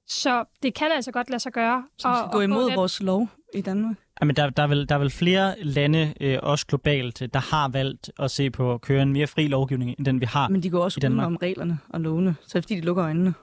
Så 0.08 0.44
det 0.62 0.74
kan 0.74 0.88
altså 0.94 1.12
godt 1.12 1.30
lade 1.30 1.40
sig 1.40 1.52
gøre. 1.52 1.84
Så 1.98 2.08
vi 2.08 2.14
skal 2.16 2.30
gå 2.32 2.40
imod 2.40 2.68
den. 2.68 2.76
vores 2.76 3.02
lov 3.02 3.28
i 3.54 3.60
Danmark. 3.60 3.96
Jamen, 4.20 4.36
der, 4.36 4.50
der, 4.50 4.62
er 4.62 4.66
vel, 4.66 4.88
der 4.88 4.94
er 4.94 4.98
vel 4.98 5.10
flere 5.10 5.54
lande, 5.62 6.14
øh, 6.20 6.38
også 6.42 6.66
globalt, 6.66 7.22
der 7.34 7.40
har 7.56 7.68
valgt 7.68 8.10
at 8.18 8.30
se 8.30 8.50
på 8.50 8.74
at 8.74 8.80
køre 8.80 9.02
en 9.02 9.12
mere 9.12 9.26
fri 9.26 9.48
lovgivning, 9.48 9.94
end 9.98 10.06
den 10.06 10.20
vi 10.20 10.26
har. 10.26 10.48
Men 10.48 10.62
de 10.62 10.70
går 10.70 10.84
også 10.84 11.00
Danmark. 11.00 11.26
om 11.26 11.36
reglerne 11.36 11.78
og 11.88 12.00
lovene, 12.00 12.36
så 12.40 12.58
er 12.58 12.60
det 12.60 12.64
fordi, 12.64 12.74
de 12.74 12.80
lukker 12.80 13.04
øjnene. 13.04 13.34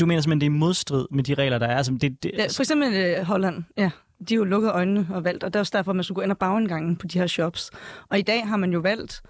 Du 0.00 0.06
mener 0.06 0.20
simpelthen, 0.20 0.40
det 0.40 0.46
er 0.46 0.56
i 0.56 0.58
modstrid 0.58 1.06
med 1.10 1.24
de 1.24 1.34
regler, 1.34 1.58
der 1.58 1.66
er? 1.66 1.76
Altså, 1.76 1.92
det, 1.92 2.22
det, 2.22 2.30
Ja, 2.38 2.46
for 2.56 2.62
eksempel 2.62 2.94
øh, 2.94 3.24
Holland, 3.24 3.64
ja. 3.76 3.90
De 4.28 4.34
jo 4.34 4.44
lukket 4.44 4.70
øjnene 4.72 5.06
og 5.10 5.24
valgt, 5.24 5.44
og 5.44 5.52
det 5.52 5.56
er 5.56 5.60
også 5.60 5.72
derfor, 5.76 5.92
at 5.92 5.96
man 5.96 6.04
skulle 6.04 6.14
gå 6.16 6.20
ind 6.22 6.30
og 6.30 6.38
bagindgangen 6.38 6.96
på 6.96 7.06
de 7.06 7.18
her 7.18 7.26
shops. 7.26 7.70
Og 8.08 8.18
i 8.18 8.22
dag 8.22 8.48
har 8.48 8.56
man 8.56 8.72
jo 8.72 8.78
valgt, 8.78 9.22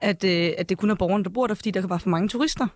at, 0.00 0.24
øh, 0.24 0.50
at 0.58 0.68
det 0.68 0.78
kun 0.78 0.90
er 0.90 0.94
borgerne, 0.94 1.24
der 1.24 1.30
bor 1.30 1.46
der, 1.46 1.54
fordi 1.54 1.70
der 1.70 1.80
kan 1.80 1.90
være 1.90 2.00
for 2.00 2.08
mange 2.08 2.28
turister. 2.28 2.66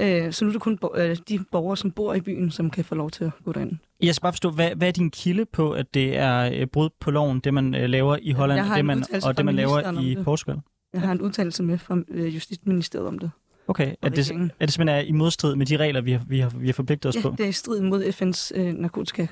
Øh, 0.00 0.32
så 0.32 0.44
nu 0.44 0.48
er 0.48 0.52
det 0.52 0.62
kun 0.62 0.78
bo- 0.78 0.96
øh, 0.96 1.16
de 1.28 1.38
borgere, 1.52 1.76
som 1.76 1.90
bor 1.90 2.14
i 2.14 2.20
byen, 2.20 2.50
som 2.50 2.70
kan 2.70 2.84
få 2.84 2.94
lov 2.94 3.10
til 3.10 3.24
at 3.24 3.30
gå 3.44 3.52
derind. 3.52 3.72
Jeg 4.02 4.14
skal 4.14 4.22
bare 4.22 4.32
forstå, 4.32 4.50
hvad, 4.50 4.70
hvad 4.76 4.88
er 4.88 4.92
din 4.92 5.10
kilde 5.10 5.44
på, 5.44 5.72
at 5.72 5.94
det 5.94 6.16
er 6.16 6.50
øh, 6.54 6.66
brud 6.66 6.88
på 7.00 7.10
loven, 7.10 7.40
det 7.40 7.54
man 7.54 7.74
øh, 7.74 7.88
laver 7.90 8.16
i 8.22 8.30
Holland, 8.32 8.60
og 8.70 8.76
det 8.76 8.84
man, 8.84 9.04
og 9.24 9.36
det 9.36 9.44
man 9.44 9.54
laver 9.54 10.00
i 10.00 10.14
det. 10.14 10.24
Portugal? 10.24 10.56
Jeg 10.92 11.00
har 11.02 11.12
en 11.12 11.20
udtalelse 11.20 11.62
med 11.62 11.78
fra 11.78 11.98
øh, 12.08 12.34
Justitsministeriet 12.34 13.08
om 13.08 13.18
det. 13.18 13.30
Okay, 13.68 13.94
er 14.02 14.08
det, 14.08 14.30
er 14.30 14.34
det 14.60 14.72
simpelthen 14.74 14.88
er 14.88 14.98
i 14.98 15.12
modstrid 15.12 15.56
med 15.56 15.66
de 15.66 15.76
regler, 15.76 16.00
vi 16.00 16.12
har, 16.12 16.24
vi 16.28 16.38
har, 16.38 16.50
vi 16.58 16.66
har 16.66 16.72
forpligtet 16.72 17.08
os 17.08 17.16
Ja, 17.16 17.20
på? 17.22 17.34
det 17.38 17.44
er 17.44 17.48
i 17.48 17.52
strid 17.52 17.80
mod 17.80 18.04
FN's 18.04 18.60
øh, 18.60 18.72
narkotika. 18.74 19.26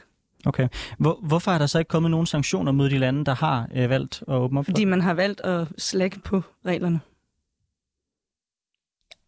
Okay. 0.46 0.68
Hvor, 0.98 1.18
hvorfor 1.22 1.50
er 1.50 1.58
der 1.58 1.66
så 1.66 1.78
ikke 1.78 1.88
kommet 1.88 2.10
nogen 2.10 2.26
sanktioner 2.26 2.72
mod 2.72 2.90
de 2.90 2.98
lande, 2.98 3.24
der 3.24 3.34
har 3.34 3.68
øh, 3.74 3.90
valgt 3.90 4.22
at 4.28 4.34
åbne 4.34 4.58
op 4.58 4.64
for 4.64 4.72
Fordi 4.72 4.84
man 4.84 5.00
har 5.00 5.14
valgt 5.14 5.40
at 5.40 5.68
slække 5.78 6.20
på 6.20 6.42
reglerne. 6.66 7.00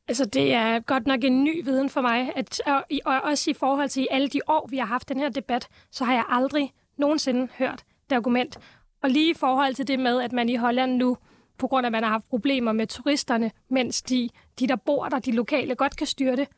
Altså, 0.08 0.24
det 0.24 0.54
er 0.54 0.80
godt 0.80 1.06
nok 1.06 1.24
en 1.24 1.44
ny 1.44 1.64
viden 1.64 1.90
for 1.90 2.00
mig, 2.00 2.32
at, 2.36 2.60
og, 2.66 2.84
og 3.04 3.20
også 3.20 3.50
i 3.50 3.54
forhold 3.54 3.88
til 3.88 4.06
alle 4.10 4.28
de 4.28 4.40
år, 4.46 4.68
vi 4.70 4.78
har 4.78 4.86
haft 4.86 5.08
den 5.08 5.20
her 5.20 5.28
debat, 5.28 5.68
så 5.90 6.04
har 6.04 6.12
jeg 6.12 6.24
aldrig 6.28 6.72
nogensinde 6.96 7.48
hørt 7.58 7.84
det 8.10 8.16
argument. 8.16 8.58
Og 9.02 9.10
lige 9.10 9.30
i 9.30 9.34
forhold 9.34 9.74
til 9.74 9.88
det 9.88 9.98
med, 9.98 10.22
at 10.22 10.32
man 10.32 10.48
i 10.48 10.56
Holland 10.56 10.96
nu, 10.96 11.16
på 11.58 11.66
grund 11.66 11.86
af, 11.86 11.88
at 11.88 11.92
man 11.92 12.02
har 12.02 12.10
haft 12.10 12.28
problemer 12.28 12.72
med 12.72 12.86
turisterne, 12.86 13.50
mens 13.70 14.02
de, 14.02 14.28
de 14.60 14.66
der 14.66 14.76
bor 14.76 15.08
der, 15.08 15.18
de 15.18 15.32
lokale, 15.32 15.74
godt 15.74 15.96
kan 15.96 16.06
styre 16.06 16.36
det, 16.36 16.48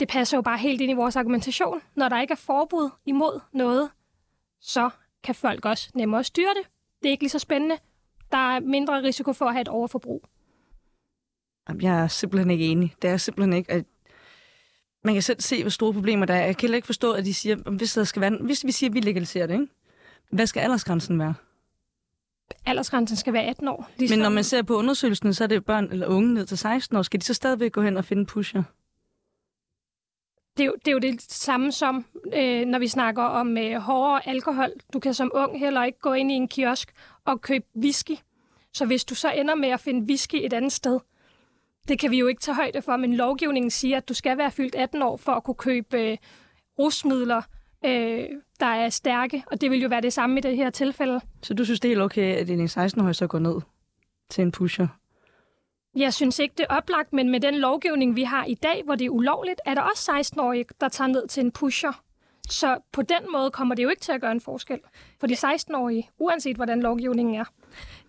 det 0.00 0.08
passer 0.08 0.36
jo 0.36 0.42
bare 0.42 0.58
helt 0.58 0.80
ind 0.80 0.90
i 0.90 0.94
vores 0.94 1.16
argumentation. 1.16 1.80
Når 1.94 2.08
der 2.08 2.20
ikke 2.20 2.32
er 2.32 2.36
forbud 2.36 2.90
imod 3.06 3.40
noget, 3.52 3.90
så 4.60 4.90
kan 5.24 5.34
folk 5.34 5.64
også 5.64 5.90
nemmere 5.94 6.24
styre 6.24 6.54
det. 6.62 6.70
Det 7.02 7.08
er 7.08 7.10
ikke 7.10 7.22
lige 7.22 7.30
så 7.30 7.38
spændende. 7.38 7.76
Der 8.32 8.38
er 8.38 8.60
mindre 8.60 9.02
risiko 9.02 9.32
for 9.32 9.46
at 9.46 9.52
have 9.52 9.60
et 9.60 9.68
overforbrug. 9.68 10.24
Jamen, 11.68 11.82
Jeg 11.82 12.02
er 12.02 12.08
simpelthen 12.08 12.50
ikke 12.50 12.66
enig. 12.66 12.94
Det 13.02 13.10
er 13.10 13.16
simpelthen 13.16 13.52
ikke, 13.52 13.72
at 13.72 13.84
man 15.04 15.14
kan 15.14 15.22
selv 15.22 15.40
se, 15.40 15.62
hvor 15.62 15.70
store 15.70 15.92
problemer 15.92 16.26
der 16.26 16.34
er. 16.34 16.46
Jeg 16.46 16.56
kan 16.56 16.60
heller 16.66 16.76
ikke 16.76 16.86
forstå, 16.86 17.12
at 17.12 17.24
de 17.24 17.34
siger, 17.34 17.56
hvis, 17.56 17.92
der 17.94 18.04
skal 18.04 18.22
være, 18.22 18.38
hvis 18.40 18.64
vi 18.64 18.72
siger, 18.72 18.90
at 18.90 18.94
vi 18.94 19.00
legaliserer 19.00 19.46
det, 19.46 19.54
ikke? 19.54 19.66
hvad 20.30 20.46
skal 20.46 20.60
aldersgrænsen 20.60 21.18
være? 21.18 21.34
aldersgrænsen 22.66 23.16
skal 23.16 23.32
være 23.32 23.44
18 23.44 23.68
år. 23.68 23.90
Ligesom, 23.98 24.18
Men 24.18 24.22
når 24.22 24.30
man 24.30 24.44
ser 24.44 24.62
på 24.62 24.76
undersøgelsen, 24.76 25.34
så 25.34 25.44
er 25.44 25.48
det 25.48 25.56
jo 25.56 25.60
børn 25.60 25.88
eller 25.90 26.06
unge 26.06 26.34
ned 26.34 26.46
til 26.46 26.58
16 26.58 26.96
år. 26.96 27.02
Skal 27.02 27.20
de 27.20 27.24
så 27.24 27.34
stadigvæk 27.34 27.72
gå 27.72 27.82
hen 27.82 27.96
og 27.96 28.04
finde 28.04 28.26
pusher? 28.26 28.62
Det, 30.56 30.62
er 30.62 30.66
jo, 30.66 30.74
det 30.84 30.88
er 30.88 30.92
jo 30.92 30.98
det 30.98 31.22
samme 31.22 31.72
som, 31.72 32.04
øh, 32.34 32.66
når 32.66 32.78
vi 32.78 32.88
snakker 32.88 33.22
om 33.22 33.58
øh, 33.58 33.74
hårdere 33.80 34.28
alkohol. 34.28 34.70
Du 34.92 34.98
kan 35.00 35.14
som 35.14 35.30
ung 35.34 35.58
heller 35.58 35.84
ikke 35.84 35.98
gå 35.98 36.12
ind 36.12 36.32
i 36.32 36.34
en 36.34 36.48
kiosk 36.48 36.92
og 37.24 37.40
købe 37.40 37.66
whisky. 37.76 38.16
Så 38.72 38.86
hvis 38.86 39.04
du 39.04 39.14
så 39.14 39.30
ender 39.30 39.54
med 39.54 39.68
at 39.68 39.80
finde 39.80 40.06
whisky 40.08 40.36
et 40.36 40.52
andet 40.52 40.72
sted, 40.72 41.00
det 41.88 41.98
kan 41.98 42.10
vi 42.10 42.18
jo 42.18 42.26
ikke 42.26 42.40
tage 42.40 42.54
højde 42.54 42.82
for, 42.82 42.96
men 42.96 43.14
lovgivningen 43.14 43.70
siger, 43.70 43.96
at 43.96 44.08
du 44.08 44.14
skal 44.14 44.38
være 44.38 44.50
fyldt 44.50 44.74
18 44.74 45.02
år 45.02 45.16
for 45.16 45.32
at 45.32 45.44
kunne 45.44 45.54
købe 45.54 46.00
øh, 46.00 46.16
rusmidler, 46.78 47.42
øh, 47.84 48.24
der 48.60 48.66
er 48.66 48.88
stærke, 48.88 49.44
og 49.46 49.60
det 49.60 49.70
vil 49.70 49.80
jo 49.80 49.88
være 49.88 50.00
det 50.00 50.12
samme 50.12 50.38
i 50.38 50.40
det 50.40 50.56
her 50.56 50.70
tilfælde. 50.70 51.20
Så 51.42 51.54
du 51.54 51.64
synes, 51.64 51.80
det 51.80 51.88
er 51.88 51.90
helt 51.90 52.02
okay, 52.02 52.36
at 52.36 52.50
en 52.50 52.66
16-årig 52.66 53.14
så 53.14 53.26
går 53.26 53.38
ned 53.38 53.60
til 54.30 54.42
en 54.42 54.52
pusher? 54.52 54.86
Jeg 55.96 56.14
synes 56.14 56.38
ikke, 56.38 56.54
det 56.58 56.66
er 56.70 56.76
oplagt, 56.76 57.12
men 57.12 57.30
med 57.30 57.40
den 57.40 57.54
lovgivning, 57.54 58.16
vi 58.16 58.22
har 58.22 58.44
i 58.44 58.54
dag, 58.54 58.82
hvor 58.84 58.94
det 58.94 59.04
er 59.04 59.10
ulovligt, 59.10 59.60
er 59.66 59.74
der 59.74 59.82
også 59.82 60.12
16-årige, 60.12 60.64
der 60.80 60.88
tager 60.88 61.08
ned 61.08 61.28
til 61.28 61.44
en 61.44 61.50
pusher. 61.50 62.02
Så 62.48 62.78
på 62.92 63.02
den 63.02 63.32
måde 63.32 63.50
kommer 63.50 63.74
det 63.74 63.82
jo 63.82 63.88
ikke 63.88 64.00
til 64.00 64.12
at 64.12 64.20
gøre 64.20 64.32
en 64.32 64.40
forskel 64.40 64.78
for 65.20 65.26
de 65.26 65.34
16-årige, 65.34 66.10
uanset 66.18 66.56
hvordan 66.56 66.80
lovgivningen 66.80 67.34
er. 67.34 67.44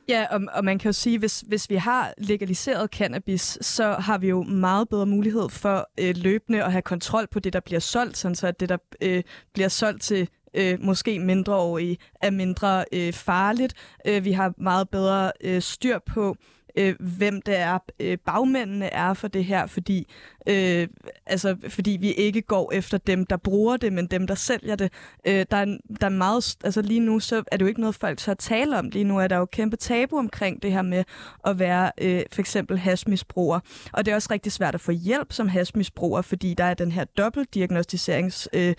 Ja, 0.10 0.26
og, 0.32 0.42
og 0.54 0.66
man 0.66 0.80
kan 0.80 0.90
jo 0.90 0.94
sige, 0.94 1.20
hvis, 1.20 1.40
hvis 1.48 1.70
vi 1.70 1.76
har 1.76 2.14
legaliseret 2.18 2.90
cannabis, 2.90 3.58
så 3.62 3.92
har 3.92 4.18
vi 4.18 4.30
jo 4.30 4.44
meget 4.44 4.90
bedre 4.90 5.06
mulighed 5.06 5.50
for 5.50 5.90
øh, 6.00 6.16
løbende 6.18 6.64
at 6.64 6.72
have 6.72 6.82
kontrol 6.82 7.28
på 7.32 7.40
det, 7.40 7.54
der 7.54 7.60
bliver 7.60 7.80
solgt, 7.80 8.18
sådan 8.18 8.36
så 8.36 8.48
at 8.48 8.60
det, 8.60 8.70
der 8.70 8.78
øh, 9.02 9.24
bliver 9.54 9.70
solgt 9.70 10.02
til 10.02 10.30
øh, 10.54 10.78
måske 10.82 11.20
mindreårige, 11.20 11.98
er 12.22 12.32
mindre 12.32 12.86
øh, 12.94 13.14
farligt. 13.14 13.74
Øh, 14.08 14.26
vi 14.26 14.32
har 14.32 14.54
meget 14.58 14.90
bedre 14.90 15.32
øh, 15.42 15.62
styr 15.62 16.00
på, 16.00 16.30
øh, 16.30 16.57
Øh, 16.78 16.96
hvem 17.00 17.42
det 17.42 17.58
er, 17.58 17.80
øh, 18.00 18.18
bagmændene 18.26 18.86
er 18.86 19.14
for 19.14 19.28
det 19.28 19.46
her, 19.46 19.66
fordi, 19.68 20.08
øh, 20.48 20.88
altså, 21.26 21.56
fordi 21.70 21.98
vi 22.02 22.12
ikke 22.12 22.42
går 22.42 22.72
efter 22.74 22.98
dem, 22.98 23.26
der 23.26 23.38
bruger 23.38 23.78
det, 23.78 23.94
men 23.94 24.08
dem, 24.08 24.28
der 24.28 24.36
sælger 24.36 24.76
det. 24.76 24.92
Øh, 25.28 25.46
der, 25.52 25.58
er, 25.58 25.78
der 26.02 26.06
er 26.06 26.10
meget, 26.10 26.58
altså 26.64 26.82
lige 26.82 27.00
nu, 27.00 27.20
så 27.20 27.44
er 27.52 27.58
det 27.58 27.62
jo 27.62 27.68
ikke 27.68 27.82
noget, 27.82 27.96
folk 27.96 28.18
tør 28.18 28.34
tale 28.34 28.80
om. 28.80 28.90
Lige 28.90 29.04
nu 29.04 29.20
er 29.20 29.28
der 29.28 29.38
jo 29.38 29.46
kæmpe 29.46 29.76
tabu 29.78 30.18
omkring 30.18 30.64
det 30.64 30.72
her 30.72 30.82
med 30.82 31.04
at 31.48 31.60
være 31.60 31.92
øh, 32.02 32.22
for 32.32 32.42
eksempel 32.42 32.78
hasmisbruger. 32.78 33.60
Og 33.94 34.06
det 34.06 34.12
er 34.12 34.16
også 34.16 34.30
rigtig 34.32 34.52
svært 34.52 34.76
at 34.76 34.82
få 34.82 34.92
hjælp 34.92 35.34
som 35.34 35.48
hasmisbruger, 35.48 36.22
fordi 36.22 36.54
der 36.54 36.64
er 36.64 36.74
den 36.74 36.92
her 36.92 37.04
dobbeltdiagnostiserings 37.04 38.50
øh, 38.54 38.76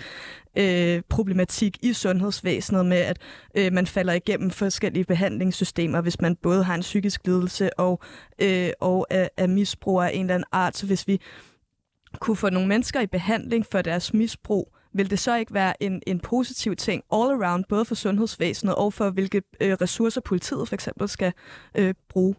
øh, 0.59 1.03
problematik 1.09 1.79
i 1.83 1.93
sundhedsvæsenet 1.93 2.87
med, 2.87 2.97
at 2.97 3.19
øh, 3.55 3.73
man 3.73 3.87
falder 3.87 4.13
igennem 4.13 4.51
forskellige 4.51 5.05
behandlingssystemer, 5.05 6.01
hvis 6.01 6.21
man 6.21 6.37
både 6.37 6.65
har 6.65 6.75
en 6.75 6.81
psykisk 6.81 7.27
lidelse 7.27 7.79
og, 7.79 8.03
øh, 8.39 8.71
og 8.81 9.07
er, 9.11 9.29
er 9.37 9.47
misbrug 9.47 10.01
af 10.01 10.11
en 10.15 10.21
eller 10.21 10.35
anden 10.35 10.49
art. 10.53 10.77
Så 10.77 10.87
hvis 10.87 11.09
vi 11.09 11.21
kunne 12.21 12.37
få 12.37 12.51
nogle 12.51 12.69
mennesker 12.69 13.01
i 13.01 13.07
behandling 13.07 13.67
for 13.73 13.83
deres 13.83 14.15
misbrug, 14.15 14.75
vil 14.93 15.11
det 15.11 15.19
så 15.19 15.37
ikke 15.37 15.55
være 15.55 15.83
en, 15.83 16.03
en 16.07 16.21
positiv 16.21 16.77
ting 16.77 17.03
all 17.13 17.31
around, 17.31 17.65
både 17.69 17.85
for 17.85 17.95
sundhedsvæsenet 17.95 18.75
og 18.75 18.93
for 18.93 19.11
hvilke 19.11 19.43
øh, 19.61 19.73
ressourcer 19.73 20.21
politiet 20.21 20.69
for 20.69 20.75
eksempel 20.75 21.09
skal 21.09 21.33
øh, 21.75 21.95
bruge? 22.09 22.35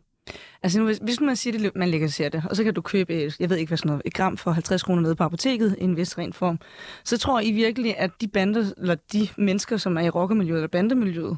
Altså 0.63 0.79
nu, 0.79 0.85
hvis, 0.85 0.99
hvis 1.01 1.21
man 1.21 1.35
siger, 1.35 1.57
det, 1.57 1.71
man 1.75 1.89
legaliserer 1.89 2.29
det, 2.29 2.43
og 2.49 2.55
så 2.55 2.63
kan 2.63 2.73
du 2.73 2.81
købe, 2.81 3.13
et, 3.13 3.39
jeg 3.39 3.49
ved 3.49 3.57
ikke 3.57 3.69
hvad 3.69 3.77
sådan 3.77 3.89
noget, 3.89 4.01
et 4.05 4.13
gram 4.13 4.37
for 4.37 4.51
50 4.51 4.83
kroner 4.83 5.01
nede 5.01 5.15
på 5.15 5.23
apoteket 5.23 5.75
i 5.79 5.83
en 5.83 5.97
vis 5.97 6.17
ren 6.17 6.33
form, 6.33 6.59
så 7.03 7.17
tror 7.17 7.39
I 7.39 7.51
virkelig, 7.51 7.97
at 7.97 8.11
de 8.21 8.27
bander, 8.27 8.71
eller 8.77 8.95
de 9.13 9.27
mennesker, 9.37 9.77
som 9.77 9.97
er 9.97 10.01
i 10.01 10.09
rockermiljøet 10.09 10.57
eller 10.57 10.67
bandemiljøet, 10.67 11.37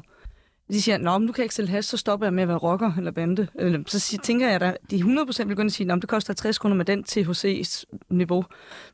de 0.72 0.82
siger, 0.82 0.98
nå, 0.98 1.18
men 1.18 1.26
du 1.26 1.32
kan 1.32 1.42
ikke 1.42 1.54
sælge 1.54 1.70
hash, 1.70 1.90
så 1.90 1.96
stopper 1.96 2.26
jeg 2.26 2.34
med 2.34 2.42
at 2.42 2.48
være 2.48 2.58
rocker 2.58 2.92
eller 2.96 3.10
bande. 3.10 3.48
Eller, 3.54 3.82
så 3.86 3.98
siger, 3.98 4.20
tænker 4.20 4.50
jeg, 4.50 4.60
da, 4.60 4.76
de 4.90 4.96
100% 4.96 5.44
vil 5.44 5.56
gå 5.56 5.62
ind 5.62 5.68
og 5.68 5.72
sige, 5.72 5.92
at 5.92 6.02
det 6.02 6.08
koster 6.08 6.30
50 6.30 6.58
kroner 6.58 6.76
med 6.76 6.84
den 6.84 7.04
THC's 7.08 7.84
niveau. 8.10 8.44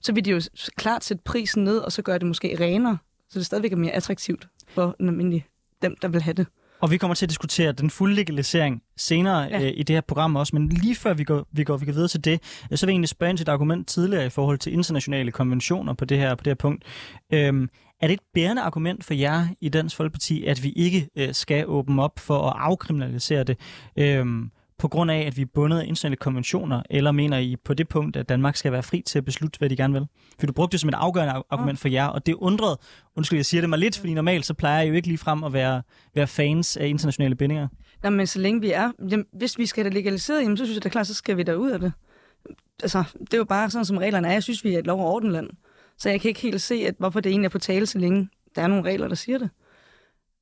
Så 0.00 0.12
vil 0.12 0.24
de 0.24 0.30
jo 0.30 0.40
klart 0.76 1.04
sætte 1.04 1.22
prisen 1.24 1.64
ned, 1.64 1.78
og 1.78 1.92
så 1.92 2.02
gør 2.02 2.18
det 2.18 2.26
måske 2.26 2.56
renere, 2.60 2.98
så 3.30 3.38
det 3.38 3.46
stadigvæk 3.46 3.72
er 3.72 3.76
mere 3.76 3.92
attraktivt 3.92 4.48
for 4.68 4.94
den 4.98 5.08
almindelige, 5.08 5.46
dem, 5.82 5.96
der 6.02 6.08
vil 6.08 6.22
have 6.22 6.34
det. 6.34 6.46
Og 6.80 6.90
vi 6.90 6.96
kommer 6.96 7.14
til 7.14 7.26
at 7.26 7.30
diskutere 7.30 7.72
den 7.72 7.90
fulde 7.90 8.14
legalisering 8.14 8.82
senere 8.96 9.40
ja. 9.42 9.60
Øh, 9.60 9.72
i 9.74 9.82
det 9.82 9.96
her 9.96 10.00
program 10.00 10.36
også, 10.36 10.56
men 10.56 10.68
lige 10.68 10.94
før 10.94 11.14
vi 11.14 11.24
går, 11.24 11.46
vi 11.52 11.64
går, 11.64 11.76
vi 11.76 11.86
går 11.86 11.92
videre 11.92 12.08
til 12.08 12.24
det, 12.24 12.40
øh, 12.72 12.78
så 12.78 12.86
vil 12.86 12.92
jeg 12.92 12.94
egentlig 12.94 13.08
spørge 13.08 13.30
ind 13.30 13.38
til 13.38 13.44
et 13.44 13.48
argument 13.48 13.88
tidligere 13.88 14.26
i 14.26 14.30
forhold 14.30 14.58
til 14.58 14.72
internationale 14.72 15.32
konventioner 15.32 15.94
på 15.94 16.04
det 16.04 16.18
her, 16.18 16.34
på 16.34 16.44
det 16.44 16.50
her 16.50 16.54
punkt. 16.54 16.84
Øhm, 17.32 17.68
er 18.00 18.06
det 18.06 18.14
et 18.14 18.20
bærende 18.34 18.62
argument 18.62 19.04
for 19.04 19.14
jer 19.14 19.46
i 19.60 19.68
Dansk 19.68 19.96
Folkeparti, 19.96 20.44
at 20.44 20.62
vi 20.62 20.72
ikke 20.76 21.08
øh, 21.16 21.34
skal 21.34 21.64
åbne 21.66 22.02
op 22.02 22.18
for 22.18 22.50
at 22.50 22.54
afkriminalisere 22.58 23.44
det, 23.44 23.58
øhm, 23.96 24.50
på 24.78 24.88
grund 24.88 25.10
af, 25.10 25.20
at 25.26 25.36
vi 25.36 25.42
er 25.42 25.46
bundet 25.54 25.78
af 25.78 25.82
internationale 25.82 26.16
konventioner, 26.16 26.82
eller 26.90 27.12
mener 27.12 27.38
I 27.38 27.56
på 27.64 27.74
det 27.74 27.88
punkt, 27.88 28.16
at 28.16 28.28
Danmark 28.28 28.56
skal 28.56 28.72
være 28.72 28.82
fri 28.82 29.02
til 29.06 29.18
at 29.18 29.24
beslutte, 29.24 29.58
hvad 29.58 29.70
de 29.70 29.76
gerne 29.76 29.94
vil? 29.94 30.06
For 30.38 30.46
du 30.46 30.52
brugte 30.52 30.72
det 30.72 30.80
som 30.80 30.88
et 30.88 30.94
afgørende 30.94 31.32
ar- 31.32 31.46
argument 31.50 31.78
for 31.78 31.88
jer, 31.88 32.06
og 32.06 32.26
det 32.26 32.34
undrede, 32.34 32.78
undskyld, 33.16 33.38
jeg 33.38 33.46
siger 33.46 33.60
det 33.60 33.70
mig 33.70 33.78
lidt, 33.78 33.98
fordi 33.98 34.14
normalt 34.14 34.46
så 34.46 34.54
plejer 34.54 34.80
jeg 34.80 34.88
jo 34.88 34.94
ikke 34.94 35.08
lige 35.08 35.18
frem 35.18 35.44
at 35.44 35.52
være, 35.52 35.82
være 36.14 36.26
fans 36.26 36.76
af 36.76 36.86
internationale 36.86 37.34
bindinger. 37.34 37.68
Nå, 38.02 38.10
men 38.10 38.26
så 38.26 38.38
længe 38.38 38.60
vi 38.60 38.72
er... 38.72 38.92
Jamen, 39.10 39.26
hvis 39.32 39.58
vi 39.58 39.66
skal 39.66 39.82
have 39.82 39.90
det 39.90 39.94
legaliseret, 39.94 40.42
jamen, 40.42 40.56
så 40.56 40.64
synes 40.64 40.76
jeg 40.76 40.84
da 40.84 40.88
klart, 40.88 41.06
så 41.06 41.14
skal 41.14 41.36
vi 41.36 41.42
da 41.42 41.54
ud 41.54 41.70
af 41.70 41.80
det. 41.80 41.92
Altså, 42.82 43.04
det 43.20 43.34
er 43.34 43.38
jo 43.38 43.44
bare 43.44 43.70
sådan, 43.70 43.84
som 43.84 43.96
reglerne 43.96 44.28
er. 44.28 44.32
Jeg 44.32 44.42
synes, 44.42 44.64
vi 44.64 44.74
er 44.74 44.78
et 44.78 44.86
lov- 44.86 45.00
og 45.00 45.14
ordenland. 45.14 45.50
Så 45.98 46.08
jeg 46.10 46.20
kan 46.20 46.28
ikke 46.28 46.40
helt 46.40 46.62
se, 46.62 46.74
at, 46.74 46.94
hvorfor 46.98 47.20
det 47.20 47.30
egentlig 47.30 47.46
er 47.46 47.50
på 47.50 47.58
tale, 47.58 47.86
så 47.86 47.98
længe 47.98 48.28
der 48.56 48.62
er 48.62 48.66
nogle 48.66 48.84
regler, 48.84 49.08
der 49.08 49.14
siger 49.14 49.38
det. 49.38 49.50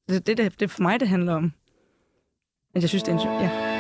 Det, 0.09 0.27
det, 0.27 0.37
det, 0.39 0.61
det 0.61 0.63
er 0.63 0.69
for 0.69 0.83
mig, 0.83 1.01
det 1.01 1.09
handler 1.09 1.35
om. 1.35 1.53
At 2.75 2.83
jeg 2.83 2.89
synes, 2.89 3.03
det 3.03 3.15
er 3.15 3.19
en... 3.19 3.43
Ja. 3.43 3.76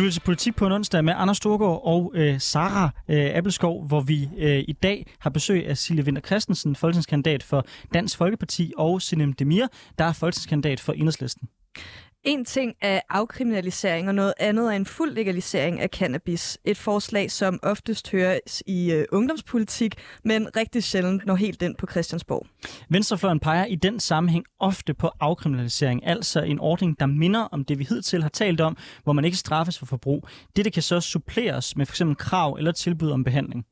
Du 0.00 0.06
er 0.06 0.10
til 0.10 0.20
politik 0.20 0.56
på 0.56 0.66
en 0.66 0.72
onsdag 0.72 1.04
med 1.04 1.14
Anders 1.16 1.36
Storgård 1.36 1.80
og 1.84 2.12
øh, 2.14 2.40
Sara 2.40 2.90
øh, 3.08 3.30
Appelskov, 3.34 3.86
hvor 3.86 4.00
vi 4.00 4.28
øh, 4.38 4.64
i 4.68 4.72
dag 4.72 5.06
har 5.18 5.30
besøg 5.30 5.66
af 5.66 5.76
Silje 5.76 6.02
Winter 6.02 6.22
Christensen, 6.22 6.76
folketingskandidat 6.76 7.42
for 7.42 7.66
Dansk 7.94 8.16
Folkeparti, 8.16 8.72
og 8.76 9.02
Sinem 9.02 9.32
Demir, 9.32 9.66
der 9.98 10.04
er 10.04 10.12
folketingskandidat 10.12 10.80
for 10.80 10.92
Enhedslisten. 10.92 11.48
En 12.24 12.44
ting 12.44 12.74
er 12.80 13.00
afkriminalisering, 13.08 14.08
og 14.08 14.14
noget 14.14 14.34
andet 14.40 14.72
er 14.72 14.76
en 14.76 14.86
fuld 14.86 15.14
legalisering 15.14 15.80
af 15.80 15.88
cannabis. 15.88 16.58
Et 16.64 16.78
forslag, 16.78 17.30
som 17.30 17.58
oftest 17.62 18.10
høres 18.10 18.62
i 18.66 18.92
øh, 18.92 19.04
ungdomspolitik, 19.12 19.94
men 20.24 20.56
rigtig 20.56 20.84
sjældent 20.84 21.26
når 21.26 21.34
helt 21.34 21.62
ind 21.62 21.76
på 21.76 21.86
Christiansborg. 21.90 22.46
Venstrefløjen 22.88 23.40
peger 23.40 23.64
i 23.64 23.74
den 23.74 24.00
sammenhæng 24.00 24.44
ofte 24.58 24.94
på 24.94 25.10
afkriminalisering, 25.20 26.06
altså 26.06 26.40
en 26.40 26.58
ordning, 26.58 27.00
der 27.00 27.06
minder 27.06 27.40
om 27.40 27.64
det, 27.64 27.78
vi 27.78 27.86
hidtil 27.88 28.22
har 28.22 28.28
talt 28.28 28.60
om, 28.60 28.76
hvor 29.04 29.12
man 29.12 29.24
ikke 29.24 29.36
straffes 29.36 29.78
for 29.78 29.86
forbrug. 29.86 30.28
Dette 30.56 30.70
kan 30.70 30.82
så 30.82 31.00
suppleres 31.00 31.76
med 31.76 31.86
f.eks. 31.86 32.02
krav 32.18 32.54
eller 32.58 32.72
tilbud 32.72 33.10
om 33.10 33.24
behandling. 33.24 33.66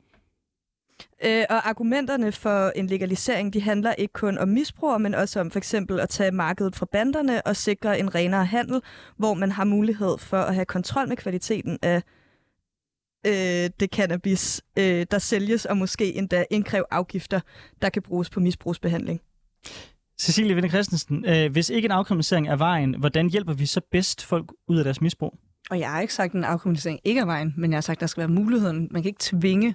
Øh, 1.25 1.45
og 1.51 1.69
argumenterne 1.69 2.33
for 2.33 2.73
en 2.77 2.87
legalisering, 2.87 3.53
de 3.53 3.61
handler 3.61 3.93
ikke 3.93 4.13
kun 4.13 4.39
om 4.39 4.49
misbrug, 4.49 5.01
men 5.01 5.15
også 5.15 5.41
om 5.41 5.51
for 5.51 5.59
eksempel 5.59 6.01
at 6.01 6.09
tage 6.09 6.31
markedet 6.31 6.77
fra 6.77 6.87
banderne 6.93 7.47
og 7.47 7.57
sikre 7.57 7.99
en 7.99 8.15
renere 8.15 8.45
handel, 8.45 8.81
hvor 9.17 9.35
man 9.35 9.53
har 9.53 9.65
mulighed 9.65 10.19
for 10.19 10.37
at 10.37 10.55
have 10.55 10.65
kontrol 10.65 11.09
med 11.09 11.17
kvaliteten 11.17 11.79
af 11.83 12.03
øh, 13.27 13.71
det 13.81 13.91
cannabis, 13.95 14.63
øh, 14.79 15.07
der 15.11 15.19
sælges, 15.19 15.65
og 15.65 15.77
måske 15.77 16.15
endda 16.15 16.45
indkræve 16.51 16.85
afgifter, 16.91 17.41
der 17.83 17.89
kan 17.89 18.03
bruges 18.03 18.31
på 18.31 18.41
misbrugsbehandling. 18.41 19.21
Cecilie 20.21 20.55
Winter 20.55 20.71
Christensen, 20.71 21.25
øh, 21.25 21.53
hvis 21.53 21.71
ikke 21.71 21.87
en 21.87 21.93
afkriminalisering 21.93 22.49
er 22.49 22.57
vejen, 22.57 22.95
hvordan 22.99 23.31
hjælper 23.31 23.53
vi 23.53 23.67
så 23.67 23.81
bedst 23.91 24.25
folk 24.25 24.53
ud 24.69 24.79
af 24.79 24.85
deres 24.85 25.01
misbrug? 25.01 25.35
Og 25.71 25.79
jeg 25.79 25.91
har 25.91 26.01
ikke 26.01 26.15
sagt, 26.15 26.31
at 26.31 26.35
en 26.35 26.45
afkriminalisering 26.45 27.01
ikke 27.05 27.21
er 27.21 27.25
vejen, 27.25 27.55
men 27.57 27.71
jeg 27.71 27.77
har 27.77 27.81
sagt, 27.81 27.97
at 27.97 28.01
der 28.01 28.07
skal 28.07 28.21
være 28.21 28.29
muligheden. 28.29 28.89
Man 28.91 29.03
kan 29.03 29.09
ikke 29.09 29.21
tvinge 29.21 29.75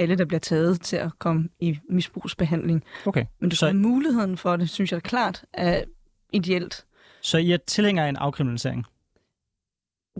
alle, 0.00 0.18
der 0.18 0.24
bliver 0.24 0.40
taget 0.40 0.80
til 0.80 0.96
at 0.96 1.10
komme 1.18 1.48
i 1.60 1.78
misbrugsbehandling. 1.90 2.84
Okay. 3.06 3.24
Men 3.40 3.50
du 3.50 3.56
Så- 3.56 3.72
muligheden 3.72 4.36
for 4.36 4.56
det, 4.56 4.70
synes 4.70 4.92
jeg 4.92 5.02
klart 5.02 5.44
er 5.52 5.84
ideelt. 6.32 6.86
Så 7.20 7.38
I 7.38 7.52
er 7.52 7.56
tilhængere 7.56 8.04
af 8.04 8.08
en 8.08 8.16
afkriminalisering? 8.16 8.84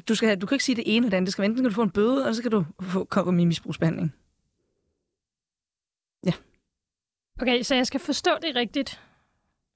Du, 0.08 0.14
skal 0.14 0.28
have, 0.28 0.36
du 0.36 0.46
kan 0.46 0.54
ikke 0.54 0.64
sige 0.64 0.76
det 0.76 0.84
ene 0.86 0.96
eller 0.96 1.10
det 1.10 1.16
andet. 1.16 1.26
Det 1.26 1.32
skal 1.32 1.42
være, 1.42 1.46
enten 1.46 1.64
kan 1.64 1.70
du 1.70 1.74
få 1.74 1.82
en 1.82 1.90
bøde, 1.90 2.16
eller 2.16 2.32
så 2.32 2.42
kan 2.42 2.50
du 2.50 2.64
få, 2.82 3.04
komme 3.04 3.42
i 3.42 3.44
misbrugsbehandling. 3.44 4.14
Okay, 7.42 7.62
så 7.62 7.74
jeg 7.74 7.86
skal 7.86 8.00
forstå 8.00 8.30
det 8.42 8.56
rigtigt. 8.56 9.00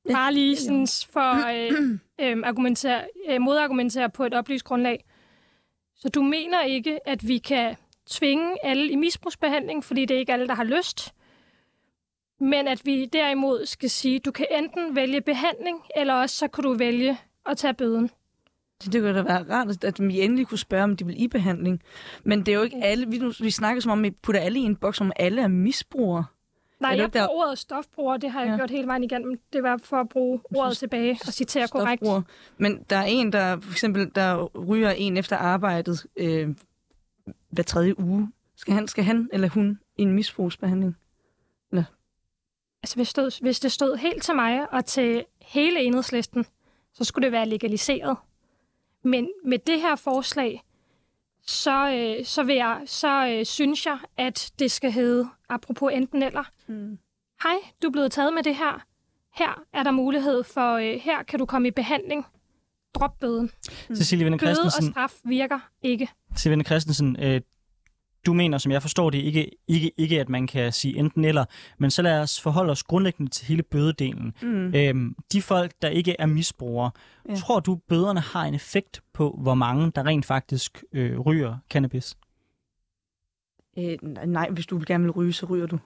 Ja. 0.09 0.13
Bare 0.13 0.35
lige 0.35 0.57
sådan 0.57 0.87
for 1.13 1.49
øh, 1.55 1.91
øh, 2.21 2.43
argumentere, 2.45 3.05
øh, 3.29 3.41
modargumentere 3.41 4.11
på 4.11 4.25
et 4.25 4.35
oplyst 4.35 4.65
grundlag. 4.65 5.05
Så 5.97 6.09
du 6.09 6.23
mener 6.23 6.63
ikke, 6.65 7.09
at 7.09 7.29
vi 7.29 7.39
kan 7.39 7.77
tvinge 8.11 8.57
alle 8.67 8.89
i 8.91 8.97
misbrugsbehandling, 8.97 9.85
fordi 9.85 10.05
det 10.05 10.15
er 10.15 10.19
ikke 10.19 10.33
alle, 10.33 10.47
der 10.49 10.55
har 10.55 10.65
lyst, 10.65 11.15
men 12.41 12.69
at 12.69 12.81
vi 12.85 13.05
derimod 13.07 13.67
skal 13.67 13.91
sige, 13.91 14.19
du 14.19 14.31
kan 14.31 14.47
enten 14.51 14.97
vælge 14.97 15.21
behandling, 15.21 15.79
eller 15.97 16.15
også 16.15 16.37
så 16.37 16.49
kan 16.49 16.65
du 16.65 16.75
vælge 16.75 17.19
at 17.47 17.57
tage 17.57 17.75
bøden. 17.75 18.11
Det, 18.85 18.93
det 18.93 19.01
kunne 19.03 19.15
da 19.15 19.23
være 19.23 19.45
rart, 19.51 19.85
at 19.85 20.01
vi 20.01 20.21
endelig 20.21 20.47
kunne 20.47 20.59
spørge, 20.59 20.85
om 20.85 20.97
de 20.97 21.07
vil 21.07 21.23
i 21.23 21.29
behandling. 21.29 21.83
Men 22.25 22.39
det 22.39 22.49
er 22.49 22.57
jo 22.57 22.63
ikke 22.63 22.77
alle... 22.83 23.09
Vi, 23.09 23.21
vi 23.41 23.51
snakker 23.51 23.83
som 23.83 23.93
om, 23.93 24.03
vi 24.03 24.11
putter 24.11 24.41
alle 24.41 24.59
i 24.59 24.63
en 24.63 24.77
boks, 24.77 24.97
som 24.97 25.13
alle 25.17 25.43
er 25.43 25.49
misbrugere. 25.49 26.25
Nej, 26.81 26.93
Er 26.93 26.97
jeg 26.97 27.13
der- 27.15 27.27
bruger 27.27 27.45
ordet 27.47 27.59
stofbruger, 27.59 28.17
det 28.17 28.31
har 28.31 28.41
jeg 28.41 28.51
Ja. 28.51 28.57
gjort 28.57 28.71
hele 28.71 28.87
vejen 28.87 29.05
igennem. 29.05 29.41
Det 29.53 29.63
var 29.63 29.77
for 29.85 29.97
at 29.97 30.09
bruge 30.09 30.41
ordet 30.57 30.77
tilbage 30.77 31.19
og 31.27 31.33
citere 31.33 31.69
korrekt. 31.69 32.03
Men 32.59 32.83
der 32.91 32.97
er 32.97 33.05
en, 33.05 33.33
der 33.33 33.61
for 33.61 33.71
eksempel, 33.73 34.11
der 34.15 34.45
ryger 34.45 34.91
en 34.91 35.17
efter 35.17 35.37
arbejdet 35.37 36.07
øh, 36.17 36.49
hver 37.51 37.63
tredje 37.63 38.01
uge. 38.01 38.33
Skal 38.57 38.75
han, 38.75 38.89
skal 38.89 39.05
han 39.05 39.29
eller 39.33 39.49
hun 39.49 39.81
i 39.97 40.03
en 40.03 40.13
misbrugsbehandling? 40.13 40.97
Altså, 42.83 42.97
hvis, 42.97 43.09
stod, 43.09 43.41
hvis 43.43 43.61
det 43.61 43.73
stod 43.73 43.97
helt 43.97 44.23
til 44.23 44.35
mig 44.35 44.73
og 44.73 44.85
til 44.85 45.25
hele 45.43 45.81
enhedslisten, 45.81 46.47
så 46.93 47.05
skulle 47.05 47.25
det 47.25 47.33
være 47.33 47.49
legaliseret. 47.49 48.17
Men 49.03 49.31
med 49.45 49.59
det 49.59 49.81
her 49.81 49.97
forslag, 49.97 50.63
så, 51.43 51.91
øh, 51.95 52.25
så, 52.25 52.43
vil 52.43 52.57
jeg, 52.57 52.83
så 52.87 53.29
øh, 53.29 53.45
synes 53.45 53.87
jeg, 53.87 53.99
at 54.17 54.53
det 54.59 54.71
skal 54.71 54.93
hedde, 54.93 55.29
apropos 55.49 55.93
enten 55.93 56.23
eller, 56.23 56.45
Mm. 56.67 56.99
hej, 57.43 57.55
du 57.83 57.87
er 57.87 57.93
blevet 57.93 58.13
taget 58.13 58.35
med 58.35 58.43
det 58.43 58.57
her. 58.57 58.85
Her 59.35 59.65
er 59.73 59.83
der 59.83 59.91
mulighed 59.91 60.45
for, 60.45 60.73
øh, 60.75 61.01
her 61.01 61.23
kan 61.23 61.39
du 61.39 61.47
komme 61.47 61.69
i 61.69 61.71
behandling. 61.71 62.27
Drop 62.95 63.21
bøden. 63.21 63.51
Cecilie 63.95 64.25
Winter 64.25 64.39
Bøde 64.39 64.51
og 64.51 64.57
Christensen, 64.57 64.93
straf 64.93 65.13
virker 65.25 65.59
ikke. 65.83 66.09
Cecilie 66.37 66.53
Winter 66.53 66.69
Christensen 66.69 67.17
øh, 67.21 67.41
du 68.27 68.33
mener, 68.33 68.59
som 68.59 68.73
jeg 68.73 68.83
forstår 68.83 69.11
det, 69.11 69.19
ikke, 69.19 69.51
ikke, 69.69 69.93
ikke 69.97 70.21
at 70.21 70.29
man 70.29 70.47
kan 70.47 70.73
sige 70.73 70.97
enten 70.97 71.25
eller, 71.25 71.45
men 71.79 71.91
så 71.91 72.03
lad 72.03 72.21
os 72.21 72.41
forholde 72.41 72.71
os 72.71 72.83
grundlæggende 72.83 73.31
til 73.31 73.47
hele 73.47 73.63
bødedelen. 73.63 74.33
Mm. 74.43 74.75
Øhm, 74.75 75.15
de 75.33 75.43
folk, 75.43 75.73
der 75.83 75.89
ikke 75.89 76.17
er 76.19 76.27
misbrugere. 76.27 76.91
Ja. 77.29 77.35
tror 77.35 77.61
du, 77.61 77.75
bøderne 77.89 78.21
har 78.21 78.45
en 78.45 78.55
effekt 78.55 79.03
på, 79.13 79.39
hvor 79.43 79.55
mange, 79.55 79.93
der 79.95 80.07
rent 80.07 80.27
faktisk 80.27 80.85
øh, 80.93 81.21
ryger 81.21 81.57
cannabis? 81.71 82.17
Øh, 83.79 83.99
nej, 84.27 84.51
hvis 84.51 84.67
du 84.67 84.83
gerne 84.87 85.05
vil 85.05 85.11
ryge, 85.11 85.33
så 85.33 85.47
ryger 85.47 85.67
du. 85.67 85.79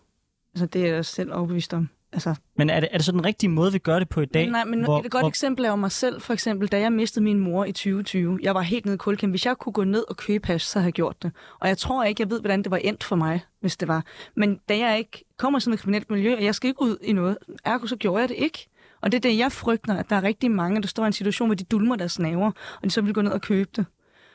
Altså, 0.55 0.67
det 0.67 0.89
er 0.89 0.95
jeg 0.95 1.05
selv 1.05 1.33
overbevist 1.33 1.75
om. 1.75 1.89
Altså, 2.13 2.35
Men 2.57 2.71
er 2.71 2.81
det, 2.81 2.89
er 2.93 2.97
det 2.97 3.05
så 3.05 3.13
den 3.13 3.25
rigtige 3.25 3.51
måde, 3.51 3.73
vi 3.73 3.79
gør 3.79 3.99
det 3.99 4.09
på 4.09 4.21
i 4.21 4.27
dag? 4.27 4.51
Nej, 4.51 4.65
men 4.65 4.85
hvor, 4.85 4.99
et 4.99 5.11
godt 5.11 5.23
hvor... 5.23 5.29
eksempel 5.29 5.65
er 5.65 5.69
jo 5.69 5.77
mig 5.77 5.93
selv, 5.93 6.21
for 6.21 6.33
eksempel, 6.33 6.69
da 6.69 6.81
jeg 6.81 6.93
mistede 6.93 7.25
min 7.25 7.39
mor 7.39 7.65
i 7.65 7.73
2020. 7.73 8.39
Jeg 8.43 8.55
var 8.55 8.61
helt 8.61 8.85
nede 8.85 8.95
i 8.95 8.99
kulkæm. 8.99 9.31
Hvis 9.31 9.47
jeg 9.47 9.57
kunne 9.57 9.73
gå 9.73 9.85
ned 9.85 10.05
og 10.09 10.17
købe 10.17 10.47
hash, 10.47 10.67
så 10.67 10.79
havde 10.79 10.87
jeg 10.87 10.93
gjort 10.93 11.23
det. 11.23 11.33
Og 11.61 11.69
jeg 11.69 11.79
tror 11.79 12.05
ikke, 12.05 12.23
jeg 12.23 12.31
ved, 12.31 12.41
hvordan 12.41 12.63
det 12.63 12.71
var 12.71 12.77
endt 12.77 13.05
for 13.05 13.17
mig, 13.17 13.41
hvis 13.61 13.77
det 13.77 13.89
var. 13.89 14.05
Men 14.37 14.61
da 14.69 14.79
jeg 14.79 14.99
ikke 14.99 15.25
kommer 15.39 15.59
i 15.59 15.61
sådan 15.61 15.75
et 15.75 15.81
kriminelt 15.81 16.11
miljø, 16.11 16.37
og 16.37 16.45
jeg 16.45 16.55
skal 16.55 16.69
ikke 16.69 16.83
ud 16.83 16.97
i 17.03 17.13
noget, 17.13 17.39
ergo 17.65 17.87
så 17.87 17.97
gjorde 17.97 18.21
jeg 18.21 18.29
det 18.29 18.37
ikke. 18.39 18.69
Og 19.01 19.13
det 19.13 19.19
er 19.19 19.31
det, 19.31 19.39
jeg 19.39 19.53
frygter, 19.53 19.95
at 19.95 20.11
der 20.11 20.17
er 20.17 20.23
rigtig 20.23 20.51
mange, 20.51 20.83
der 20.83 20.89
står 20.89 21.05
i 21.05 21.07
en 21.07 21.13
situation, 21.13 21.49
hvor 21.49 21.55
de 21.55 21.65
dulmer 21.65 21.97
deres 21.97 22.19
naver, 22.19 22.51
og 22.77 22.85
de 22.85 22.91
så 22.91 23.01
vil 23.01 23.15
gå 23.15 23.23
ned 23.23 23.33
og 23.33 23.41
købe 23.41 23.71
det. 23.77 23.87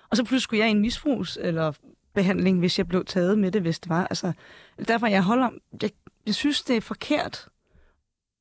Og 0.09 0.17
så 0.17 0.24
pludselig 0.24 0.41
skulle 0.41 0.59
jeg 0.59 0.67
i 0.67 0.71
en 0.71 0.82
misbrugs 0.82 1.38
eller 1.41 1.74
behandling, 2.15 2.59
hvis 2.59 2.78
jeg 2.78 2.88
blev 2.88 3.05
taget 3.05 3.39
med 3.39 3.51
det, 3.51 3.61
hvis 3.61 3.80
det 3.80 3.89
var. 3.89 4.07
Altså, 4.07 4.32
derfor 4.88 5.07
jeg 5.07 5.24
holder... 5.24 5.49
Jeg, 5.82 5.89
jeg 6.26 6.36
synes, 6.36 6.61
det 6.61 6.78
er 6.78 6.82
forkert, 6.82 7.47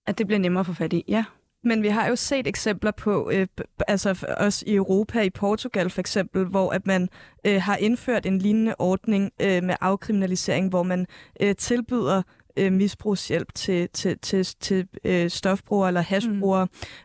at 0.07 0.19
det 0.19 0.27
bliver 0.27 0.41
nemmere 0.41 0.61
at 0.61 0.67
få 0.67 0.73
fat 0.73 0.93
i. 0.93 1.05
Ja. 1.09 1.25
Men 1.65 1.83
vi 1.83 1.89
har 1.89 2.09
jo 2.09 2.17
set 2.17 2.47
eksempler 2.47 2.91
på, 2.91 3.31
øh, 3.33 3.47
altså 3.89 4.27
også 4.39 4.65
i 4.67 4.75
Europa, 4.75 5.21
i 5.21 5.31
Portugal 5.31 5.91
for 5.91 6.01
eksempel, 6.01 6.45
hvor 6.45 6.71
at 6.71 6.87
man 6.87 7.09
øh, 7.47 7.63
har 7.63 7.77
indført 7.77 8.27
en 8.27 8.39
lignende 8.39 8.75
ordning 8.79 9.31
øh, 9.41 9.63
med 9.63 9.75
afkriminalisering, 9.81 10.69
hvor 10.69 10.83
man 10.83 11.07
øh, 11.41 11.57
tilbyder 11.57 12.23
øh, 12.57 12.73
misbrugshjælp 12.73 13.55
til, 13.55 13.89
til, 13.89 14.19
til, 14.19 14.45
til 14.45 14.89
øh, 15.05 15.31
stofbrugere 15.31 15.89
eller 15.89 16.01
hashbrugere, 16.01 16.65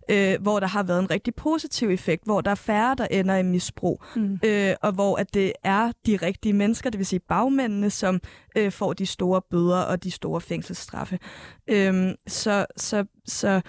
mm. 0.10 0.16
øh, 0.16 0.42
hvor 0.42 0.60
der 0.60 0.68
har 0.68 0.84
været 0.84 1.00
en 1.00 1.12
rigtig 1.12 1.36
positiv 1.36 1.90
effekt, 1.90 2.24
hvor 2.26 2.42
der 2.42 2.52
er 2.52 2.56
færre, 2.56 2.96
der 2.96 3.08
ender 3.12 3.36
i 3.36 3.44
misbrug, 3.44 4.04
Mm. 4.16 4.40
øh, 4.46 4.76
og 4.82 4.92
hvor 4.92 5.16
at 5.16 5.34
det 5.34 5.54
er 5.64 5.92
de 6.06 6.18
rigtige 6.18 6.54
mennesker, 6.54 6.90
det 6.90 6.98
vil 6.98 7.06
sige 7.06 7.20
bagmændene, 7.20 7.90
som 7.90 8.20
øh, 8.58 8.72
får 8.72 8.94
de 8.94 9.06
store 9.06 9.42
bøder 9.52 9.82
og 9.82 10.04
de 10.04 10.12
store 10.12 10.42
fængselsstraffe. 10.42 11.20
Øhm, 11.68 12.16
så 12.28 12.66
så, 12.78 13.06
så 13.26 13.62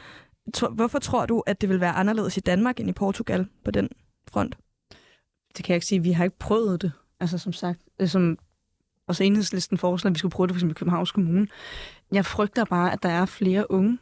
tro, 0.55 0.69
hvorfor 0.69 0.99
tror 0.99 1.27
du, 1.27 1.43
at 1.47 1.61
det 1.61 1.69
vil 1.69 1.81
være 1.81 1.93
anderledes 1.93 2.37
i 2.37 2.41
Danmark 2.41 2.81
end 2.81 2.89
i 2.89 2.93
Portugal 2.93 3.47
på 3.65 3.71
den 3.71 3.89
front? 4.29 4.59
Det 5.57 5.65
kan 5.65 5.73
jeg 5.73 5.77
ikke 5.77 5.87
sige. 5.87 6.03
Vi 6.03 6.13
har 6.13 6.25
ikke 6.25 6.39
prøvet 6.39 6.83
det. 6.83 6.93
Altså 7.21 7.39
som 7.39 7.53
sagt, 7.53 7.81
øh, 8.01 8.09
som 8.09 8.39
og 9.09 9.17
så 9.17 9.25
enhedslisten 9.25 9.79
foreslår, 9.79 10.09
at 10.09 10.15
vi 10.15 10.19
skulle 10.19 10.33
prøve 10.33 10.47
det 10.47 10.55
for 10.55 10.59
eksempel 10.59 10.77
i 10.77 10.79
Københavns 10.79 11.13
Kommune. 11.13 11.47
Jeg 12.13 12.25
frygter 12.25 12.65
bare, 12.65 12.93
at 12.93 13.03
der 13.03 13.09
er 13.09 13.27
flere 13.27 13.71
unge, 13.71 13.99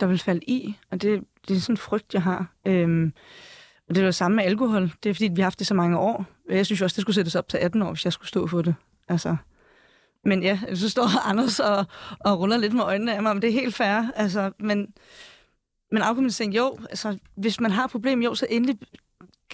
der 0.00 0.06
vil 0.06 0.18
falde 0.18 0.40
i, 0.46 0.76
og 0.90 1.02
det, 1.02 1.24
det 1.48 1.56
er 1.56 1.60
sådan 1.60 1.72
en 1.72 1.76
frygt, 1.76 2.14
jeg 2.14 2.22
har. 2.22 2.52
Øhm, 2.66 3.12
og 3.88 3.94
det 3.94 4.00
er 4.00 4.04
det 4.04 4.14
samme 4.14 4.36
med 4.36 4.44
alkohol. 4.44 4.92
Det 5.02 5.10
er 5.10 5.14
fordi, 5.14 5.28
vi 5.28 5.40
har 5.40 5.44
haft 5.46 5.58
det 5.58 5.66
så 5.66 5.74
mange 5.74 5.98
år. 5.98 6.26
Jeg 6.50 6.66
synes 6.66 6.82
også, 6.82 6.94
det 6.94 7.02
skulle 7.02 7.14
sættes 7.14 7.34
op 7.34 7.48
til 7.48 7.58
18 7.58 7.82
år, 7.82 7.92
hvis 7.92 8.04
jeg 8.04 8.12
skulle 8.12 8.28
stå 8.28 8.46
for 8.46 8.62
det. 8.62 8.74
Altså, 9.08 9.36
men 10.24 10.42
ja, 10.42 10.58
så 10.74 10.90
står 10.90 11.28
Anders 11.28 11.60
og, 11.60 11.86
og 12.20 12.38
ruller 12.40 12.56
lidt 12.56 12.72
med 12.72 12.84
øjnene 12.84 13.14
af 13.16 13.22
mig, 13.22 13.34
men 13.34 13.42
det 13.42 13.48
er 13.48 13.52
helt 13.52 13.74
fair. 13.74 14.10
Altså, 14.16 14.52
men, 14.58 14.94
men 15.90 16.02
afkommunisering, 16.02 16.56
jo, 16.56 16.78
altså, 16.90 17.18
hvis 17.36 17.60
man 17.60 17.70
har 17.70 17.84
et 17.84 17.90
problem, 17.90 18.22
jo, 18.22 18.34
så 18.34 18.46
endelig 18.50 18.78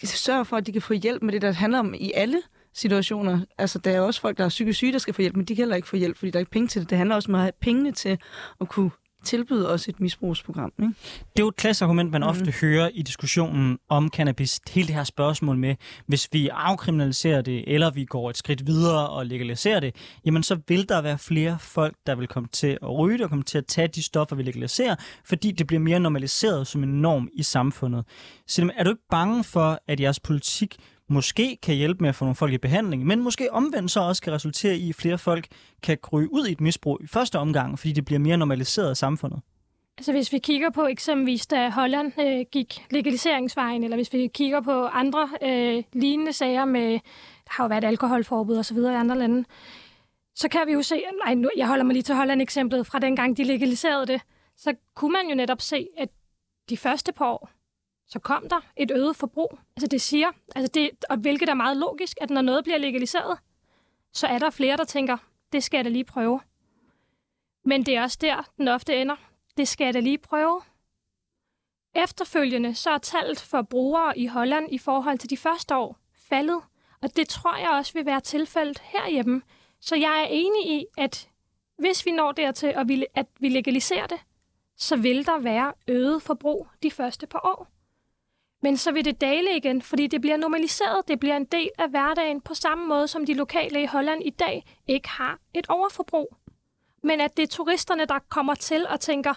sørg 0.04 0.46
for, 0.46 0.56
at 0.56 0.66
de 0.66 0.72
kan 0.72 0.82
få 0.82 0.92
hjælp 0.92 1.22
med 1.22 1.32
det, 1.32 1.42
der 1.42 1.52
handler 1.52 1.78
om 1.78 1.94
i 1.94 2.12
alle 2.14 2.42
situationer. 2.74 3.40
Altså, 3.58 3.78
der 3.78 3.90
er 3.90 4.00
også 4.00 4.20
folk, 4.20 4.38
der 4.38 4.44
er 4.44 4.48
psykisk 4.48 4.76
syge, 4.76 4.92
der 4.92 4.98
skal 4.98 5.14
få 5.14 5.22
hjælp, 5.22 5.36
men 5.36 5.44
de 5.44 5.54
kan 5.56 5.62
heller 5.62 5.76
ikke 5.76 5.88
få 5.88 5.96
hjælp, 5.96 6.16
fordi 6.16 6.30
der 6.30 6.36
er 6.36 6.40
ikke 6.40 6.50
penge 6.50 6.68
til 6.68 6.82
det. 6.82 6.90
Det 6.90 6.98
handler 6.98 7.16
også 7.16 7.28
om 7.28 7.34
at 7.34 7.40
have 7.40 7.52
pengene 7.60 7.92
til 7.92 8.18
at 8.60 8.68
kunne 8.68 8.90
tilbyde 9.24 9.72
os 9.72 9.88
et 9.88 10.00
misbrugsprogram. 10.00 10.72
Ikke? 10.78 10.94
Det 11.20 11.40
er 11.40 11.44
jo 11.44 11.48
et 11.48 11.56
klassisk 11.56 11.82
argument, 11.82 12.10
man 12.10 12.20
mm. 12.20 12.26
ofte 12.26 12.52
hører 12.60 12.90
i 12.94 13.02
diskussionen 13.02 13.78
om 13.88 14.08
cannabis. 14.08 14.60
Hele 14.70 14.86
det 14.86 14.94
her 14.94 15.04
spørgsmål 15.04 15.56
med, 15.56 15.76
hvis 16.06 16.28
vi 16.32 16.48
afkriminaliserer 16.48 17.42
det, 17.42 17.64
eller 17.66 17.90
vi 17.90 18.04
går 18.04 18.30
et 18.30 18.36
skridt 18.36 18.66
videre 18.66 19.08
og 19.08 19.26
legaliserer 19.26 19.80
det, 19.80 19.94
jamen 20.24 20.42
så 20.42 20.58
vil 20.68 20.88
der 20.88 21.02
være 21.02 21.18
flere 21.18 21.58
folk, 21.60 21.96
der 22.06 22.14
vil 22.14 22.28
komme 22.28 22.48
til 22.52 22.78
at 22.82 22.98
ryge 22.98 23.18
det 23.18 23.24
og 23.24 23.30
komme 23.30 23.44
til 23.44 23.58
at 23.58 23.66
tage 23.66 23.88
de 23.88 24.02
stoffer, 24.02 24.36
vi 24.36 24.42
legaliserer, 24.42 24.96
fordi 25.24 25.52
det 25.52 25.66
bliver 25.66 25.80
mere 25.80 26.00
normaliseret 26.00 26.66
som 26.66 26.82
en 26.82 27.00
norm 27.00 27.28
i 27.32 27.42
samfundet. 27.42 28.04
Så 28.46 28.70
er 28.76 28.84
du 28.84 28.90
ikke 28.90 29.06
bange 29.10 29.44
for, 29.44 29.80
at 29.88 30.00
jeres 30.00 30.20
politik 30.20 30.76
måske 31.10 31.58
kan 31.62 31.74
hjælpe 31.74 32.00
med 32.00 32.08
at 32.08 32.14
få 32.14 32.24
nogle 32.24 32.34
folk 32.34 32.52
i 32.52 32.58
behandling, 32.58 33.06
men 33.06 33.20
måske 33.20 33.52
omvendt 33.52 33.90
så 33.90 34.00
også 34.00 34.22
kan 34.22 34.32
resultere 34.32 34.76
i, 34.76 34.88
at 34.88 34.94
flere 34.94 35.18
folk 35.18 35.46
kan 35.82 35.98
krybe 36.02 36.32
ud 36.32 36.46
i 36.46 36.52
et 36.52 36.60
misbrug 36.60 36.98
i 37.02 37.06
første 37.06 37.38
omgang, 37.38 37.78
fordi 37.78 37.92
det 37.92 38.04
bliver 38.04 38.18
mere 38.18 38.36
normaliseret 38.36 38.90
af 38.90 38.96
samfundet? 38.96 39.40
Altså 39.98 40.12
hvis 40.12 40.32
vi 40.32 40.38
kigger 40.38 40.70
på 40.70 40.86
eksempelvis, 40.86 41.46
da 41.46 41.70
Holland 41.70 42.12
øh, 42.20 42.46
gik 42.52 42.86
legaliseringsvejen, 42.90 43.84
eller 43.84 43.96
hvis 43.96 44.12
vi 44.12 44.30
kigger 44.34 44.60
på 44.60 44.86
andre 44.86 45.28
øh, 45.42 45.82
lignende 45.92 46.32
sager 46.32 46.64
med, 46.64 46.92
der 47.44 47.50
har 47.50 47.64
jo 47.64 47.68
været 47.68 47.84
alkoholforbud 47.84 48.56
og 48.56 48.64
så 48.64 48.74
videre 48.74 48.92
i 48.92 48.96
andre 48.96 49.18
lande, 49.18 49.44
så 50.34 50.48
kan 50.48 50.60
vi 50.66 50.72
jo 50.72 50.82
se, 50.82 51.02
nej, 51.24 51.34
nu, 51.34 51.50
jeg 51.56 51.68
holder 51.68 51.84
mig 51.84 51.92
lige 51.92 52.02
til 52.02 52.14
Holland-eksemplet, 52.14 52.86
fra 52.86 52.98
dengang 52.98 53.36
de 53.36 53.44
legaliserede 53.44 54.06
det, 54.06 54.20
så 54.56 54.74
kunne 54.96 55.12
man 55.12 55.28
jo 55.28 55.34
netop 55.34 55.60
se, 55.60 55.86
at 55.98 56.08
de 56.70 56.76
første 56.76 57.12
par 57.12 57.26
år, 57.26 57.50
så 58.10 58.18
kom 58.18 58.48
der 58.48 58.60
et 58.76 58.90
øget 58.90 59.16
forbrug. 59.16 59.58
Altså 59.76 59.86
det 59.86 60.00
siger, 60.00 60.30
altså 60.54 60.70
det, 60.74 60.90
og 61.10 61.16
hvilket 61.16 61.48
er 61.48 61.54
meget 61.54 61.76
logisk, 61.76 62.16
at 62.20 62.30
når 62.30 62.42
noget 62.42 62.64
bliver 62.64 62.78
legaliseret, 62.78 63.38
så 64.12 64.26
er 64.26 64.38
der 64.38 64.50
flere, 64.50 64.76
der 64.76 64.84
tænker, 64.84 65.16
det 65.52 65.62
skal 65.62 65.78
jeg 65.78 65.84
da 65.84 65.90
lige 65.90 66.04
prøve. 66.04 66.40
Men 67.64 67.86
det 67.86 67.96
er 67.96 68.02
også 68.02 68.18
der, 68.20 68.50
den 68.56 68.68
ofte 68.68 69.00
ender. 69.00 69.16
Det 69.56 69.68
skal 69.68 69.84
jeg 69.84 69.94
da 69.94 70.00
lige 70.00 70.18
prøve. 70.18 70.62
Efterfølgende 71.94 72.74
så 72.74 72.90
er 72.90 72.98
tallet 72.98 73.40
for 73.40 73.62
brugere 73.62 74.18
i 74.18 74.26
Holland 74.26 74.72
i 74.72 74.78
forhold 74.78 75.18
til 75.18 75.30
de 75.30 75.36
første 75.36 75.76
år 75.76 75.96
faldet, 76.14 76.60
og 77.02 77.16
det 77.16 77.28
tror 77.28 77.56
jeg 77.56 77.70
også 77.70 77.92
vil 77.92 78.06
være 78.06 78.20
tilfældet 78.20 78.78
herhjemme. 78.78 79.42
Så 79.80 79.96
jeg 79.96 80.20
er 80.22 80.26
enig 80.30 80.66
i, 80.66 80.86
at 80.98 81.28
hvis 81.78 82.06
vi 82.06 82.10
når 82.10 82.32
dertil, 82.32 82.66
at 82.66 82.88
vi, 82.88 83.06
at 83.14 83.26
vi 83.40 83.48
legaliserer 83.48 84.06
det, 84.06 84.20
så 84.76 84.96
vil 84.96 85.26
der 85.26 85.38
være 85.38 85.72
øget 85.88 86.22
forbrug 86.22 86.68
de 86.82 86.90
første 86.90 87.26
par 87.26 87.40
år. 87.44 87.79
Men 88.62 88.76
så 88.76 88.92
vil 88.92 89.04
det 89.04 89.20
dale 89.20 89.56
igen, 89.56 89.82
fordi 89.82 90.06
det 90.06 90.20
bliver 90.20 90.36
normaliseret. 90.36 91.08
Det 91.08 91.20
bliver 91.20 91.36
en 91.36 91.44
del 91.44 91.68
af 91.78 91.90
hverdagen 91.90 92.40
på 92.40 92.54
samme 92.54 92.86
måde, 92.86 93.08
som 93.08 93.26
de 93.26 93.34
lokale 93.34 93.82
i 93.82 93.86
Holland 93.86 94.22
i 94.24 94.30
dag 94.30 94.64
ikke 94.88 95.08
har 95.08 95.38
et 95.54 95.66
overforbrug. 95.68 96.36
Men 97.02 97.20
at 97.20 97.36
det 97.36 97.42
er 97.42 97.46
turisterne, 97.46 98.04
der 98.04 98.18
kommer 98.28 98.54
til 98.54 98.86
og 98.88 99.00
tænker, 99.00 99.34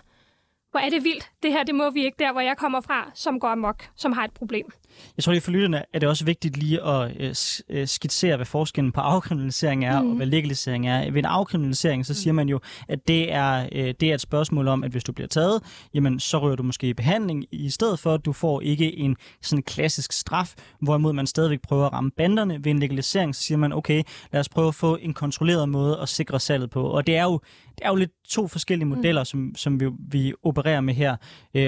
hvor 0.72 0.80
er 0.80 0.90
det 0.90 1.04
vildt, 1.04 1.32
det 1.44 1.52
her 1.52 1.64
det 1.64 1.76
må 1.76 1.90
vi 1.90 2.06
ikke 2.06 2.20
der, 2.20 2.32
hvor 2.32 2.42
jeg 2.42 2.58
kommer 2.58 2.82
fra, 2.82 3.12
som 3.14 3.40
går 3.40 3.48
amok, 3.48 3.90
som 3.96 4.12
har 4.12 4.24
et 4.24 4.34
problem. 4.34 4.72
Jeg 5.18 5.24
tror 5.24 5.32
lige 5.32 5.42
for 5.42 5.52
lytterne 5.52 5.84
er 5.94 6.00
det 6.00 6.10
også 6.10 6.26
vigtigt 6.26 6.58
lige 6.58 6.84
at 6.84 7.12
øh, 7.20 7.36
øh, 7.70 7.88
skitsere, 7.88 8.36
hvad 8.36 8.46
forskellen 8.46 8.92
på 8.92 9.02
afkriminalisering 9.02 9.86
er, 9.86 10.02
mm. 10.02 10.10
og 10.10 10.16
hvad 10.16 10.26
legalisering 10.26 10.88
er. 10.88 11.12
Ved 11.12 11.20
en 11.20 11.26
afkriminalisering, 11.26 12.06
så 12.06 12.14
mm. 12.14 12.16
siger 12.16 12.34
man 12.34 12.50
jo, 12.50 12.60
at 12.88 13.08
det 13.08 13.34
er, 13.34 13.70
øh, 13.72 13.94
det 14.00 14.04
er 14.04 14.14
et 14.14 14.22
spørgsmål 14.22 14.68
om, 14.68 14.84
at 14.84 14.92
hvis 14.92 15.04
du 15.04 15.12
bliver 15.12 15.28
taget, 15.28 15.62
jamen 15.94 16.20
så 16.20 16.38
rører 16.40 16.56
du 16.56 16.64
måske 16.64 16.88
i 16.88 16.94
behandling, 16.94 17.46
i 17.52 17.70
stedet 17.70 18.00
for, 18.00 18.14
at 18.14 18.26
du 18.26 18.34
får 18.34 18.62
ikke 18.62 18.98
en 18.98 19.16
sådan 19.42 19.64
klassisk 19.64 20.12
straf, 20.12 20.54
hvorimod 20.82 21.14
man 21.14 21.28
stadigvæk 21.28 21.62
prøver 21.62 21.86
at 21.86 21.94
ramme 21.94 22.12
banderne. 22.18 22.64
Ved 22.64 22.72
en 22.72 22.80
legalisering, 22.80 23.36
så 23.36 23.42
siger 23.42 23.58
man, 23.58 23.74
okay, 23.74 24.04
lad 24.32 24.40
os 24.40 24.50
prøve 24.50 24.68
at 24.68 24.76
få 24.76 24.98
en 25.02 25.14
kontrolleret 25.14 25.70
måde 25.70 26.00
at 26.02 26.10
sikre 26.10 26.40
salget 26.40 26.70
på. 26.70 26.84
Og 26.84 27.08
det 27.08 27.16
er 27.16 27.24
jo, 27.24 27.40
det 27.78 27.86
er 27.86 27.90
jo 27.90 27.96
lidt 27.96 28.12
to 28.30 28.48
forskellige 28.48 28.86
mm. 28.86 28.96
modeller, 28.96 29.22
mm. 29.22 29.26
som, 29.26 29.56
som 29.56 29.80
vi, 29.80 29.86
vi 30.12 30.34
opererer 30.44 30.82
med 30.82 30.94
her. 30.94 31.16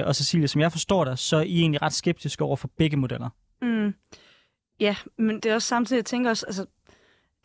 Og 0.03 0.15
Cecilia, 0.15 0.47
som 0.47 0.61
jeg 0.61 0.71
forstår 0.71 1.03
dig, 1.03 1.17
så 1.17 1.37
er 1.37 1.41
I 1.41 1.59
egentlig 1.59 1.81
ret 1.81 1.93
skeptiske 1.93 2.43
over 2.43 2.55
for 2.55 2.69
begge 2.77 2.97
modeller 2.97 3.14
modeller. 3.19 3.29
Mm. 3.61 3.93
Ja, 4.79 4.95
men 5.17 5.35
det 5.35 5.45
er 5.45 5.53
også 5.53 5.67
samtidig, 5.67 5.97
jeg 5.97 6.05
tænker 6.05 6.29
også, 6.29 6.45
altså, 6.45 6.65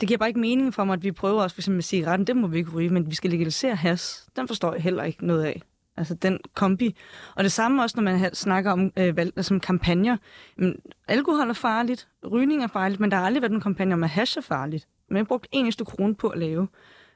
det 0.01 0.09
giver 0.09 0.19
bare 0.19 0.29
ikke 0.29 0.41
mening 0.41 0.75
for 0.75 0.85
mig, 0.85 0.95
at 0.95 1.03
vi 1.03 1.13
prøver 1.13 1.43
også 1.43 1.55
for 1.55 1.61
eksempel 1.61 1.77
med 1.77 1.83
cigaretten, 1.83 2.27
det 2.27 2.37
må 2.37 2.47
vi 2.47 2.59
ikke 2.59 2.71
ryge, 2.71 2.91
men 2.91 3.11
vi 3.11 3.15
skal 3.15 3.31
legalisere 3.31 3.77
has. 3.77 4.29
Den 4.37 4.49
forstår 4.49 4.73
jeg 4.73 4.83
heller 4.83 5.05
ikke 5.05 5.27
noget 5.27 5.45
af. 5.45 5.63
Altså 5.97 6.15
den 6.15 6.39
kombi. 6.55 6.97
Og 7.37 7.45
det 7.45 7.53
samme 7.53 7.83
også, 7.83 8.01
når 8.01 8.03
man 8.03 8.35
snakker 8.35 8.73
om 8.73 8.93
øh, 8.97 9.17
valg, 9.17 9.33
altså, 9.37 9.59
kampagner. 9.59 10.17
Men, 10.57 10.77
alkohol 11.09 11.49
er 11.49 11.53
farligt, 11.53 12.09
rygning 12.33 12.63
er 12.63 12.67
farligt, 12.67 13.01
men 13.01 13.11
der 13.11 13.17
har 13.17 13.25
aldrig 13.25 13.43
været 13.43 13.53
en 13.53 13.61
kampagne 13.61 13.95
om, 13.95 14.05
at 14.05 14.11
hash 14.11 14.39
er 14.39 14.43
farligt. 14.43 14.89
Man 15.11 15.17
har 15.17 15.25
brugt 15.25 15.49
en 15.53 15.65
eneste 15.65 15.85
krone 15.85 16.15
på 16.15 16.29
at 16.29 16.39
lave. 16.39 16.69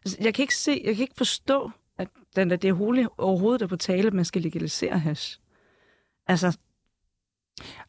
Altså, 0.05 0.19
jeg 0.21 0.35
kan 0.35 0.43
ikke 0.43 0.57
se, 0.57 0.83
jeg 0.85 0.95
kan 0.95 1.03
ikke 1.03 1.15
forstå, 1.17 1.71
at 1.99 2.09
den 2.37 2.51
der, 2.51 2.57
det 2.57 2.69
er 2.69 3.09
overhovedet 3.19 3.63
er 3.63 3.67
på 3.67 3.77
tale, 3.77 4.07
at 4.07 4.15
man 4.15 4.25
skal 4.25 4.43
legalisere 4.43 4.99
hash. 4.99 5.41
Altså, 6.27 6.59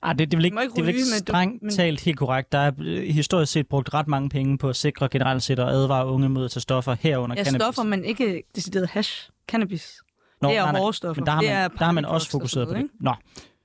Ah, 0.02 0.18
det, 0.18 0.32
det, 0.32 0.38
vil 0.38 0.46
ikke, 0.46 0.62
ikke, 0.62 0.76
det 0.76 0.86
vil 0.86 0.96
ikke 0.96 1.06
strengt 1.06 1.64
men... 1.64 1.72
talt 1.72 2.02
helt 2.02 2.18
korrekt. 2.18 2.52
Der 2.52 2.58
er 2.58 2.72
historisk 3.12 3.52
set 3.52 3.68
brugt 3.68 3.94
ret 3.94 4.08
mange 4.08 4.30
penge 4.30 4.58
på 4.58 4.70
at 4.70 4.76
sikre 4.76 5.10
generelt 5.10 5.44
set 5.44 5.60
og 5.60 5.72
advare 5.72 6.08
unge 6.08 6.30
mod 6.30 6.46
at 6.46 6.52
tage 6.52 6.62
stoffer 6.62 6.96
herunder 7.00 7.36
ja, 7.38 7.44
cannabis. 7.44 7.64
stoffer, 7.64 7.84
men 7.84 8.06
ikke 8.06 8.44
decideret 8.56 8.90
hash. 8.90 9.30
Cannabis. 9.48 10.02
Nå, 10.42 10.50
det 10.50 10.58
er 10.58 10.72
nej, 10.72 10.80
hårde 10.80 10.98
stoffer. 10.98 11.22
Men 11.22 11.26
der 11.26 11.32
har 11.32 11.42
man, 11.42 11.72
der 11.80 11.86
har 11.86 11.92
man 11.92 12.06
også 12.06 12.30
fokuseret 12.30 12.68
på 12.68 12.74
det. 12.74 12.88
Nå. 13.00 13.14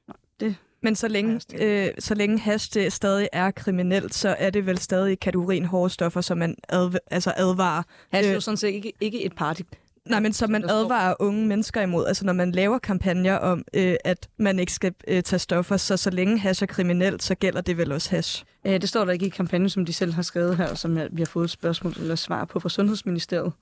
Nå. 0.08 0.14
det. 0.40 0.56
Men 0.82 0.96
så 0.96 1.08
længe, 1.08 1.40
øh, 1.58 1.88
så 1.98 2.14
længe 2.14 2.38
hash 2.38 2.74
det 2.74 2.92
stadig 2.92 3.28
er 3.32 3.50
kriminelt, 3.50 4.14
så 4.14 4.36
er 4.38 4.50
det 4.50 4.66
vel 4.66 4.78
stadig 4.78 5.20
kategorien 5.20 5.64
hårde 5.64 5.90
stoffer, 5.90 6.20
som 6.20 6.38
man 6.38 6.56
adv- 6.72 7.06
altså 7.10 7.32
advarer. 7.36 7.82
Hash 8.12 8.28
er 8.28 8.32
jo 8.32 8.36
øh, 8.36 8.42
sådan 8.42 8.56
set 8.56 8.68
ikke, 8.68 8.92
ikke 9.00 9.24
et 9.24 9.32
party 9.36 9.62
Nej, 10.08 10.20
men 10.20 10.32
som 10.32 10.50
man 10.50 10.70
advarer 10.70 11.14
unge 11.20 11.46
mennesker 11.46 11.80
imod. 11.80 12.06
Altså 12.06 12.24
når 12.24 12.32
man 12.32 12.52
laver 12.52 12.78
kampagner 12.78 13.36
om, 13.36 13.64
øh, 13.74 13.96
at 14.04 14.28
man 14.38 14.58
ikke 14.58 14.72
skal 14.72 14.94
øh, 15.08 15.22
tage 15.22 15.40
stoffer, 15.40 15.76
så 15.76 15.96
så 15.96 16.10
længe 16.10 16.38
hash 16.38 16.62
er 16.62 16.66
kriminelt, 16.66 17.22
så 17.22 17.34
gælder 17.34 17.60
det 17.60 17.76
vel 17.76 17.92
også 17.92 18.10
hash. 18.10 18.44
Æh, 18.64 18.80
det 18.80 18.88
står 18.88 19.04
der 19.04 19.12
ikke 19.12 19.26
i 19.26 19.28
kampagnen, 19.28 19.68
som 19.68 19.86
de 19.86 19.92
selv 19.92 20.12
har 20.12 20.22
skrevet 20.22 20.56
her, 20.56 20.74
som 20.74 20.96
jeg, 20.96 21.08
vi 21.12 21.20
har 21.20 21.26
fået 21.26 21.44
et 21.44 21.50
spørgsmål 21.50 21.92
eller 21.96 22.14
svar 22.14 22.44
på 22.44 22.60
fra 22.60 22.68
Sundhedsministeriet. 22.68 23.52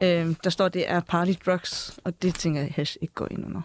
Æh, 0.00 0.26
der 0.44 0.50
står, 0.50 0.68
det 0.68 0.90
er 0.90 1.00
party 1.00 1.32
drugs, 1.46 1.98
og 2.04 2.22
det 2.22 2.34
tænker 2.34 2.60
jeg, 2.60 2.72
hash 2.76 2.96
ikke 3.00 3.14
går 3.14 3.28
ind 3.30 3.44
under. 3.46 3.62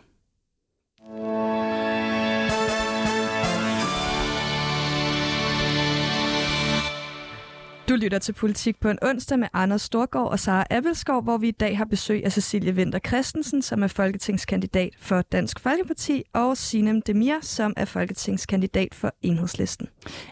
Du 7.89 7.95
lytter 7.95 8.19
til 8.19 8.33
Politik 8.33 8.79
på 8.79 8.89
en 8.89 8.97
onsdag 9.01 9.39
med 9.39 9.47
Anders 9.53 9.81
Storgård 9.81 10.31
og 10.31 10.39
Sara 10.39 10.65
Appelskov, 10.69 11.23
hvor 11.23 11.37
vi 11.37 11.47
i 11.47 11.51
dag 11.51 11.77
har 11.77 11.85
besøg 11.85 12.25
af 12.25 12.31
Cecilie 12.31 12.75
Vinter 12.75 12.99
Christensen, 13.07 13.61
som 13.61 13.83
er 13.83 13.87
folketingskandidat 13.87 14.89
for 14.99 15.21
Dansk 15.21 15.59
Folkeparti, 15.59 16.23
og 16.33 16.57
Sinem 16.57 17.01
Demir, 17.01 17.35
som 17.41 17.73
er 17.77 17.85
folketingskandidat 17.85 18.95
for 18.95 19.13
Enhedslisten. 19.21 19.87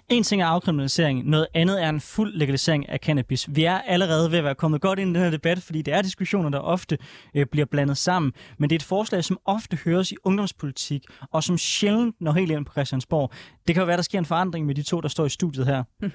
En 0.10 0.24
ting 0.24 0.42
er 0.42 0.46
afkriminalisering, 0.46 1.30
noget 1.30 1.48
andet 1.54 1.84
er 1.84 1.90
en 1.90 2.02
fuld 2.02 2.34
legalisering 2.34 2.90
af 2.90 3.00
cannabis. 3.00 3.50
Vi 3.56 3.64
er 3.64 3.80
allerede 3.80 4.32
ved 4.32 4.38
at 4.38 4.44
være 4.44 4.56
kommet 4.56 4.82
godt 4.82 5.00
ind 5.00 5.10
i 5.10 5.14
den 5.14 5.24
her 5.24 5.32
debat, 5.32 5.60
fordi 5.60 5.82
det 5.82 5.94
er 5.94 6.02
diskussioner, 6.02 6.50
der 6.50 6.60
ofte 6.60 6.98
øh, 7.36 7.46
bliver 7.46 7.66
blandet 7.66 7.98
sammen. 7.98 8.32
Men 8.58 8.70
det 8.70 8.76
er 8.76 8.80
et 8.80 8.84
forslag, 8.84 9.24
som 9.24 9.38
ofte 9.46 9.78
høres 9.86 10.12
i 10.12 10.16
ungdomspolitik, 10.24 11.04
og 11.32 11.44
som 11.44 11.58
sjældent 11.58 12.16
når 12.22 12.32
helt 12.32 12.52
ind 12.52 12.66
på 12.66 12.72
Christiansborg. 12.72 13.32
Det 13.68 13.76
kan 13.76 13.82
jo 13.82 13.86
være, 13.86 13.98
der 13.98 14.04
sker 14.04 14.20
en 14.20 14.26
forandring 14.26 14.66
med 14.66 14.76
de 14.76 14.84
to, 14.84 15.02
der 15.02 15.08
står 15.08 15.26
i 15.26 15.30
studiet 15.30 15.66
her. 15.66 15.84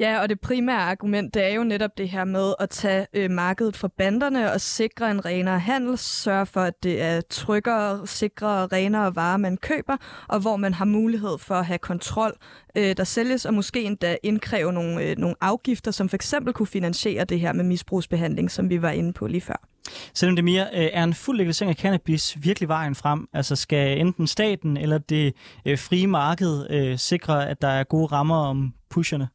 ja, 0.00 0.20
og 0.20 0.28
det 0.28 0.40
primære 0.40 0.80
argument, 0.80 1.34
det 1.34 1.44
er 1.44 1.54
jo 1.54 1.64
netop 1.64 1.90
det 1.98 2.08
her 2.08 2.24
med 2.24 2.54
at 2.60 2.70
tage 2.70 3.06
øh, 3.12 3.30
markedet 3.30 3.76
for 3.76 3.88
banderne 3.88 4.52
og 4.52 4.60
sikre 4.60 5.10
en 5.10 5.24
renere 5.24 5.58
handel, 5.58 5.98
sørge 5.98 6.46
for, 6.46 6.60
at 6.60 6.82
det 6.82 7.02
er 7.02 7.20
tryggere, 7.20 8.06
sikre 8.06 8.62
og 8.62 8.72
renere 8.72 9.16
varer, 9.16 9.36
man 9.36 9.56
køber, 9.56 9.96
og 10.28 10.40
hvor 10.40 10.56
man 10.56 10.74
har 10.74 10.84
mulighed 10.84 11.38
for 11.38 11.54
at 11.54 11.66
have 11.66 11.78
kontrol, 11.78 12.36
øh, 12.76 12.96
der 12.96 13.04
sælges, 13.04 13.46
og 13.46 13.54
måske 13.54 13.82
endda 13.82 14.16
indkræve 14.22 14.72
nogle, 14.72 15.04
øh, 15.04 15.18
nogle 15.18 15.36
afgifter, 15.40 15.90
som 15.90 16.08
for 16.08 16.16
eksempel 16.16 16.52
kunne 16.52 16.66
finansiere 16.66 17.24
det 17.24 17.40
her 17.40 17.52
med 17.52 17.64
misbrugsbehandling, 17.64 18.50
som 18.50 18.70
vi 18.70 18.82
var 18.82 18.90
inde 18.90 19.12
på 19.12 19.26
lige 19.26 19.40
før. 19.40 19.69
Selvom 20.14 20.36
det 20.36 20.44
mere 20.44 20.68
øh, 20.72 20.88
er 20.92 21.04
en 21.04 21.14
fuld 21.14 21.36
legalisering 21.36 21.70
af 21.70 21.76
cannabis 21.76 22.36
virkelig 22.42 22.68
vejen 22.68 22.94
frem? 22.94 23.28
Altså 23.32 23.56
skal 23.56 24.00
enten 24.00 24.26
staten 24.26 24.76
eller 24.76 24.98
det 24.98 25.34
øh, 25.66 25.78
frie 25.78 26.06
marked 26.06 26.70
øh, 26.70 26.98
sikre, 26.98 27.48
at 27.48 27.62
der 27.62 27.68
er 27.68 27.84
gode 27.84 28.06
rammer 28.06 28.36
om 28.36 28.74
pusherne? 28.90 29.28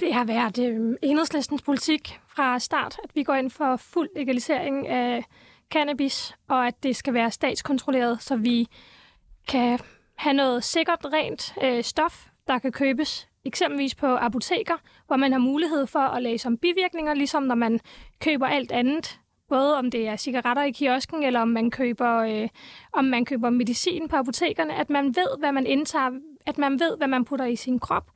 Det 0.00 0.14
har 0.14 0.24
været 0.24 0.58
øh, 0.58 0.96
enhedslistens 1.02 1.62
politik 1.62 2.20
fra 2.28 2.58
start, 2.58 2.96
at 3.04 3.10
vi 3.14 3.22
går 3.22 3.34
ind 3.34 3.50
for 3.50 3.76
fuld 3.76 4.08
legalisering 4.16 4.88
af 4.88 5.24
cannabis, 5.70 6.34
og 6.48 6.66
at 6.66 6.82
det 6.82 6.96
skal 6.96 7.14
være 7.14 7.30
statskontrolleret, 7.30 8.22
så 8.22 8.36
vi 8.36 8.68
kan 9.48 9.78
have 10.16 10.34
noget 10.34 10.64
sikkert, 10.64 11.06
rent 11.12 11.54
øh, 11.62 11.84
stof, 11.84 12.26
der 12.46 12.58
kan 12.58 12.72
købes 12.72 13.28
eksempelvis 13.46 13.94
på 13.94 14.06
apoteker, 14.06 14.74
hvor 15.06 15.16
man 15.16 15.32
har 15.32 15.38
mulighed 15.38 15.86
for 15.86 15.98
at 15.98 16.22
læse 16.22 16.48
om 16.48 16.56
bivirkninger, 16.58 17.14
ligesom 17.14 17.42
når 17.42 17.54
man 17.54 17.80
køber 18.20 18.46
alt 18.46 18.72
andet. 18.72 19.20
Både 19.48 19.76
om 19.78 19.90
det 19.90 20.08
er 20.08 20.16
cigaretter 20.16 20.62
i 20.62 20.70
kiosken, 20.70 21.22
eller 21.24 21.40
om 21.40 21.48
man 21.48 21.70
køber, 21.70 22.16
øh, 22.16 22.48
om 22.92 23.04
man 23.04 23.24
køber 23.24 23.50
medicin 23.50 24.08
på 24.08 24.16
apotekerne, 24.16 24.74
at 24.74 24.90
man 24.90 25.04
ved, 25.16 25.38
hvad 25.38 25.52
man 25.52 25.66
indtager, 25.66 26.10
at 26.46 26.58
man 26.58 26.80
ved, 26.80 26.96
hvad 26.96 27.08
man 27.08 27.24
putter 27.24 27.46
i 27.46 27.56
sin 27.56 27.78
krop, 27.78 28.10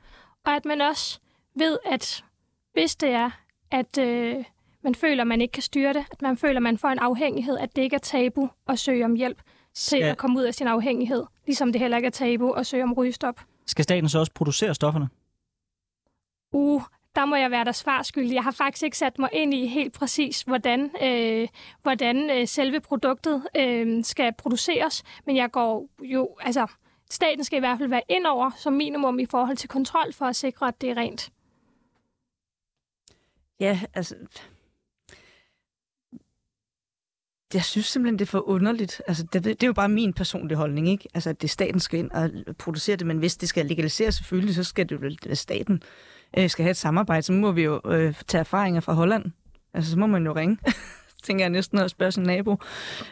og 0.46 0.52
at 0.56 0.64
man 0.64 0.80
også 0.80 1.20
ved, 1.54 1.78
at 1.86 2.24
hvis 2.72 2.96
det 2.96 3.08
er, 3.10 3.30
at 3.70 3.98
øh, 3.98 4.36
man 4.82 4.94
føler, 4.94 5.22
at 5.22 5.26
man 5.26 5.40
ikke 5.40 5.52
kan 5.52 5.62
styre 5.62 5.92
det, 5.92 6.04
at 6.10 6.22
man 6.22 6.36
føler, 6.36 6.56
at 6.56 6.62
man 6.62 6.78
får 6.78 6.88
en 6.88 6.98
afhængighed, 6.98 7.58
at 7.58 7.76
det 7.76 7.82
ikke 7.82 7.96
er 7.96 8.00
tabu 8.00 8.48
at 8.68 8.78
søge 8.78 9.04
om 9.04 9.14
hjælp 9.14 9.42
til 9.74 9.98
Ja. 9.98 10.10
at 10.10 10.18
komme 10.18 10.38
ud 10.38 10.44
af 10.44 10.54
sin 10.54 10.66
afhængighed, 10.66 11.24
ligesom 11.46 11.72
det 11.72 11.80
heller 11.80 11.96
ikke 11.96 12.06
er 12.06 12.10
tabu 12.10 12.50
at 12.50 12.66
søge 12.66 12.82
om 12.84 12.92
rygestop. 12.92 13.40
Skal 13.66 13.82
staten 13.82 14.08
så 14.08 14.18
også 14.18 14.32
producere 14.34 14.74
stofferne? 14.74 15.08
Uh, 16.52 16.82
der 17.14 17.24
må 17.24 17.36
jeg 17.36 17.50
være 17.50 17.64
der 17.64 17.72
svarskyldig. 17.72 18.34
Jeg 18.34 18.42
har 18.42 18.50
faktisk 18.50 18.82
ikke 18.82 18.98
sat 18.98 19.18
mig 19.18 19.28
ind 19.32 19.54
i 19.54 19.66
helt 19.66 19.92
præcis, 19.92 20.42
hvordan, 20.42 20.90
øh, 21.02 21.48
hvordan 21.82 22.30
øh, 22.30 22.48
selve 22.48 22.80
produktet 22.80 23.46
øh, 23.56 24.04
skal 24.04 24.32
produceres, 24.38 25.02
men 25.26 25.36
jeg 25.36 25.50
går 25.50 25.88
jo, 26.02 26.36
altså, 26.40 26.66
staten 27.10 27.44
skal 27.44 27.56
i 27.56 27.60
hvert 27.60 27.78
fald 27.78 27.88
være 27.88 28.02
ind 28.08 28.26
over 28.26 28.50
som 28.56 28.72
minimum 28.72 29.18
i 29.18 29.26
forhold 29.26 29.56
til 29.56 29.68
kontrol 29.68 30.12
for 30.12 30.24
at 30.24 30.36
sikre, 30.36 30.68
at 30.68 30.80
det 30.80 30.90
er 30.90 30.96
rent. 30.96 31.32
Ja, 33.60 33.80
altså... 33.94 34.16
Jeg 37.54 37.64
synes 37.64 37.86
simpelthen, 37.86 38.18
det 38.18 38.24
er 38.24 38.30
for 38.30 38.48
underligt. 38.48 39.02
Altså, 39.06 39.26
det, 39.32 39.44
det 39.44 39.62
er 39.62 39.66
jo 39.66 39.72
bare 39.72 39.88
min 39.88 40.12
personlige 40.12 40.58
holdning, 40.58 40.88
ikke? 40.88 41.08
Altså, 41.14 41.30
at 41.30 41.42
det 41.42 41.48
er 41.48 41.52
staten 41.52 41.80
skal 41.80 41.98
ind 41.98 42.10
og 42.10 42.30
producere 42.56 42.96
det, 42.96 43.06
men 43.06 43.18
hvis 43.18 43.36
det 43.36 43.48
skal 43.48 43.66
legaliseres 43.66 44.14
selvfølgelig, 44.14 44.54
så 44.54 44.64
skal 44.64 44.88
det 44.88 44.94
jo 44.94 45.00
være 45.00 45.36
staten 45.36 45.82
øh, 46.38 46.50
skal 46.50 46.62
have 46.62 46.70
et 46.70 46.76
samarbejde. 46.76 47.22
Så 47.22 47.32
må 47.32 47.52
vi 47.52 47.62
jo 47.62 47.80
øh, 47.84 48.14
tage 48.28 48.40
erfaringer 48.40 48.80
fra 48.80 48.92
Holland. 48.92 49.24
Altså, 49.74 49.90
så 49.90 49.98
må 49.98 50.06
man 50.06 50.26
jo 50.26 50.32
ringe, 50.32 50.58
tænker 51.24 51.44
jeg 51.44 51.50
næsten, 51.50 51.78
og 51.78 51.90
spørge 51.90 52.12
sin 52.12 52.22
nabo, 52.22 52.56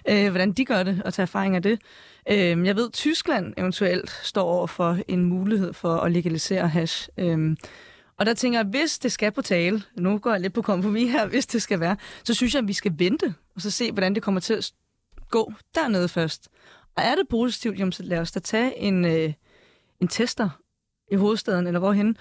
øh, 0.09 0.31
hvordan 0.31 0.53
de 0.53 0.65
gør 0.65 0.83
det, 0.83 1.03
og 1.05 1.15
tage 1.15 1.25
erfaring 1.25 1.57
af 1.57 1.63
det. 1.63 1.81
Øh, 2.31 2.67
jeg 2.67 2.77
ved, 2.77 2.87
at 2.87 2.93
Tyskland 2.93 3.55
eventuelt 3.57 4.11
står 4.11 4.43
over 4.43 4.67
for 4.67 4.99
en 5.09 5.25
mulighed 5.25 5.73
for 5.73 5.97
at 5.97 6.13
legalisere 6.13 6.69
hash. 6.69 7.09
Øh, 7.19 7.57
og 8.19 8.27
der 8.27 8.35
tænker 8.35 8.59
jeg, 8.59 8.67
hvis 8.67 8.99
det 8.99 9.13
skal 9.13 9.33
på 9.33 9.43
tale, 9.43 9.83
nu 9.97 10.19
går 10.19 10.31
jeg 10.31 10.41
lidt 10.41 10.53
på 10.53 10.63
kompromis 10.63 11.13
her, 11.13 11.27
hvis 11.27 11.47
det 11.47 11.63
skal 11.63 11.81
være, 11.81 11.97
så 12.25 12.35
synes 12.35 12.55
jeg, 12.55 12.63
at 12.63 12.69
vi 12.69 12.73
skal 12.73 12.93
vente, 12.99 13.35
og 13.55 13.61
så 13.61 13.71
se, 13.71 13.93
hvordan 13.93 14.15
det 14.15 14.23
kommer 14.23 14.41
til 14.41 14.55
at 14.55 14.73
gå 15.31 15.53
dernede 15.75 16.09
først. 16.09 16.49
Og 16.97 17.03
er 17.03 17.15
det 17.15 17.29
positivt, 17.29 17.79
jamen, 17.79 17.93
så 17.93 18.03
lad 18.03 18.19
os 18.19 18.33
da 18.33 18.41
tage 18.41 18.79
en, 18.79 19.05
øh, 19.05 19.33
en 20.01 20.09
tester 20.09 20.49
i 21.13 21.15
hovedstaden, 21.15 21.67
eller 21.67 21.81
hvorhen. 21.81 22.17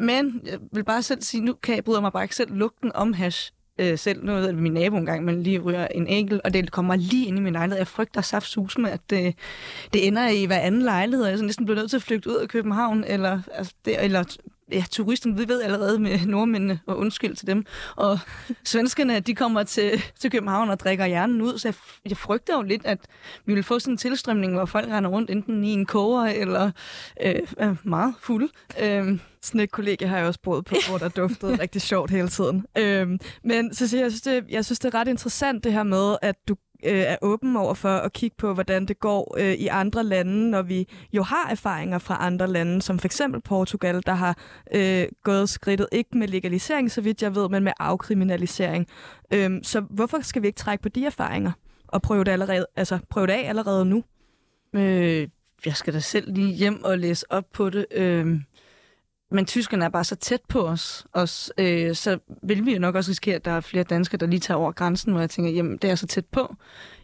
Men 0.00 0.40
jeg 0.46 0.58
vil 0.72 0.84
bare 0.84 1.02
selv 1.02 1.22
sige, 1.22 1.44
nu 1.44 1.52
kan 1.52 1.76
jeg 1.76 1.84
bryde 1.84 2.00
mig 2.00 2.12
bare 2.12 2.24
ikke 2.24 2.36
selv 2.36 2.54
lugten 2.54 2.92
om 2.94 3.12
hash 3.12 3.52
øh, 3.78 3.98
selv. 3.98 4.24
Nu 4.24 4.32
ved 4.32 4.40
jeg, 4.40 4.48
at 4.48 4.54
min 4.54 4.72
nabo 4.72 4.96
engang, 4.96 5.24
man 5.24 5.42
lige 5.42 5.58
ryger 5.58 5.86
en 5.86 6.06
enkelt, 6.06 6.40
og 6.44 6.54
det 6.54 6.72
kommer 6.72 6.96
lige 6.96 7.26
ind 7.26 7.38
i 7.38 7.40
min 7.40 7.52
lejlighed. 7.52 7.78
Jeg 7.78 7.86
frygter 7.86 8.20
saftsus 8.20 8.78
med, 8.78 8.90
at 8.90 9.00
det, 9.10 9.34
det 9.92 10.06
ender 10.06 10.28
i 10.28 10.44
hver 10.44 10.58
anden 10.58 10.82
lejlighed, 10.82 11.24
og 11.24 11.28
jeg 11.28 11.34
er 11.34 11.38
så 11.38 11.44
næsten 11.44 11.64
bliver 11.64 11.78
nødt 11.78 11.90
til 11.90 11.96
at 11.96 12.02
flygte 12.02 12.30
ud 12.30 12.34
af 12.34 12.48
København, 12.48 13.04
eller, 13.04 13.40
altså, 13.54 13.74
det, 13.84 14.04
eller 14.04 14.24
ja, 14.72 14.84
turisterne, 14.90 15.36
vi 15.36 15.48
ved 15.48 15.62
allerede 15.62 15.98
med 15.98 16.26
nordmændene, 16.26 16.80
og 16.86 16.98
undskyld 16.98 17.36
til 17.36 17.46
dem, 17.46 17.64
og 17.96 18.18
svenskerne, 18.64 19.20
de 19.20 19.34
kommer 19.34 19.62
til, 19.62 20.02
til 20.20 20.30
København 20.30 20.70
og 20.70 20.80
drikker 20.80 21.06
hjernen 21.06 21.42
ud, 21.42 21.58
så 21.58 21.68
jeg, 21.68 21.74
jeg 22.08 22.16
frygter 22.16 22.56
jo 22.56 22.62
lidt, 22.62 22.86
at 22.86 22.98
vi 23.46 23.54
vil 23.54 23.62
få 23.62 23.78
sådan 23.78 23.94
en 23.94 23.98
tilstrømning, 23.98 24.52
hvor 24.54 24.64
folk 24.64 24.88
render 24.88 25.10
rundt 25.10 25.30
enten 25.30 25.64
i 25.64 25.72
en 25.72 25.86
koger, 25.86 26.24
eller 26.24 26.70
øh, 27.24 27.34
er 27.56 27.74
meget 27.84 28.14
fulde. 28.20 28.48
Øh, 28.80 29.18
Sådan 29.42 29.60
et 29.60 29.70
kollega 29.70 30.06
har 30.06 30.18
jeg 30.18 30.26
også 30.26 30.40
boet 30.42 30.64
på, 30.64 30.74
hvor 30.88 30.98
der 30.98 31.08
duftede 31.22 31.58
rigtig 31.62 31.82
sjovt 31.82 32.10
hele 32.10 32.28
tiden. 32.28 32.66
Øhm, 32.78 33.18
men 33.44 33.74
Cecilia, 33.74 34.02
jeg 34.04 34.12
synes, 34.12 34.22
det, 34.22 34.44
jeg 34.50 34.64
synes, 34.64 34.78
det 34.78 34.94
er 34.94 34.98
ret 34.98 35.08
interessant 35.08 35.64
det 35.64 35.72
her 35.72 35.82
med, 35.82 36.16
at 36.22 36.36
du 36.48 36.56
øh, 36.84 37.00
er 37.00 37.16
åben 37.22 37.56
over 37.56 37.74
for 37.74 37.88
at 37.88 38.12
kigge 38.12 38.36
på, 38.38 38.54
hvordan 38.54 38.86
det 38.86 39.00
går 39.00 39.36
øh, 39.38 39.52
i 39.52 39.66
andre 39.66 40.04
lande, 40.04 40.50
når 40.50 40.62
vi 40.62 40.88
jo 41.12 41.22
har 41.22 41.48
erfaringer 41.50 41.98
fra 41.98 42.16
andre 42.20 42.46
lande, 42.46 42.82
som 42.82 42.98
for 42.98 43.06
eksempel 43.06 43.40
Portugal, 43.40 44.02
der 44.06 44.14
har 44.14 44.38
øh, 44.74 45.06
gået 45.22 45.48
skridtet 45.48 45.88
ikke 45.92 46.18
med 46.18 46.28
legalisering, 46.28 46.90
så 46.90 47.00
vidt 47.00 47.22
jeg 47.22 47.34
ved, 47.34 47.48
men 47.48 47.64
med 47.64 47.72
afkriminalisering. 47.78 48.86
Øh, 49.32 49.50
så 49.62 49.80
hvorfor 49.80 50.20
skal 50.20 50.42
vi 50.42 50.46
ikke 50.46 50.58
trække 50.58 50.82
på 50.82 50.88
de 50.88 51.06
erfaringer 51.06 51.52
og 51.88 52.02
prøve 52.02 52.24
det, 52.24 52.32
allerede, 52.32 52.66
altså, 52.76 52.98
prøve 53.10 53.26
det 53.26 53.32
af 53.32 53.48
allerede 53.48 53.84
nu? 53.84 54.04
Øh, 54.74 55.28
jeg 55.66 55.76
skal 55.76 55.94
da 55.94 56.00
selv 56.00 56.32
lige 56.32 56.52
hjem 56.52 56.84
og 56.84 56.98
læse 56.98 57.32
op 57.32 57.44
på 57.52 57.70
det. 57.70 57.86
Øh, 57.92 58.40
men 59.30 59.46
tyskerne 59.46 59.84
er 59.84 59.88
bare 59.88 60.04
så 60.04 60.16
tæt 60.16 60.40
på 60.48 60.66
os, 60.66 61.06
os 61.12 61.52
øh, 61.58 61.94
så 61.94 62.18
vil 62.42 62.66
vi 62.66 62.72
jo 62.72 62.78
nok 62.78 62.94
også 62.94 63.10
risikere, 63.10 63.36
at 63.36 63.44
der 63.44 63.50
er 63.50 63.60
flere 63.60 63.84
danskere, 63.84 64.18
der 64.18 64.26
lige 64.26 64.40
tager 64.40 64.58
over 64.58 64.72
grænsen, 64.72 65.12
hvor 65.12 65.20
jeg 65.20 65.30
tænker, 65.30 65.50
jamen 65.50 65.76
det 65.76 65.90
er 65.90 65.94
så 65.94 66.06
tæt 66.06 66.26
på. 66.26 66.56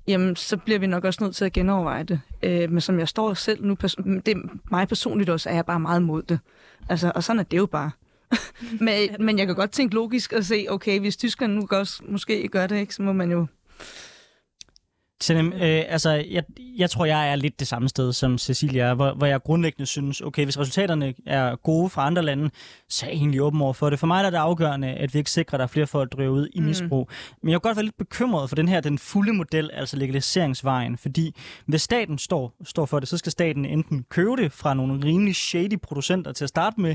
Jamen, 0.09 0.37
så 0.37 0.57
bliver 0.57 0.79
vi 0.79 0.87
nok 0.87 1.05
også 1.05 1.25
nødt 1.25 1.37
til 1.37 1.45
at 1.45 1.53
genoverveje 1.53 2.05
det. 2.05 2.21
Øh, 2.43 2.71
men 2.71 2.81
som 2.81 2.99
jeg 2.99 3.09
står 3.09 3.35
selv 3.35 3.65
nu, 3.65 3.77
pers- 3.85 4.21
det 4.27 4.29
er 4.29 4.49
mig 4.71 4.89
personligt 4.89 5.31
også, 5.31 5.51
er 5.51 5.55
jeg 5.55 5.67
bare 5.67 5.81
meget 5.81 6.03
mod 6.03 6.23
det. 6.23 6.39
Altså, 6.89 7.13
og 7.15 7.25
sådan 7.25 7.41
er 7.41 7.45
det 7.45 7.57
jo 7.57 7.67
bare. 7.67 7.91
men, 8.81 9.17
men 9.21 9.39
jeg 9.39 9.47
kan 9.47 9.57
godt 9.57 9.71
tænke 9.71 9.95
logisk 9.95 10.33
og 10.33 10.45
se, 10.45 10.67
okay, 10.69 11.01
hvis 11.01 11.17
tyskerne 11.17 11.55
nu 11.55 11.69
også 11.71 12.03
måske 12.09 12.49
gør 12.49 12.67
det, 12.67 12.77
ikke, 12.77 12.95
så 12.95 13.03
må 13.03 13.13
man 13.13 13.31
jo 13.31 13.47
Senem, 15.21 15.53
øh, 15.53 15.83
altså, 15.89 16.11
jeg, 16.11 16.43
jeg 16.79 16.91
tror, 16.91 17.05
jeg 17.05 17.31
er 17.31 17.37
lidt 17.37 17.61
det 17.61 17.69
samme 17.69 17.89
sted, 17.89 18.13
som 18.13 18.39
Cecilia 18.39 18.85
er, 18.85 18.95
hvor, 18.95 19.15
hvor 19.15 19.27
jeg 19.27 19.43
grundlæggende 19.43 19.87
synes, 19.87 20.21
okay, 20.21 20.45
hvis 20.45 20.59
resultaterne 20.59 21.15
er 21.27 21.57
gode 21.57 21.91
fra 21.91 22.07
andre 22.07 22.23
lande, 22.23 22.51
så 22.89 23.07
er 23.07 23.11
jeg 23.11 23.17
egentlig 23.17 23.43
åben 23.43 23.61
over 23.61 23.73
for 23.73 23.91
det. 23.91 23.99
For 23.99 24.07
mig 24.07 24.25
er 24.25 24.31
det 24.31 24.37
afgørende, 24.37 24.89
at 24.89 25.15
vi 25.15 25.19
ikke 25.19 25.31
sikrer, 25.31 25.55
at 25.55 25.59
der 25.59 25.65
er 25.65 25.69
flere 25.69 25.87
folk, 25.87 26.13
der 26.13 26.17
driver 26.17 26.33
ud 26.33 26.49
i 26.55 26.61
Mm. 26.61 26.67
misbrug. 26.67 27.11
Men 27.43 27.51
jeg 27.51 27.63
kan 27.63 27.69
godt 27.69 27.77
være 27.77 27.85
lidt 27.85 27.97
bekymret 27.99 28.49
for 28.49 28.57
den 28.57 28.69
her, 28.69 28.81
den 28.81 28.99
fulde 28.99 29.33
model, 29.33 29.71
altså 29.73 29.97
legaliseringsvejen, 29.97 30.99
fordi 30.99 31.35
hvis 31.67 31.83
staten 31.83 32.19
står, 32.19 32.55
står 32.65 32.87
for 32.87 33.01
det, 33.01 33.09
så 33.09 33.19
skal 33.19 33.33
staten 33.33 33.65
enten 33.65 34.05
købe 34.11 34.37
det 34.37 34.53
fra 34.53 34.75
nogle 34.75 35.05
rimelig 35.05 35.37
shady 35.37 35.79
producenter 35.83 36.33
til 36.33 36.45
at 36.45 36.49
starte 36.49 36.81
med, 36.81 36.95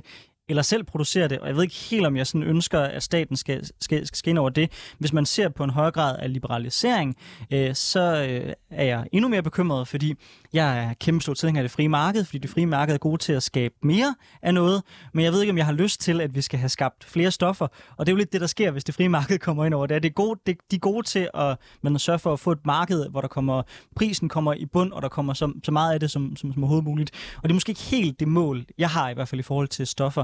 eller 0.52 0.64
selv 0.64 0.84
producere 0.84 1.28
det, 1.28 1.40
og 1.40 1.48
jeg 1.48 1.56
ved 1.56 1.64
ikke 1.64 1.76
helt, 1.76 2.06
om 2.06 2.18
jeg 2.18 2.28
sådan 2.28 2.44
ønsker, 2.44 2.80
at 2.80 3.04
staten 3.04 3.36
skal, 3.36 3.70
skal, 3.82 4.08
skal 4.08 4.18
skinne 4.18 4.42
over 4.42 4.50
det. 4.50 4.72
Hvis 4.98 5.14
man 5.14 5.26
ser 5.26 5.50
på 5.50 5.64
en 5.64 5.70
højere 5.70 5.92
grad 5.92 6.16
af 6.20 6.34
liberalisering, 6.34 7.16
øh, 7.52 7.76
så 7.76 8.28
øh, 8.30 8.54
er 8.70 8.84
jeg 8.84 9.08
endnu 9.12 9.30
mere 9.30 9.44
bekymret, 9.44 9.88
fordi 9.88 10.14
jeg 10.54 10.78
er 10.78 10.94
kæmpe 10.94 11.22
stor 11.22 11.34
tilhænger 11.34 11.62
af 11.62 11.64
det 11.64 11.72
frie 11.72 11.90
marked, 11.90 12.26
fordi 12.26 12.38
det 12.38 12.50
frie 12.50 12.66
marked 12.66 12.94
er 12.94 12.98
god 12.98 13.18
til 13.18 13.34
at 13.34 13.44
skabe 13.44 13.76
mere 13.84 14.16
af 14.42 14.54
noget, 14.54 14.84
men 15.14 15.26
jeg 15.26 15.34
ved 15.34 15.42
ikke, 15.42 15.52
om 15.52 15.58
jeg 15.58 15.66
har 15.66 15.74
lyst 15.74 16.02
til, 16.02 16.22
at 16.22 16.36
vi 16.36 16.42
skal 16.42 16.60
have 16.60 16.70
skabt 16.70 17.04
flere 17.04 17.32
stoffer, 17.32 17.68
og 17.98 18.06
det 18.06 18.12
er 18.12 18.14
jo 18.14 18.18
lidt 18.18 18.34
det, 18.34 18.42
der 18.42 18.48
sker, 18.48 18.72
hvis 18.72 18.84
det 18.84 18.96
frie 18.96 19.10
marked 19.10 19.40
kommer 19.48 19.66
ind 19.66 19.74
over 19.74 19.88
det. 19.88 19.96
er, 19.96 20.00
det 20.00 20.10
er 20.10 20.14
gode, 20.14 20.40
det, 20.46 20.58
de 20.72 20.76
er 20.76 20.80
gode 20.80 21.08
til 21.08 21.30
at 21.34 21.58
man 21.82 22.00
sørge 22.00 22.20
for 22.20 22.34
at 22.34 22.40
få 22.40 22.52
et 22.52 22.66
marked, 22.66 23.10
hvor 23.10 23.22
der 23.22 23.28
kommer, 23.28 23.64
prisen 23.96 24.30
kommer 24.30 24.54
i 24.54 24.66
bund, 24.66 24.92
og 24.92 25.02
der 25.02 25.10
kommer 25.10 25.34
så, 25.34 25.54
så 25.64 25.72
meget 25.72 25.94
af 25.94 26.00
det 26.00 26.12
som, 26.12 26.36
som, 26.36 26.54
som 26.54 26.64
overhovedet 26.64 26.86
muligt. 26.86 27.12
Og 27.38 27.44
det 27.44 27.50
er 27.50 27.54
måske 27.54 27.70
ikke 27.70 27.82
helt 27.82 28.20
det 28.20 28.28
mål, 28.28 28.66
jeg 28.78 28.90
har 28.90 29.10
i 29.10 29.14
hvert 29.14 29.28
fald 29.28 29.40
i 29.40 29.44
forhold 29.44 29.68
til 29.68 29.88
stoffer. 29.88 30.24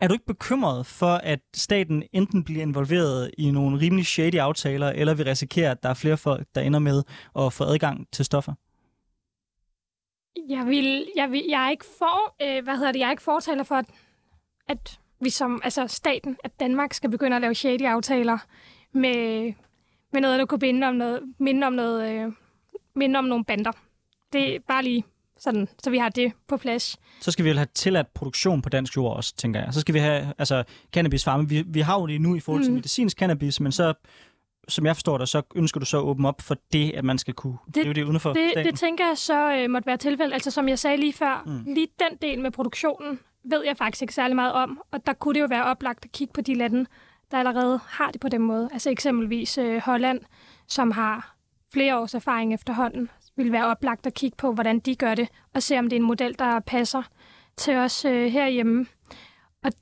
Er 0.00 0.08
du 0.08 0.12
ikke 0.12 0.26
bekymret 0.26 0.86
for, 0.86 1.14
at 1.14 1.40
staten 1.54 2.02
enten 2.12 2.44
bliver 2.44 2.62
involveret 2.62 3.30
i 3.38 3.50
nogle 3.50 3.80
rimelig 3.80 4.06
shady 4.06 4.34
aftaler, 4.34 4.88
eller 4.88 5.14
vi 5.14 5.22
risikerer, 5.22 5.70
at 5.70 5.82
der 5.82 5.88
er 5.88 5.94
flere 5.94 6.16
folk, 6.16 6.46
der 6.54 6.60
ender 6.60 6.78
med 6.78 7.02
at 7.38 7.52
få 7.52 7.64
adgang 7.64 8.06
til 8.12 8.24
stoffer? 8.24 8.52
Jeg, 10.48 10.66
vil, 10.66 11.06
jeg, 11.16 11.30
vil, 11.30 11.44
jeg 11.48 11.66
er 11.66 11.70
ikke 11.70 11.84
for, 11.98 12.34
øh, 12.42 12.64
hvad 12.64 12.76
hedder 12.76 12.92
det, 12.92 13.00
jeg 13.00 13.06
er 13.06 13.10
ikke 13.10 13.22
fortaler 13.22 13.62
for, 13.62 13.74
at, 13.74 13.86
at 14.68 15.00
vi 15.20 15.30
som, 15.30 15.60
altså 15.64 15.86
staten, 15.86 16.36
at 16.44 16.60
Danmark 16.60 16.94
skal 16.94 17.10
begynde 17.10 17.36
at 17.36 17.42
lave 17.42 17.54
shady 17.54 17.82
aftaler 17.82 18.38
med, 18.92 19.52
med 20.12 20.20
noget, 20.20 20.38
der 20.38 20.46
kunne 20.46 20.58
binde 20.58 20.86
om 20.86 20.94
noget, 20.94 21.22
minde 21.38 21.66
om 21.66 21.72
noget, 21.72 22.10
øh, 22.10 22.32
minde 22.94 23.18
om 23.18 23.24
nogle 23.24 23.44
bander. 23.44 23.72
Det 24.32 24.54
er 24.54 24.60
bare 24.68 24.82
lige 24.82 25.04
sådan, 25.44 25.68
så 25.82 25.90
vi 25.90 25.98
har 25.98 26.08
det 26.08 26.32
på 26.48 26.56
plads. 26.56 26.96
Så 27.20 27.30
skal 27.30 27.44
vi 27.44 27.48
vel 27.50 27.58
have 27.58 27.68
tilladt 27.74 28.14
produktion 28.14 28.62
på 28.62 28.68
dansk 28.68 28.96
jord 28.96 29.16
også, 29.16 29.34
tænker 29.36 29.60
jeg. 29.64 29.74
Så 29.74 29.80
skal 29.80 29.94
vi 29.94 29.98
have 29.98 30.32
altså, 30.38 30.64
cannabisfarme. 30.92 31.48
Vi, 31.48 31.62
vi 31.66 31.80
har 31.80 32.00
jo 32.00 32.06
det 32.06 32.20
nu 32.20 32.34
i 32.36 32.40
forhold 32.40 32.62
til 32.62 32.70
Mm. 32.70 32.74
medicinsk 32.76 33.18
cannabis, 33.18 33.60
men 33.60 33.72
så, 33.72 33.94
som 34.68 34.86
jeg 34.86 34.96
forstår 34.96 35.18
dig, 35.18 35.28
så 35.28 35.42
ønsker 35.54 35.80
du 35.80 35.86
så 35.86 35.98
at 35.98 36.02
åbne 36.02 36.28
op 36.28 36.40
for 36.42 36.56
det, 36.72 36.90
at 36.94 37.04
man 37.04 37.18
skal 37.18 37.34
kunne 37.34 37.56
Det- 37.66 37.74
drive 37.84 37.94
det 37.94 38.04
uden 38.04 38.20
for 38.20 38.32
Det, 38.32 38.50
staten. 38.52 38.72
det 38.72 38.78
tænker 38.80 39.06
jeg 39.06 39.18
så 39.18 39.52
øh, 39.56 39.70
måtte 39.70 39.86
være 39.86 39.96
tilfældet. 39.96 40.34
Altså 40.34 40.50
som 40.50 40.68
jeg 40.68 40.78
sagde 40.78 40.96
lige 40.96 41.12
før, 41.12 41.42
mm. 41.46 41.74
lige 41.74 41.88
den 41.98 42.18
del 42.22 42.40
med 42.40 42.50
produktionen 42.50 43.18
ved 43.50 43.64
jeg 43.66 43.76
faktisk 43.76 44.02
ikke 44.02 44.14
særlig 44.14 44.36
meget 44.36 44.52
om. 44.52 44.80
Og 44.90 45.06
der 45.06 45.12
kunne 45.12 45.34
det 45.34 45.40
jo 45.40 45.46
være 45.50 45.64
oplagt 45.64 46.04
at 46.04 46.12
kigge 46.12 46.32
på 46.32 46.40
de 46.40 46.54
lande, 46.54 46.86
der 47.30 47.38
allerede 47.38 47.80
har 47.88 48.10
det 48.10 48.20
på 48.20 48.28
den 48.28 48.42
måde. 48.42 48.68
Altså 48.72 48.90
eksempelvis 48.90 49.58
øh, 49.58 49.80
Holland, 49.82 50.20
som 50.68 50.90
har 50.90 51.36
flere 51.72 51.98
års 51.98 52.14
erfaring 52.14 52.54
efterhånden, 52.54 53.10
vil 53.36 53.52
være 53.52 53.66
oplagt 53.66 54.06
at 54.06 54.14
kigge 54.14 54.36
på, 54.36 54.52
hvordan 54.52 54.80
de 54.80 54.96
gør 54.96 55.14
det, 55.14 55.28
og 55.54 55.62
se 55.62 55.78
om 55.78 55.88
det 55.88 55.96
er 55.96 56.00
en 56.00 56.06
model, 56.06 56.38
der 56.38 56.60
passer 56.60 57.02
til 57.56 57.76
os 57.76 58.04
øh, 58.04 58.32
herhjemme. 58.32 58.86
Og 59.64 59.72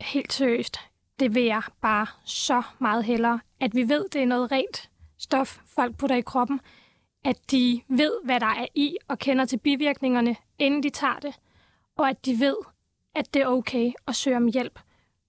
helt 0.00 0.32
seriøst, 0.32 0.78
det 1.20 1.34
vil 1.34 1.44
jeg 1.44 1.62
bare 1.80 2.06
så 2.24 2.62
meget 2.78 3.04
hellere. 3.04 3.40
At 3.60 3.74
vi 3.74 3.88
ved, 3.88 4.04
det 4.12 4.22
er 4.22 4.26
noget 4.26 4.52
rent 4.52 4.90
stof, 5.18 5.58
folk 5.66 5.96
putter 5.96 6.16
i 6.16 6.20
kroppen. 6.20 6.60
At 7.24 7.50
de 7.50 7.80
ved, 7.88 8.12
hvad 8.24 8.40
der 8.40 8.46
er 8.46 8.66
i, 8.74 8.96
og 9.08 9.18
kender 9.18 9.44
til 9.44 9.58
bivirkningerne, 9.58 10.36
inden 10.58 10.82
de 10.82 10.90
tager 10.90 11.18
det. 11.18 11.34
Og 11.96 12.08
at 12.08 12.26
de 12.26 12.40
ved, 12.40 12.56
at 13.14 13.34
det 13.34 13.42
er 13.42 13.46
okay 13.46 13.92
at 14.06 14.14
søge 14.14 14.36
om 14.36 14.46
hjælp, 14.46 14.80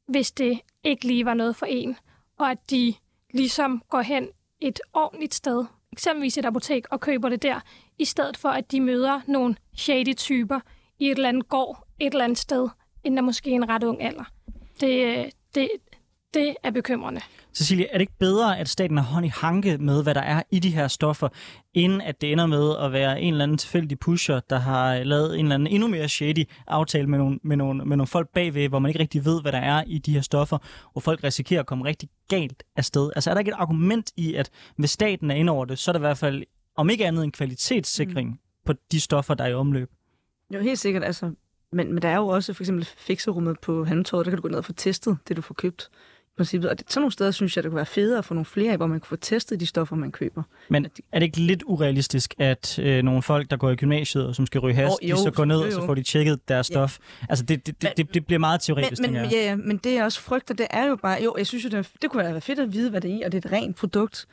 hvis 0.08 0.32
det 0.32 0.62
ikke 0.84 1.08
lige 1.08 1.26
var 1.26 1.34
noget 1.34 1.56
for 1.56 1.66
en. 1.66 1.98
Og 2.38 2.52
at 2.52 2.70
de 2.70 2.94
ligesom 3.34 3.84
går 3.90 4.02
hen 4.02 4.28
et 4.60 4.80
ordentligt 4.94 5.34
sted, 5.34 5.66
eksempelvis 5.98 6.38
et 6.38 6.46
apotek, 6.46 6.86
og 6.92 7.00
køber 7.00 7.30
det 7.30 7.44
der, 7.44 7.60
i 7.98 8.06
stedet 8.06 8.38
for 8.38 8.50
at 8.50 8.72
de 8.72 8.82
møder 8.82 9.22
nogle 9.28 9.56
shady 9.76 10.16
typer 10.16 10.60
i 11.00 11.06
et 11.06 11.16
eller 11.16 11.30
andet 11.30 11.50
gård, 11.50 11.88
et 12.00 12.14
eller 12.14 12.24
andet 12.24 12.38
sted, 12.38 12.70
inden 13.04 13.18
der 13.18 13.24
måske 13.24 13.50
en 13.50 13.70
ret 13.70 13.84
ung 13.84 14.04
alder. 14.04 14.24
Det, 14.80 15.18
øh, 15.18 15.26
det, 15.56 15.70
det 16.38 16.56
er 16.64 16.72
bekymrende. 16.72 17.22
Cecilie, 17.54 17.88
er 17.88 17.94
det 17.94 18.02
ikke 18.02 18.18
bedre, 18.20 18.60
at 18.60 18.70
staten 18.70 18.98
har 18.98 19.04
hånd 19.06 19.26
i 19.26 19.30
hanke 19.30 19.78
med, 19.78 20.04
hvad 20.04 20.16
der 20.16 20.22
er 20.22 20.44
i 20.52 20.60
de 20.60 20.70
her 20.70 20.88
stoffer, 20.88 21.30
inden 21.74 22.02
at 22.02 22.22
det 22.22 22.32
ender 22.32 22.46
med 22.46 22.76
at 22.78 22.92
være 22.92 23.22
en 23.22 23.34
eller 23.34 23.44
anden 23.44 23.58
tilfældig 23.58 24.00
pusher, 24.00 24.40
der 24.50 24.60
har 24.60 25.04
lavet 25.04 25.40
en 25.40 25.46
eller 25.46 25.56
anden 25.56 25.68
endnu 25.68 25.88
mere 25.88 26.10
shady 26.10 26.46
aftale 26.68 27.08
med 27.08 27.18
nogle, 27.18 27.40
med 27.44 27.58
nogle, 27.58 27.86
med 27.86 27.98
nogle 27.98 28.08
folk 28.08 28.30
bagved, 28.34 28.70
hvor 28.70 28.80
man 28.80 28.90
ikke 28.90 29.00
rigtig 29.00 29.26
ved, 29.26 29.42
hvad 29.42 29.52
der 29.52 29.58
er 29.58 29.84
i 29.88 29.98
de 29.98 30.14
her 30.14 30.22
stoffer, 30.22 30.58
hvor 30.92 31.00
folk 31.00 31.24
risikerer 31.24 31.60
at 31.60 31.66
komme 31.66 31.86
rigtig 31.86 32.10
galt 32.30 32.64
afsted. 32.76 33.12
Altså 33.16 33.30
er 33.30 33.34
der 33.34 33.40
ikke 33.40 33.52
et 33.52 33.58
argument 33.58 34.12
i, 34.18 34.34
at 34.34 34.50
hvis 34.76 34.92
staten 34.92 35.32
er 35.32 35.36
ind 35.36 35.50
over 35.50 35.66
det, 35.66 35.80
så 35.80 35.92
er 35.92 35.94
der 35.94 36.00
i 36.00 36.08
hvert 36.08 36.18
fald, 36.18 36.44
om 36.76 36.90
ikke 36.90 37.06
andet, 37.06 37.24
en 37.24 37.32
kvalitetssikring 37.32 38.30
mm. 38.30 38.38
på 38.66 38.74
de 38.92 39.00
stoffer, 39.00 39.34
der 39.34 39.44
er 39.44 39.50
i 39.50 39.54
omløb? 39.54 39.90
Jo, 40.54 40.60
helt 40.60 40.80
sikkert. 40.80 41.04
Altså, 41.04 41.32
men, 41.72 41.94
men 41.94 42.02
der 42.02 42.10
er 42.10 42.16
jo 42.16 42.28
også 42.28 42.54
for 42.54 42.64
eksempel 42.64 42.86
fikserummet 42.86 43.60
på 43.60 43.84
Handelstorvet, 43.86 44.26
der 44.26 44.32
kan 44.32 44.38
du 44.38 44.42
gå 44.42 44.48
ned 44.48 44.58
og 44.58 44.66
få 44.66 44.74
testet 44.74 45.18
det, 45.28 45.38
du 45.38 45.42
får 45.42 45.54
købt 45.54 45.90
princippet. 46.38 46.70
Og 46.70 46.80
det, 46.80 46.92
sådan 46.92 47.02
nogle 47.02 47.12
steder 47.12 47.32
synes 47.32 47.56
jeg, 47.56 47.64
det 47.64 47.72
kunne 47.72 47.76
være 47.76 47.86
federe 47.86 48.18
at 48.18 48.26
få 48.26 48.34
nogle 48.34 48.46
flere 48.46 48.72
af, 48.72 48.78
hvor 48.78 48.88
man 48.88 49.00
kunne 49.00 49.08
få 49.08 49.16
testet 49.16 49.60
de 49.60 49.66
stoffer, 49.66 49.96
man 49.96 50.12
køber. 50.12 50.44
Men 50.70 50.86
er 51.12 51.20
det 51.20 51.26
ikke 51.26 51.38
lidt 51.38 51.64
urealistisk, 51.66 52.34
at 52.40 52.80
øh, 52.80 53.04
nogle 53.04 53.22
folk, 53.22 53.52
der 53.52 53.58
går 53.58 53.70
i 53.70 53.76
gymnasiet 53.76 54.28
og 54.28 54.36
som 54.36 54.46
skal 54.46 54.62
ryge 54.62 54.76
has, 54.76 54.92
oh, 54.92 55.10
jo, 55.10 55.16
de 55.16 55.22
så 55.22 55.32
går 55.32 55.46
ned, 55.46 55.58
jo, 55.58 55.62
jo. 55.62 55.68
og 55.68 55.74
så 55.74 55.86
får 55.86 55.96
de 55.96 56.04
tjekket 56.04 56.48
deres 56.48 56.70
ja. 56.70 56.74
stof? 56.74 56.98
Altså, 57.30 57.46
det, 57.46 57.68
det, 57.68 57.98
det, 57.98 58.14
det, 58.14 58.26
bliver 58.26 58.40
meget 58.40 58.62
teoretisk, 58.62 59.02
men, 59.02 59.14
men, 59.14 59.26
ja, 59.26 59.30
ja, 59.30 59.56
men 59.56 59.78
det 59.78 59.98
er 59.98 60.04
også 60.04 60.22
frygter, 60.22 60.54
det 60.54 60.68
er 60.70 60.86
jo 60.86 60.96
bare... 60.96 61.24
Jo, 61.24 61.36
jeg 61.38 61.48
synes 61.48 61.64
jo, 61.64 61.70
det, 61.70 61.90
det 62.02 62.10
kunne 62.10 62.24
være 62.24 62.42
fedt 62.42 62.60
at 62.60 62.74
vide, 62.74 62.90
hvad 62.90 63.02
det 63.02 63.12
er 63.12 63.16
i, 63.16 63.22
og 63.22 63.32
det 63.32 63.46
er 63.46 63.50
et 63.50 63.54
rent 63.54 63.76
produkt. 63.76 64.28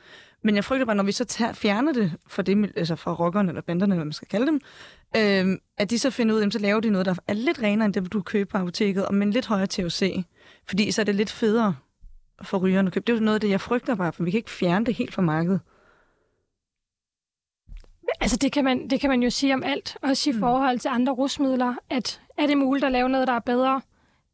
Men 0.45 0.55
jeg 0.55 0.65
frygter 0.65 0.85
bare, 0.85 0.95
når 0.95 1.03
vi 1.03 1.11
så 1.11 1.25
tager, 1.25 1.53
fjerner 1.53 1.93
det 1.93 2.11
fra, 2.27 2.41
det, 2.41 2.71
altså 2.75 2.95
fra 2.95 3.13
rockerne 3.13 3.49
eller 3.49 3.61
banderne, 3.61 3.95
hvad 3.95 4.05
man 4.05 4.13
skal 4.13 4.27
kalde 4.27 4.45
dem, 4.47 4.61
øh, 5.17 5.57
at 5.77 5.89
de 5.89 5.99
så 5.99 6.09
finder 6.09 6.35
ud 6.35 6.41
af, 6.41 6.51
så 6.51 6.59
laver 6.59 6.79
de 6.79 6.89
noget, 6.89 7.05
der 7.05 7.15
er 7.27 7.33
lidt 7.33 7.61
renere 7.63 7.85
end 7.85 7.93
det, 7.93 8.13
du 8.13 8.21
køber 8.21 8.51
på 8.51 8.57
apoteket, 8.57 9.05
og 9.05 9.13
med 9.13 9.27
en 9.27 9.33
lidt 9.33 9.45
højere 9.45 9.67
THC. 9.67 10.23
Fordi 10.67 10.91
så 10.91 11.01
er 11.01 11.05
det 11.05 11.15
lidt 11.15 11.31
federe 11.31 11.75
for 12.41 12.57
rygerne 12.57 12.87
at 12.87 12.93
købe. 12.93 13.03
Det 13.07 13.13
er 13.13 13.17
jo 13.17 13.23
noget 13.23 13.35
af 13.35 13.41
det, 13.41 13.49
jeg 13.49 13.61
frygter 13.61 13.95
bare, 13.95 14.13
for 14.13 14.23
vi 14.23 14.31
kan 14.31 14.37
ikke 14.37 14.51
fjerne 14.51 14.85
det 14.85 14.95
helt 14.95 15.13
fra 15.13 15.21
markedet. 15.21 15.59
Altså 18.21 18.37
det 18.37 18.51
kan, 18.51 18.63
man, 18.63 18.87
det 18.89 19.01
kan 19.01 19.09
man 19.09 19.23
jo 19.23 19.29
sige 19.29 19.53
om 19.53 19.63
alt, 19.63 19.97
også 20.01 20.29
i 20.29 20.33
mm. 20.33 20.39
forhold 20.39 20.79
til 20.79 20.89
andre 20.89 21.13
rusmidler, 21.13 21.75
at 21.89 22.21
er 22.37 22.47
det 22.47 22.57
muligt 22.57 22.85
at 22.85 22.91
lave 22.91 23.09
noget, 23.09 23.27
der 23.27 23.33
er 23.33 23.39
bedre? 23.39 23.81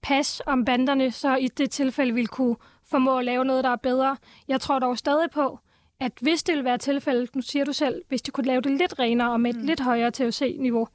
Pas 0.01 0.41
om 0.45 0.65
banderne, 0.65 1.11
så 1.11 1.35
i 1.35 1.47
det 1.47 1.71
tilfælde 1.71 2.13
vil 2.13 2.27
kunne 2.27 2.55
formå 2.89 3.17
at 3.17 3.25
lave 3.25 3.45
noget, 3.45 3.63
der 3.63 3.69
er 3.69 3.75
bedre. 3.75 4.17
Jeg 4.47 4.61
tror 4.61 4.79
dog 4.79 4.97
stadig 4.97 5.31
på, 5.31 5.59
at 5.99 6.11
hvis 6.21 6.43
det 6.43 6.55
vil 6.55 6.63
være 6.63 6.77
tilfældet, 6.77 7.35
nu 7.35 7.41
siger 7.41 7.65
du 7.65 7.73
selv, 7.73 8.01
hvis 8.07 8.21
de 8.21 8.31
kunne 8.31 8.47
lave 8.47 8.61
det 8.61 8.71
lidt 8.71 8.99
renere 8.99 9.31
og 9.31 9.41
med 9.41 9.53
et 9.53 9.59
mm. 9.59 9.65
lidt 9.65 9.79
højere 9.79 10.11
THC-niveau, 10.11 10.87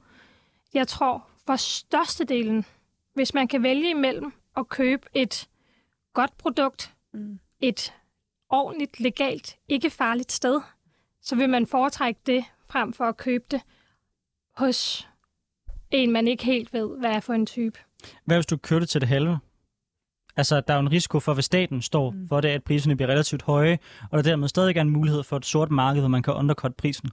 jeg 0.74 0.88
tror 0.88 1.28
for 1.46 1.57
størstedelen, 1.57 2.64
hvis 3.14 3.34
man 3.34 3.48
kan 3.48 3.62
vælge 3.62 3.90
imellem 3.90 4.32
at 4.57 4.68
købe 4.68 5.09
et 5.14 5.48
godt 6.14 6.38
produkt, 6.38 6.95
mm. 7.16 7.38
et 7.60 7.94
ordentligt, 8.50 9.00
legalt, 9.00 9.56
ikke 9.68 9.90
farligt 9.90 10.32
sted, 10.32 10.60
så 11.22 11.36
vil 11.36 11.50
man 11.50 11.66
foretrække 11.66 12.20
det 12.26 12.44
frem 12.68 12.92
for 12.92 13.04
at 13.04 13.16
købe 13.16 13.44
det 13.50 13.60
hos 14.56 15.08
en, 15.90 16.12
man 16.12 16.28
ikke 16.28 16.44
helt 16.44 16.72
ved, 16.72 16.98
hvad 16.98 17.10
er 17.10 17.20
for 17.20 17.32
en 17.32 17.46
type. 17.46 17.78
Hvad 18.24 18.36
hvis 18.36 18.46
du 18.46 18.56
kører 18.56 18.80
det 18.80 18.88
til 18.88 19.00
det 19.00 19.08
halve? 19.08 19.38
Altså, 20.36 20.60
der 20.60 20.74
er 20.74 20.78
jo 20.78 20.80
en 20.80 20.92
risiko 20.92 21.20
for, 21.20 21.34
hvis 21.34 21.44
staten 21.44 21.82
står 21.82 22.10
mm. 22.10 22.28
for 22.28 22.40
det, 22.40 22.48
at 22.48 22.64
priserne 22.64 22.96
bliver 22.96 23.10
relativt 23.10 23.42
høje, 23.42 23.78
og 24.10 24.16
der 24.16 24.22
dermed 24.22 24.48
stadig 24.48 24.76
er 24.76 24.80
en 24.80 24.90
mulighed 24.90 25.22
for 25.22 25.36
et 25.36 25.46
sort 25.46 25.70
marked, 25.70 26.00
hvor 26.00 26.08
man 26.08 26.22
kan 26.22 26.34
undercut 26.34 26.74
prisen. 26.74 27.10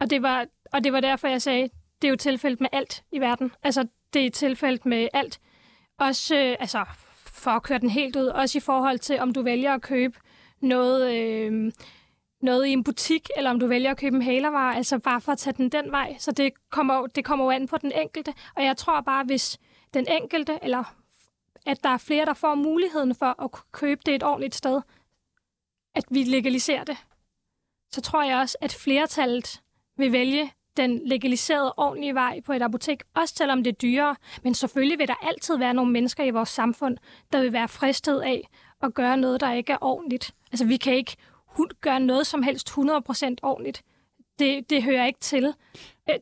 Og 0.00 0.10
det 0.10 0.22
var, 0.22 0.46
og 0.72 0.84
det 0.84 0.92
var 0.92 1.00
derfor, 1.00 1.28
jeg 1.28 1.42
sagde, 1.42 1.68
det 2.02 2.08
er 2.08 2.10
jo 2.10 2.16
tilfældet 2.16 2.60
med 2.60 2.68
alt 2.72 3.04
i 3.12 3.18
verden. 3.18 3.52
Altså, 3.62 3.86
det 4.14 4.26
er 4.26 4.30
tilfældet 4.30 4.86
med 4.86 5.08
alt. 5.12 5.40
Også, 5.98 6.36
øh, 6.36 6.56
altså, 6.60 6.84
for 7.40 7.50
at 7.50 7.62
køre 7.62 7.78
den 7.78 7.90
helt 7.90 8.16
ud, 8.16 8.26
også 8.26 8.58
i 8.58 8.60
forhold 8.60 8.98
til, 8.98 9.18
om 9.18 9.32
du 9.32 9.42
vælger 9.42 9.74
at 9.74 9.82
købe 9.82 10.18
noget, 10.60 11.14
øh, 11.14 11.72
noget 12.42 12.66
i 12.66 12.70
en 12.72 12.84
butik, 12.84 13.28
eller 13.36 13.50
om 13.50 13.60
du 13.60 13.66
vælger 13.66 13.90
at 13.90 13.96
købe 13.96 14.16
en 14.16 14.22
hælervare, 14.22 14.76
altså 14.76 14.98
bare 14.98 15.20
for 15.20 15.32
at 15.32 15.38
tage 15.38 15.54
den 15.56 15.68
den 15.68 15.92
vej. 15.92 16.16
Så 16.18 16.32
det 16.32 16.52
kommer, 16.70 17.06
det 17.06 17.24
kommer 17.24 17.44
jo 17.44 17.50
an 17.50 17.68
på 17.68 17.78
den 17.78 17.92
enkelte. 17.92 18.34
Og 18.56 18.64
jeg 18.64 18.76
tror 18.76 19.00
bare, 19.00 19.24
hvis 19.24 19.58
den 19.94 20.06
enkelte, 20.08 20.58
eller 20.62 20.84
at 21.66 21.82
der 21.82 21.88
er 21.88 21.98
flere, 21.98 22.24
der 22.24 22.34
får 22.34 22.54
muligheden 22.54 23.14
for 23.14 23.42
at 23.44 23.50
købe 23.72 24.00
det 24.06 24.14
et 24.14 24.22
ordentligt 24.22 24.54
sted, 24.54 24.80
at 25.94 26.04
vi 26.10 26.24
legaliserer 26.24 26.84
det, 26.84 26.96
så 27.90 28.00
tror 28.00 28.22
jeg 28.22 28.38
også, 28.38 28.56
at 28.60 28.72
flertallet 28.72 29.60
vil 29.96 30.12
vælge 30.12 30.52
den 30.80 31.00
legaliserede 31.04 31.74
ordentlige 31.76 32.14
vej 32.14 32.40
på 32.40 32.52
et 32.52 32.62
apotek, 32.62 33.02
også 33.14 33.34
selvom 33.36 33.64
det 33.64 33.70
er 33.70 33.76
dyrere. 33.76 34.16
Men 34.42 34.54
selvfølgelig 34.54 34.98
vil 34.98 35.08
der 35.08 35.26
altid 35.28 35.58
være 35.58 35.74
nogle 35.74 35.92
mennesker 35.92 36.24
i 36.24 36.30
vores 36.30 36.48
samfund, 36.48 36.96
der 37.32 37.42
vil 37.42 37.52
være 37.52 37.68
fristet 37.68 38.20
af 38.20 38.48
at 38.82 38.94
gøre 38.94 39.16
noget, 39.16 39.40
der 39.40 39.52
ikke 39.52 39.72
er 39.72 39.78
ordentligt. 39.80 40.34
Altså 40.52 40.64
vi 40.64 40.76
kan 40.76 40.94
ikke 40.94 41.16
gøre 41.80 42.00
noget 42.00 42.26
som 42.26 42.42
helst 42.42 42.70
100% 42.70 43.34
ordentligt. 43.42 43.82
Det, 44.38 44.70
det 44.70 44.82
hører 44.82 45.06
ikke 45.06 45.20
til 45.20 45.54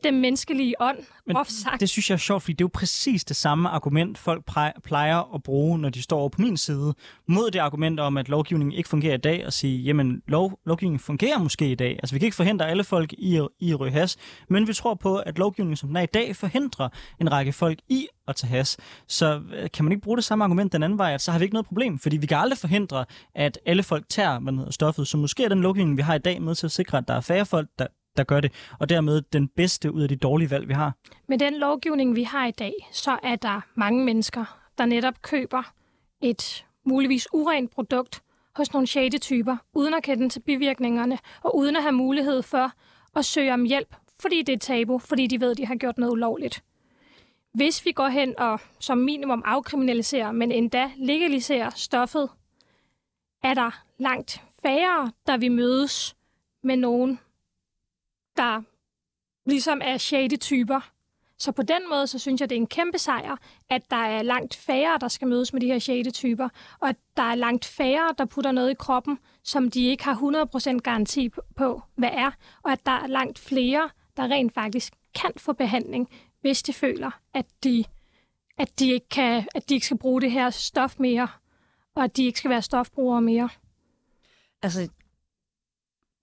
den 0.03 0.21
menneskelige 0.21 0.75
ånd, 0.79 0.97
Men 1.25 1.37
sagt. 1.47 1.79
Det 1.79 1.89
synes 1.89 2.09
jeg 2.09 2.15
er 2.15 2.19
sjovt, 2.19 2.43
fordi 2.43 2.53
det 2.53 2.61
er 2.61 2.65
jo 2.65 2.69
præcis 2.73 3.23
det 3.23 3.35
samme 3.35 3.69
argument, 3.69 4.17
folk 4.17 4.45
plejer 4.83 5.33
at 5.35 5.43
bruge, 5.43 5.79
når 5.79 5.89
de 5.89 6.01
står 6.01 6.19
over 6.19 6.29
på 6.29 6.41
min 6.41 6.57
side, 6.57 6.93
mod 7.27 7.51
det 7.51 7.59
argument 7.59 7.99
om, 7.99 8.17
at 8.17 8.29
lovgivningen 8.29 8.77
ikke 8.77 8.89
fungerer 8.89 9.13
i 9.13 9.17
dag, 9.17 9.45
og 9.45 9.53
sige, 9.53 9.81
jamen, 9.81 10.21
lov, 10.27 10.59
lovgivningen 10.65 10.99
fungerer 10.99 11.39
måske 11.39 11.71
i 11.71 11.75
dag. 11.75 11.99
Altså, 12.03 12.15
vi 12.15 12.19
kan 12.19 12.25
ikke 12.25 12.35
forhindre 12.35 12.69
alle 12.69 12.83
folk 12.83 13.13
i, 13.13 13.41
i 13.59 13.71
at 13.71 13.79
ryge 13.79 13.91
has, 13.91 14.17
men 14.49 14.67
vi 14.67 14.73
tror 14.73 14.93
på, 14.93 15.17
at 15.17 15.37
lovgivningen, 15.37 15.77
som 15.77 15.89
den 15.89 15.95
er 15.95 16.01
i 16.01 16.05
dag, 16.05 16.35
forhindrer 16.35 16.89
en 17.21 17.31
række 17.31 17.53
folk 17.53 17.79
i 17.89 18.07
at 18.27 18.35
tage 18.35 18.49
has. 18.49 18.77
Så 19.07 19.41
øh, 19.53 19.69
kan 19.73 19.85
man 19.85 19.91
ikke 19.91 20.01
bruge 20.01 20.17
det 20.17 20.25
samme 20.25 20.43
argument 20.43 20.73
den 20.73 20.83
anden 20.83 20.97
vej, 20.97 21.13
at 21.13 21.21
så 21.21 21.31
har 21.31 21.39
vi 21.39 21.43
ikke 21.43 21.53
noget 21.53 21.65
problem, 21.65 21.99
fordi 21.99 22.17
vi 22.17 22.25
kan 22.25 22.37
aldrig 22.37 22.57
forhindre, 22.57 23.05
at 23.35 23.59
alle 23.65 23.83
folk 23.83 24.09
tager 24.09 24.39
hvad 24.39 24.53
hedder, 24.53 24.71
stoffet. 24.71 25.07
Så 25.07 25.17
måske 25.17 25.43
er 25.43 25.49
den 25.49 25.61
lovgivning, 25.61 25.97
vi 25.97 26.01
har 26.01 26.15
i 26.15 26.19
dag, 26.19 26.41
med 26.41 26.55
til 26.55 26.67
at 26.67 26.71
sikre, 26.71 26.97
at 26.97 27.07
der 27.07 27.13
er 27.13 27.21
færre 27.21 27.45
folk, 27.45 27.69
der, 27.79 27.87
der 28.19 28.25
gør 28.25 28.41
det, 28.41 28.51
og 28.79 28.89
dermed 28.89 29.21
den 29.21 29.47
bedste 29.47 29.91
ud 29.91 30.01
af 30.01 30.09
de 30.09 30.15
dårlige 30.15 30.51
valg, 30.51 30.67
vi 30.67 30.73
har. 30.73 30.93
Med 31.27 31.37
den 31.37 31.53
lovgivning, 31.53 32.15
vi 32.15 32.23
har 32.23 32.45
i 32.45 32.51
dag, 32.51 32.73
så 32.91 33.17
er 33.23 33.35
der 33.35 33.61
mange 33.75 34.05
mennesker, 34.05 34.45
der 34.77 34.85
netop 34.85 35.21
køber 35.21 35.63
et 36.21 36.65
muligvis 36.85 37.27
urent 37.33 37.71
produkt 37.71 38.21
hos 38.55 38.73
nogle 38.73 38.87
shady-typer, 38.87 39.57
uden 39.73 39.93
at 39.93 40.03
kende 40.03 40.29
til 40.29 40.39
bivirkningerne, 40.39 41.17
og 41.43 41.57
uden 41.57 41.75
at 41.75 41.81
have 41.81 41.91
mulighed 41.91 42.41
for 42.41 42.71
at 43.15 43.25
søge 43.25 43.53
om 43.53 43.63
hjælp, 43.63 43.95
fordi 44.21 44.41
det 44.41 44.53
er 44.53 44.57
tabu, 44.57 44.99
fordi 44.99 45.27
de 45.27 45.41
ved, 45.41 45.51
at 45.51 45.57
de 45.57 45.65
har 45.65 45.75
gjort 45.75 45.97
noget 45.97 46.11
ulovligt. 46.11 46.63
Hvis 47.53 47.85
vi 47.85 47.91
går 47.91 48.07
hen 48.07 48.39
og 48.39 48.59
som 48.79 48.97
minimum 48.97 49.43
afkriminaliserer, 49.45 50.31
men 50.31 50.51
endda 50.51 50.91
legaliserer 50.97 51.69
stoffet, 51.69 52.29
er 53.43 53.53
der 53.53 53.83
langt 53.97 54.41
færre, 54.61 55.11
der 55.27 55.37
vi 55.37 55.47
mødes 55.47 56.15
med 56.63 56.77
nogen, 56.77 57.19
der 58.39 58.61
ligesom 59.45 59.81
er 59.83 59.97
shady 59.97 60.37
typer. 60.39 60.91
Så 61.37 61.51
på 61.51 61.63
den 61.63 61.81
måde, 61.89 62.07
så 62.07 62.19
synes 62.19 62.41
jeg, 62.41 62.49
det 62.49 62.55
er 62.55 62.59
en 62.59 62.67
kæmpe 62.67 62.97
sejr, 62.97 63.35
at 63.69 63.91
der 63.91 63.95
er 63.95 64.21
langt 64.21 64.55
færre, 64.55 64.97
der 65.01 65.07
skal 65.07 65.27
mødes 65.27 65.53
med 65.53 65.61
de 65.61 65.67
her 65.67 65.79
shady 65.79 66.11
typer, 66.13 66.49
og 66.79 66.89
at 66.89 66.95
der 67.17 67.23
er 67.23 67.35
langt 67.35 67.65
færre, 67.65 68.15
der 68.17 68.25
putter 68.25 68.51
noget 68.51 68.71
i 68.71 68.73
kroppen, 68.73 69.19
som 69.43 69.71
de 69.71 69.85
ikke 69.85 70.03
har 70.03 70.47
100% 70.75 70.77
garanti 70.77 71.29
på, 71.55 71.81
hvad 71.95 72.09
er, 72.13 72.31
og 72.63 72.71
at 72.71 72.85
der 72.85 72.91
er 72.91 73.07
langt 73.07 73.39
flere, 73.39 73.89
der 74.17 74.23
rent 74.23 74.53
faktisk 74.53 74.93
kan 75.15 75.31
få 75.37 75.53
behandling, 75.53 76.09
hvis 76.41 76.63
de 76.63 76.73
føler, 76.73 77.11
at 77.33 77.45
de, 77.63 77.83
at 78.57 78.79
de, 78.79 78.91
ikke, 78.91 79.09
kan, 79.09 79.47
at 79.55 79.69
de 79.69 79.73
ikke 79.73 79.85
skal 79.85 79.97
bruge 79.97 80.21
det 80.21 80.31
her 80.31 80.49
stof 80.49 80.99
mere, 80.99 81.27
og 81.95 82.03
at 82.03 82.17
de 82.17 82.25
ikke 82.25 82.39
skal 82.39 82.51
være 82.51 82.61
stofbrugere 82.61 83.21
mere. 83.21 83.49
Altså, 84.61 84.89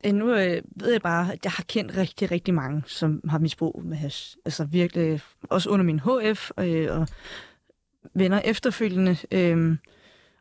Øh, 0.05 0.12
nu 0.12 0.34
øh, 0.34 0.62
ved 0.76 0.92
jeg 0.92 1.03
bare, 1.03 1.32
at 1.32 1.44
jeg 1.44 1.53
har 1.53 1.64
kendt 1.68 1.97
rigtig, 1.97 2.30
rigtig 2.30 2.55
mange, 2.55 2.82
som 2.86 3.20
har 3.28 3.38
misbrug 3.38 3.82
med 3.84 3.97
hash. 3.97 4.36
Altså 4.44 4.64
virkelig, 4.64 5.20
også 5.42 5.70
under 5.70 5.84
min 5.84 6.01
HF 6.01 6.51
øh, 6.61 7.01
og 7.01 7.09
venner 8.14 8.40
efterfølgende. 8.44 9.16
Øh, 9.30 9.76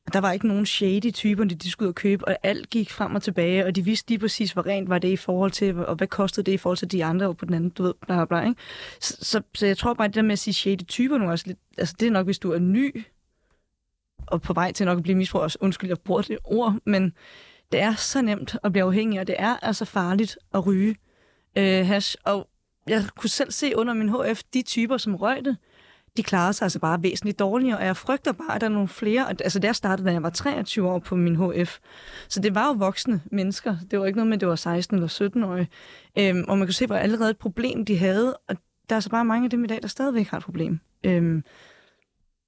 og 0.06 0.14
der 0.14 0.20
var 0.20 0.32
ikke 0.32 0.48
nogen 0.48 0.66
shady 0.66 1.12
typer, 1.14 1.44
de, 1.44 1.56
de 1.56 1.70
skulle 1.70 1.88
ud 1.88 1.92
og 1.92 1.96
købe, 1.96 2.28
og 2.28 2.38
alt 2.44 2.70
gik 2.70 2.92
frem 2.92 3.16
og 3.16 3.24
tilbage, 3.24 3.66
og 3.66 3.76
de 3.76 3.86
vidste 3.86 4.10
lige 4.10 4.20
præcis, 4.20 4.52
hvor 4.52 4.66
rent 4.66 4.90
var 4.90 5.00
det 5.00 5.08
i 5.08 5.16
forhold 5.16 5.52
til, 5.52 5.78
og 5.86 5.96
hvad 5.96 6.08
kostede 6.08 6.46
det 6.46 6.52
i 6.52 6.58
forhold 6.58 6.78
til 6.78 6.92
de 6.92 7.06
andre 7.06 7.36
på 7.36 7.46
den 7.46 7.54
anden, 7.54 7.70
du 7.70 7.84
ved, 7.84 7.94
bla, 8.06 8.26
bla, 8.26 8.42
ikke? 8.42 8.62
Så, 9.00 9.18
så, 9.22 9.42
så 9.56 9.66
jeg 9.66 9.78
tror 9.78 9.94
bare, 9.94 10.06
at 10.06 10.10
det 10.10 10.16
der 10.16 10.22
med 10.22 10.32
at 10.32 10.40
sige 10.40 10.54
shady 10.54 10.84
typer 10.88 11.18
nu 11.18 11.30
også 11.30 11.48
lidt, 11.48 11.60
altså 11.78 11.96
det 12.00 12.08
er 12.08 12.12
nok, 12.12 12.26
hvis 12.26 12.40
du 12.40 12.52
er 12.52 12.60
ny 12.60 13.06
og 14.28 14.42
på 14.42 14.54
vej 14.54 14.72
til 14.72 14.86
nok 14.86 14.98
at 14.98 15.04
blive 15.04 15.18
misbrugt. 15.18 15.58
Undskyld, 15.60 15.90
jeg 15.90 16.00
bruger 16.00 16.22
det 16.22 16.38
ord, 16.44 16.76
men 16.86 17.14
det 17.72 17.80
er 17.80 17.96
så 17.96 18.22
nemt 18.22 18.58
at 18.64 18.72
blive 18.72 18.86
afhængig, 18.86 19.20
og 19.20 19.28
det 19.28 19.36
er 19.40 19.58
altså 19.62 19.86
farligt 19.86 20.38
at 20.54 20.68
ryge 20.68 20.96
øh, 21.58 21.88
hash. 21.88 22.16
Og 22.24 22.48
jeg 22.88 23.04
kunne 23.18 23.30
selv 23.30 23.52
se 23.52 23.78
under 23.78 23.94
min 23.94 24.10
HF, 24.10 24.42
de 24.54 24.62
typer, 24.62 24.98
som 24.98 25.16
røg 25.16 25.46
det, 25.46 25.58
de 26.18 26.24
klarer 26.24 26.52
sig 26.52 26.66
altså 26.66 26.80
bare 26.80 27.04
væsentligt 27.04 27.40
dårligere, 27.40 27.78
og 27.78 27.86
jeg 27.86 27.98
frygter 27.98 28.32
bare, 28.32 28.56
at 28.56 28.62
der 28.62 28.68
er 28.68 28.72
nogle 28.72 28.88
flere. 28.88 29.30
Altså, 29.30 29.60
der 29.60 29.74
startede, 29.74 30.08
da 30.08 30.14
jeg 30.14 30.24
var 30.24 30.30
23 30.30 30.90
år 30.90 31.00
på 31.00 31.16
min 31.16 31.36
HF. 31.36 31.78
Så 32.28 32.40
det 32.40 32.56
var 32.56 32.68
jo 32.68 32.74
voksne 32.74 33.22
mennesker. 33.32 33.78
Det 33.92 34.00
var 34.00 34.06
ikke 34.06 34.18
noget 34.18 34.28
med, 34.28 34.38
at 34.38 34.42
det 34.42 34.50
var 34.50 34.56
16 34.56 34.96
eller 34.98 35.08
17-årige. 35.08 35.70
Øhm, 36.18 36.46
og 36.48 36.58
man 36.58 36.68
kunne 36.68 36.74
se, 36.74 36.86
hvor 36.86 36.96
allerede 36.96 37.30
et 37.30 37.38
problem, 37.38 37.86
de 37.86 37.98
havde. 37.98 38.38
Og 38.48 38.58
der 38.90 38.96
er 38.96 39.00
så 39.00 39.10
bare 39.10 39.26
mange 39.26 39.46
af 39.46 39.50
dem 39.50 39.64
i 39.64 39.68
dag, 39.68 39.82
der 39.82 39.88
stadigvæk 39.88 40.28
har 40.28 40.38
et 40.38 40.44
problem. 40.44 40.80
Øhm, 41.04 41.44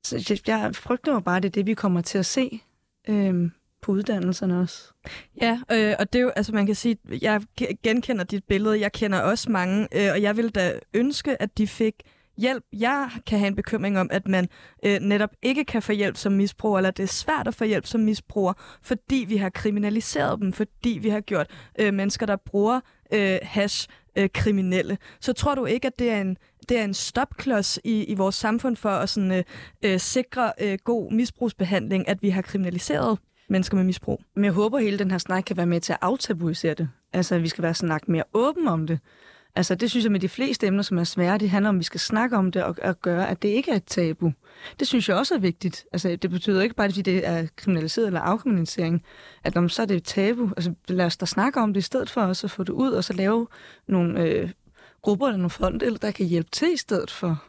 så 0.04 0.26
jeg, 0.30 0.48
jeg 0.48 0.76
frygter 0.76 1.14
jo 1.14 1.20
bare, 1.20 1.38
at 1.38 1.44
det 1.44 1.50
er 1.50 1.54
det, 1.54 1.66
vi 1.66 1.74
kommer 1.74 2.02
til 2.02 2.18
at 2.18 2.26
se 2.26 2.62
øhm, 3.10 3.52
på 3.82 3.92
uddannelserne 3.92 4.60
også. 4.60 4.94
Ja, 5.42 5.60
øh, 5.72 5.96
og 6.00 6.14
det 6.14 6.20
er 6.20 6.24
jo, 6.24 6.30
altså 6.30 6.54
man 6.54 6.66
kan 6.66 6.76
sige, 6.76 6.98
jeg 7.22 7.42
genkender 7.84 8.24
dit 8.24 8.44
billede, 8.44 8.80
jeg 8.80 8.92
kender 8.92 9.20
også 9.20 9.52
mange, 9.52 9.88
øh, 9.96 10.12
og 10.12 10.22
jeg 10.22 10.38
vil 10.38 10.50
da 10.50 10.80
ønske, 10.94 11.42
at 11.42 11.58
de 11.58 11.68
fik 11.68 11.94
hjælp. 12.38 12.64
Jeg 12.74 13.10
kan 13.26 13.40
have 13.40 13.48
en 13.48 13.56
bekymring 13.56 14.00
om, 14.00 14.10
at 14.12 14.28
man 14.28 14.48
øh, 14.86 15.00
netop 15.00 15.30
ikke 15.42 15.66
kan 15.66 15.82
få 15.82 15.92
hjælp 15.92 16.18
som 16.18 16.32
misbruger, 16.32 16.78
eller 16.78 16.92
det 16.92 17.04
er 17.04 17.08
svært 17.08 17.48
at 17.48 17.56
få 17.56 17.64
hjælp 17.64 17.86
som 17.86 18.02
misbruger, 18.02 18.54
fordi 18.82 19.26
vi 19.28 19.38
har 19.38 19.50
kriminaliseret 19.50 20.40
dem, 20.40 20.54
fordi 20.54 21.00
vi 21.02 21.10
har 21.10 21.22
gjort 21.22 21.48
øh, 21.80 21.94
mennesker, 21.94 22.26
der 22.26 22.36
bruger 22.36 22.80
øh, 23.14 23.40
hash, 23.42 23.88
øh, 24.18 24.30
kriminelle. 24.34 24.98
Så 25.20 25.34
tror 25.34 25.56
du 25.56 25.66
ikke, 25.66 25.88
at 25.88 26.00
det 26.00 26.12
er 26.12 26.22
en, 26.22 26.38
det 26.70 26.80
er 26.80 26.84
en 26.84 26.94
stopklods 26.94 27.80
i, 27.84 28.04
i 28.04 28.14
vores 28.14 28.36
samfund 28.36 28.76
for 28.76 28.90
at 28.90 29.10
sådan, 29.10 29.32
øh, 29.32 29.44
øh, 29.86 30.00
sikre 30.00 30.52
øh, 30.62 30.78
god 30.84 31.12
misbrugsbehandling, 31.12 32.08
at 32.08 32.22
vi 32.22 32.30
har 32.30 32.42
kriminaliseret 32.42 33.20
mennesker 33.50 33.78
med 33.78 33.84
misbrug? 33.84 34.22
Men 34.36 34.46
jeg 34.46 34.54
håber, 34.54 34.78
at 34.78 34.84
hele 34.84 35.00
den 35.00 35.12
her 35.12 35.18
snak 35.18 35.44
kan 35.44 35.58
være 35.58 35.66
med 35.66 35.82
til 35.82 35.94
at 35.94 36.00
aftabuisere 36.02 36.74
det. 36.74 36.90
Altså, 37.14 37.36
at 37.36 37.44
vi 37.44 37.48
skal 37.48 37.62
være 37.62 37.74
snak 37.74 38.08
mere 38.08 38.24
åben 38.34 38.68
om 38.68 38.88
det. 38.88 39.00
Altså, 39.56 39.76
det 39.76 39.90
synes 39.90 40.04
jeg 40.04 40.12
med 40.12 40.20
de 40.20 40.30
fleste 40.30 40.68
emner, 40.68 40.84
som 40.84 40.98
er 40.98 41.04
svære, 41.04 41.38
det 41.38 41.50
handler 41.50 41.70
om, 41.70 41.76
at 41.76 41.80
vi 41.80 41.84
skal 41.84 42.00
snakke 42.00 42.38
om 42.38 42.52
det 42.52 42.64
og, 42.64 42.76
og 42.84 43.02
gøre, 43.02 43.30
at 43.30 43.42
det 43.42 43.50
ikke 43.50 43.72
er 43.72 43.76
et 43.76 43.86
tabu. 43.86 44.34
Det 44.80 44.88
synes 44.88 45.10
jeg 45.10 45.18
også 45.18 45.36
er 45.36 45.40
vigtigt. 45.40 45.86
Altså, 45.92 46.16
det 46.16 46.30
betyder 46.30 46.62
ikke 46.62 46.76
bare, 46.76 46.88
at 46.88 46.96
det 46.96 47.28
er 47.28 47.48
kriminaliseret 47.56 48.08
eller 48.08 48.20
afkriminalisering, 48.20 49.04
at 49.44 49.58
om 49.58 49.70
så 49.70 49.82
er 49.82 49.86
det 49.86 49.98
et 49.98 50.04
tabu. 50.04 50.50
Altså, 50.58 50.74
lad 50.88 51.06
os 51.06 51.18
da 51.18 51.26
snakke 51.26 51.60
om 51.60 51.74
det 51.74 51.82
i 51.82 51.84
stedet 51.84 52.10
for 52.10 52.22
os 52.22 52.44
at 52.44 52.52
få 52.52 52.64
det 52.64 52.74
ud, 52.74 52.92
og 52.92 53.04
så 53.04 53.14
lave 53.14 53.48
nogle 53.88 54.24
øh, 54.24 54.52
grupper 55.02 55.28
eller 55.28 55.38
nogle 55.38 55.50
fonde, 55.50 55.98
der 55.98 56.12
kan 56.12 56.26
hjælpe 56.26 56.50
til 56.52 56.74
i 56.74 56.78
stedet 56.78 57.12
for. 57.12 57.44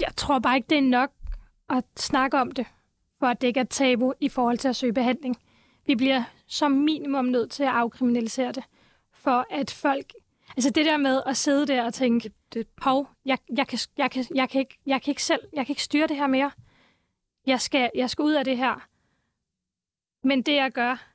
Jeg 0.00 0.12
tror 0.16 0.38
bare 0.38 0.56
ikke, 0.56 0.68
det 0.70 0.78
er 0.78 0.82
nok 0.82 1.10
at 1.70 1.84
snakke 1.96 2.40
om 2.40 2.50
det, 2.50 2.66
for 3.24 3.28
at 3.28 3.40
det 3.40 3.46
ikke 3.46 3.60
er 3.60 3.64
tabu 3.64 4.12
i 4.20 4.28
forhold 4.28 4.58
til 4.58 4.68
at 4.68 4.76
søge 4.76 4.92
behandling. 4.92 5.36
Vi 5.86 5.94
bliver 5.94 6.22
som 6.46 6.72
minimum 6.72 7.24
nødt 7.24 7.50
til 7.50 7.62
at 7.62 7.68
afkriminalisere 7.68 8.52
det 8.52 8.64
for 9.12 9.46
at 9.50 9.70
folk... 9.70 10.12
Altså 10.56 10.70
det 10.70 10.86
der 10.86 10.96
med 10.96 11.22
at 11.26 11.36
sidde 11.36 11.66
der 11.66 11.84
og 11.84 11.94
tænke, 11.94 12.32
det, 12.52 12.66
hov, 12.78 13.08
jeg, 13.24 13.38
jeg, 13.56 13.66
kan, 13.66 13.78
jeg, 13.96 14.10
kan, 14.10 14.24
jeg, 14.34 14.50
kan 14.50 14.58
ikke, 14.58 14.78
jeg 14.86 15.02
kan 15.02 15.10
ikke 15.10 15.22
selv, 15.22 15.40
jeg 15.52 15.66
kan 15.66 15.72
ikke 15.72 15.82
styre 15.82 16.06
det 16.06 16.16
her 16.16 16.26
mere. 16.26 16.50
Jeg 17.46 17.60
skal, 17.60 17.90
jeg 17.94 18.10
skal 18.10 18.22
ud 18.22 18.32
af 18.32 18.44
det 18.44 18.56
her. 18.56 18.88
Men 20.26 20.42
det, 20.42 20.54
jeg 20.54 20.72
gør, 20.72 21.06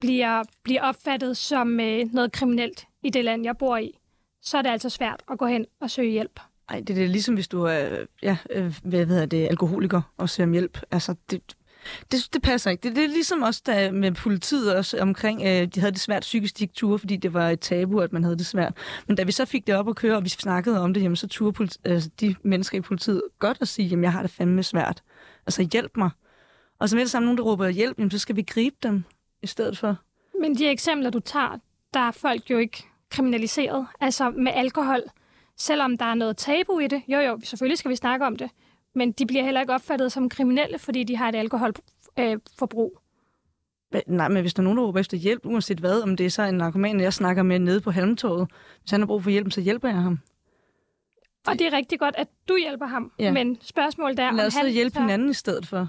bliver, 0.00 0.42
bliver 0.62 0.82
opfattet 0.82 1.36
som 1.36 1.80
øh, 1.80 2.06
noget 2.12 2.32
kriminelt 2.32 2.86
i 3.02 3.10
det 3.10 3.24
land, 3.24 3.44
jeg 3.44 3.58
bor 3.58 3.76
i. 3.76 3.98
Så 4.40 4.58
er 4.58 4.62
det 4.62 4.70
altså 4.70 4.90
svært 4.90 5.22
at 5.30 5.38
gå 5.38 5.46
hen 5.46 5.66
og 5.80 5.90
søge 5.90 6.10
hjælp. 6.10 6.40
Ej, 6.68 6.80
det 6.86 6.98
er 6.98 7.06
ligesom 7.06 7.34
hvis 7.34 7.48
du 7.48 7.62
er 7.62 8.04
ja, 8.22 8.36
øh, 8.50 8.74
hvad 8.82 9.06
hedder 9.06 9.26
det, 9.26 9.48
alkoholiker 9.48 10.02
og 10.16 10.30
søger 10.30 10.46
om 10.46 10.52
hjælp. 10.52 10.78
Altså, 10.90 11.14
det, 11.30 11.56
det, 12.12 12.28
det 12.32 12.42
passer 12.42 12.70
ikke. 12.70 12.88
Det, 12.88 12.96
det 12.96 13.04
er 13.04 13.08
ligesom 13.08 13.42
også 13.42 13.62
der 13.66 13.90
med 13.90 14.12
politiet 14.12 14.76
også 14.76 14.98
omkring, 14.98 15.42
øh, 15.42 15.66
de 15.66 15.80
havde 15.80 15.92
det 15.92 16.00
svært 16.00 16.20
psykisk 16.20 16.58
diktur, 16.58 16.96
fordi 16.96 17.16
det 17.16 17.34
var 17.34 17.50
et 17.50 17.60
tabu, 17.60 18.00
at 18.00 18.12
man 18.12 18.24
havde 18.24 18.36
det 18.38 18.46
svært. 18.46 18.76
Men 19.06 19.16
da 19.16 19.22
vi 19.22 19.32
så 19.32 19.44
fik 19.44 19.66
det 19.66 19.74
op 19.74 19.88
at 19.88 19.96
køre, 19.96 20.16
og 20.16 20.24
vi 20.24 20.28
snakkede 20.28 20.80
om 20.80 20.94
det, 20.94 21.02
jamen, 21.02 21.16
så 21.16 21.28
turde 21.28 21.52
politi- 21.52 21.80
altså, 21.84 22.10
de 22.20 22.34
mennesker 22.42 22.78
i 22.78 22.80
politiet 22.80 23.22
godt 23.38 23.58
at 23.60 23.68
sige, 23.68 23.88
jamen 23.88 24.04
jeg 24.04 24.12
har 24.12 24.22
det 24.22 24.30
fandme 24.30 24.62
svært. 24.62 25.02
Altså 25.46 25.68
hjælp 25.72 25.96
mig. 25.96 26.10
Og 26.78 26.88
så 26.88 26.96
med 26.96 27.02
det 27.02 27.10
samme 27.10 27.26
nogen, 27.26 27.38
der 27.38 27.44
råber 27.44 27.68
hjælp, 27.68 27.98
jamen, 27.98 28.10
så 28.10 28.18
skal 28.18 28.36
vi 28.36 28.42
gribe 28.42 28.76
dem 28.82 29.04
i 29.42 29.46
stedet 29.46 29.78
for. 29.78 29.96
Men 30.40 30.54
de 30.58 30.68
eksempler, 30.68 31.10
du 31.10 31.20
tager, 31.20 31.58
der 31.94 32.00
er 32.00 32.10
folk 32.10 32.50
jo 32.50 32.58
ikke 32.58 32.84
kriminaliseret. 33.10 33.86
Altså 34.00 34.30
med 34.30 34.52
alkohol. 34.54 35.00
Selvom 35.58 35.98
der 35.98 36.04
er 36.04 36.14
noget 36.14 36.36
tabu 36.36 36.78
i 36.78 36.86
det, 36.86 37.02
jo 37.08 37.18
jo, 37.18 37.40
selvfølgelig 37.44 37.78
skal 37.78 37.90
vi 37.90 37.96
snakke 37.96 38.26
om 38.26 38.36
det 38.36 38.50
men 38.94 39.12
de 39.12 39.26
bliver 39.26 39.44
heller 39.44 39.60
ikke 39.60 39.72
opfattet 39.72 40.12
som 40.12 40.28
kriminelle, 40.28 40.78
fordi 40.78 41.04
de 41.04 41.16
har 41.16 41.28
et 41.28 41.34
alkoholforbrug. 41.34 42.98
Øh, 42.98 44.02
Nej, 44.06 44.28
men 44.28 44.40
hvis 44.40 44.54
der 44.54 44.60
er 44.60 44.64
nogen, 44.64 44.78
der 44.78 44.84
råber 44.84 45.00
efter 45.00 45.16
hjælp, 45.16 45.46
uanset 45.46 45.78
hvad, 45.78 46.02
om 46.02 46.16
det 46.16 46.26
er 46.26 46.30
så 46.30 46.42
en 46.42 46.54
narkoman, 46.54 47.00
jeg 47.00 47.12
snakker 47.12 47.42
med 47.42 47.58
nede 47.58 47.80
på 47.80 47.90
Halmtorvet, 47.90 48.50
hvis 48.80 48.90
han 48.90 49.00
har 49.00 49.06
brug 49.06 49.22
for 49.22 49.30
hjælp, 49.30 49.52
så 49.52 49.60
hjælper 49.60 49.88
jeg 49.88 49.98
ham. 49.98 50.18
Og 51.46 51.58
det 51.58 51.66
er 51.66 51.72
rigtig 51.72 51.98
godt, 51.98 52.14
at 52.18 52.28
du 52.48 52.56
hjælper 52.56 52.86
ham, 52.86 53.12
ja. 53.18 53.32
men 53.32 53.58
spørgsmålet 53.60 54.18
er, 54.18 54.32
Lad 54.32 54.46
os 54.46 54.56
om 54.56 54.64
han... 54.64 54.72
hjælpe 54.72 54.98
hinanden 54.98 55.30
i 55.30 55.34
stedet 55.34 55.66
for. 55.66 55.88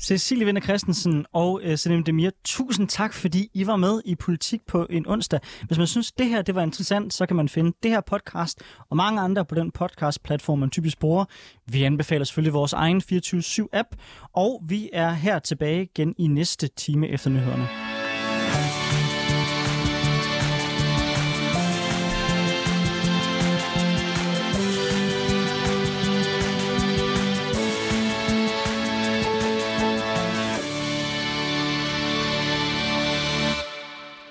Cecilie 0.00 0.46
Vinder 0.46 0.60
Christensen 0.60 1.26
og 1.32 1.60
øh, 1.62 1.78
Selim 1.78 2.04
Demir, 2.04 2.30
tusind 2.44 2.88
tak, 2.88 3.14
fordi 3.14 3.50
I 3.54 3.66
var 3.66 3.76
med 3.76 4.00
i 4.04 4.14
Politik 4.14 4.60
på 4.66 4.86
en 4.90 5.08
onsdag. 5.08 5.40
Hvis 5.66 5.78
man 5.78 5.86
synes, 5.86 6.12
det 6.12 6.26
her 6.26 6.42
det 6.42 6.54
var 6.54 6.62
interessant, 6.62 7.14
så 7.14 7.26
kan 7.26 7.36
man 7.36 7.48
finde 7.48 7.72
det 7.82 7.90
her 7.90 8.00
podcast 8.00 8.60
og 8.90 8.96
mange 8.96 9.20
andre 9.20 9.44
på 9.44 9.54
den 9.54 9.70
podcast-platform, 9.70 10.58
man 10.58 10.70
typisk 10.70 10.98
bruger. 10.98 11.24
Vi 11.66 11.82
anbefaler 11.82 12.24
selvfølgelig 12.24 12.52
vores 12.52 12.72
egen 12.72 13.02
24-7-app, 13.12 13.96
og 14.32 14.62
vi 14.68 14.90
er 14.92 15.10
her 15.10 15.38
tilbage 15.38 15.82
igen 15.82 16.14
i 16.18 16.26
næste 16.26 16.68
time 16.68 17.08
efter 17.08 17.30
nyhederne. 17.30 17.87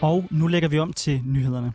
Og 0.01 0.27
nu 0.31 0.47
lægger 0.47 0.69
vi 0.69 0.79
om 0.79 0.93
til 0.93 1.21
nyhederne. 1.25 1.73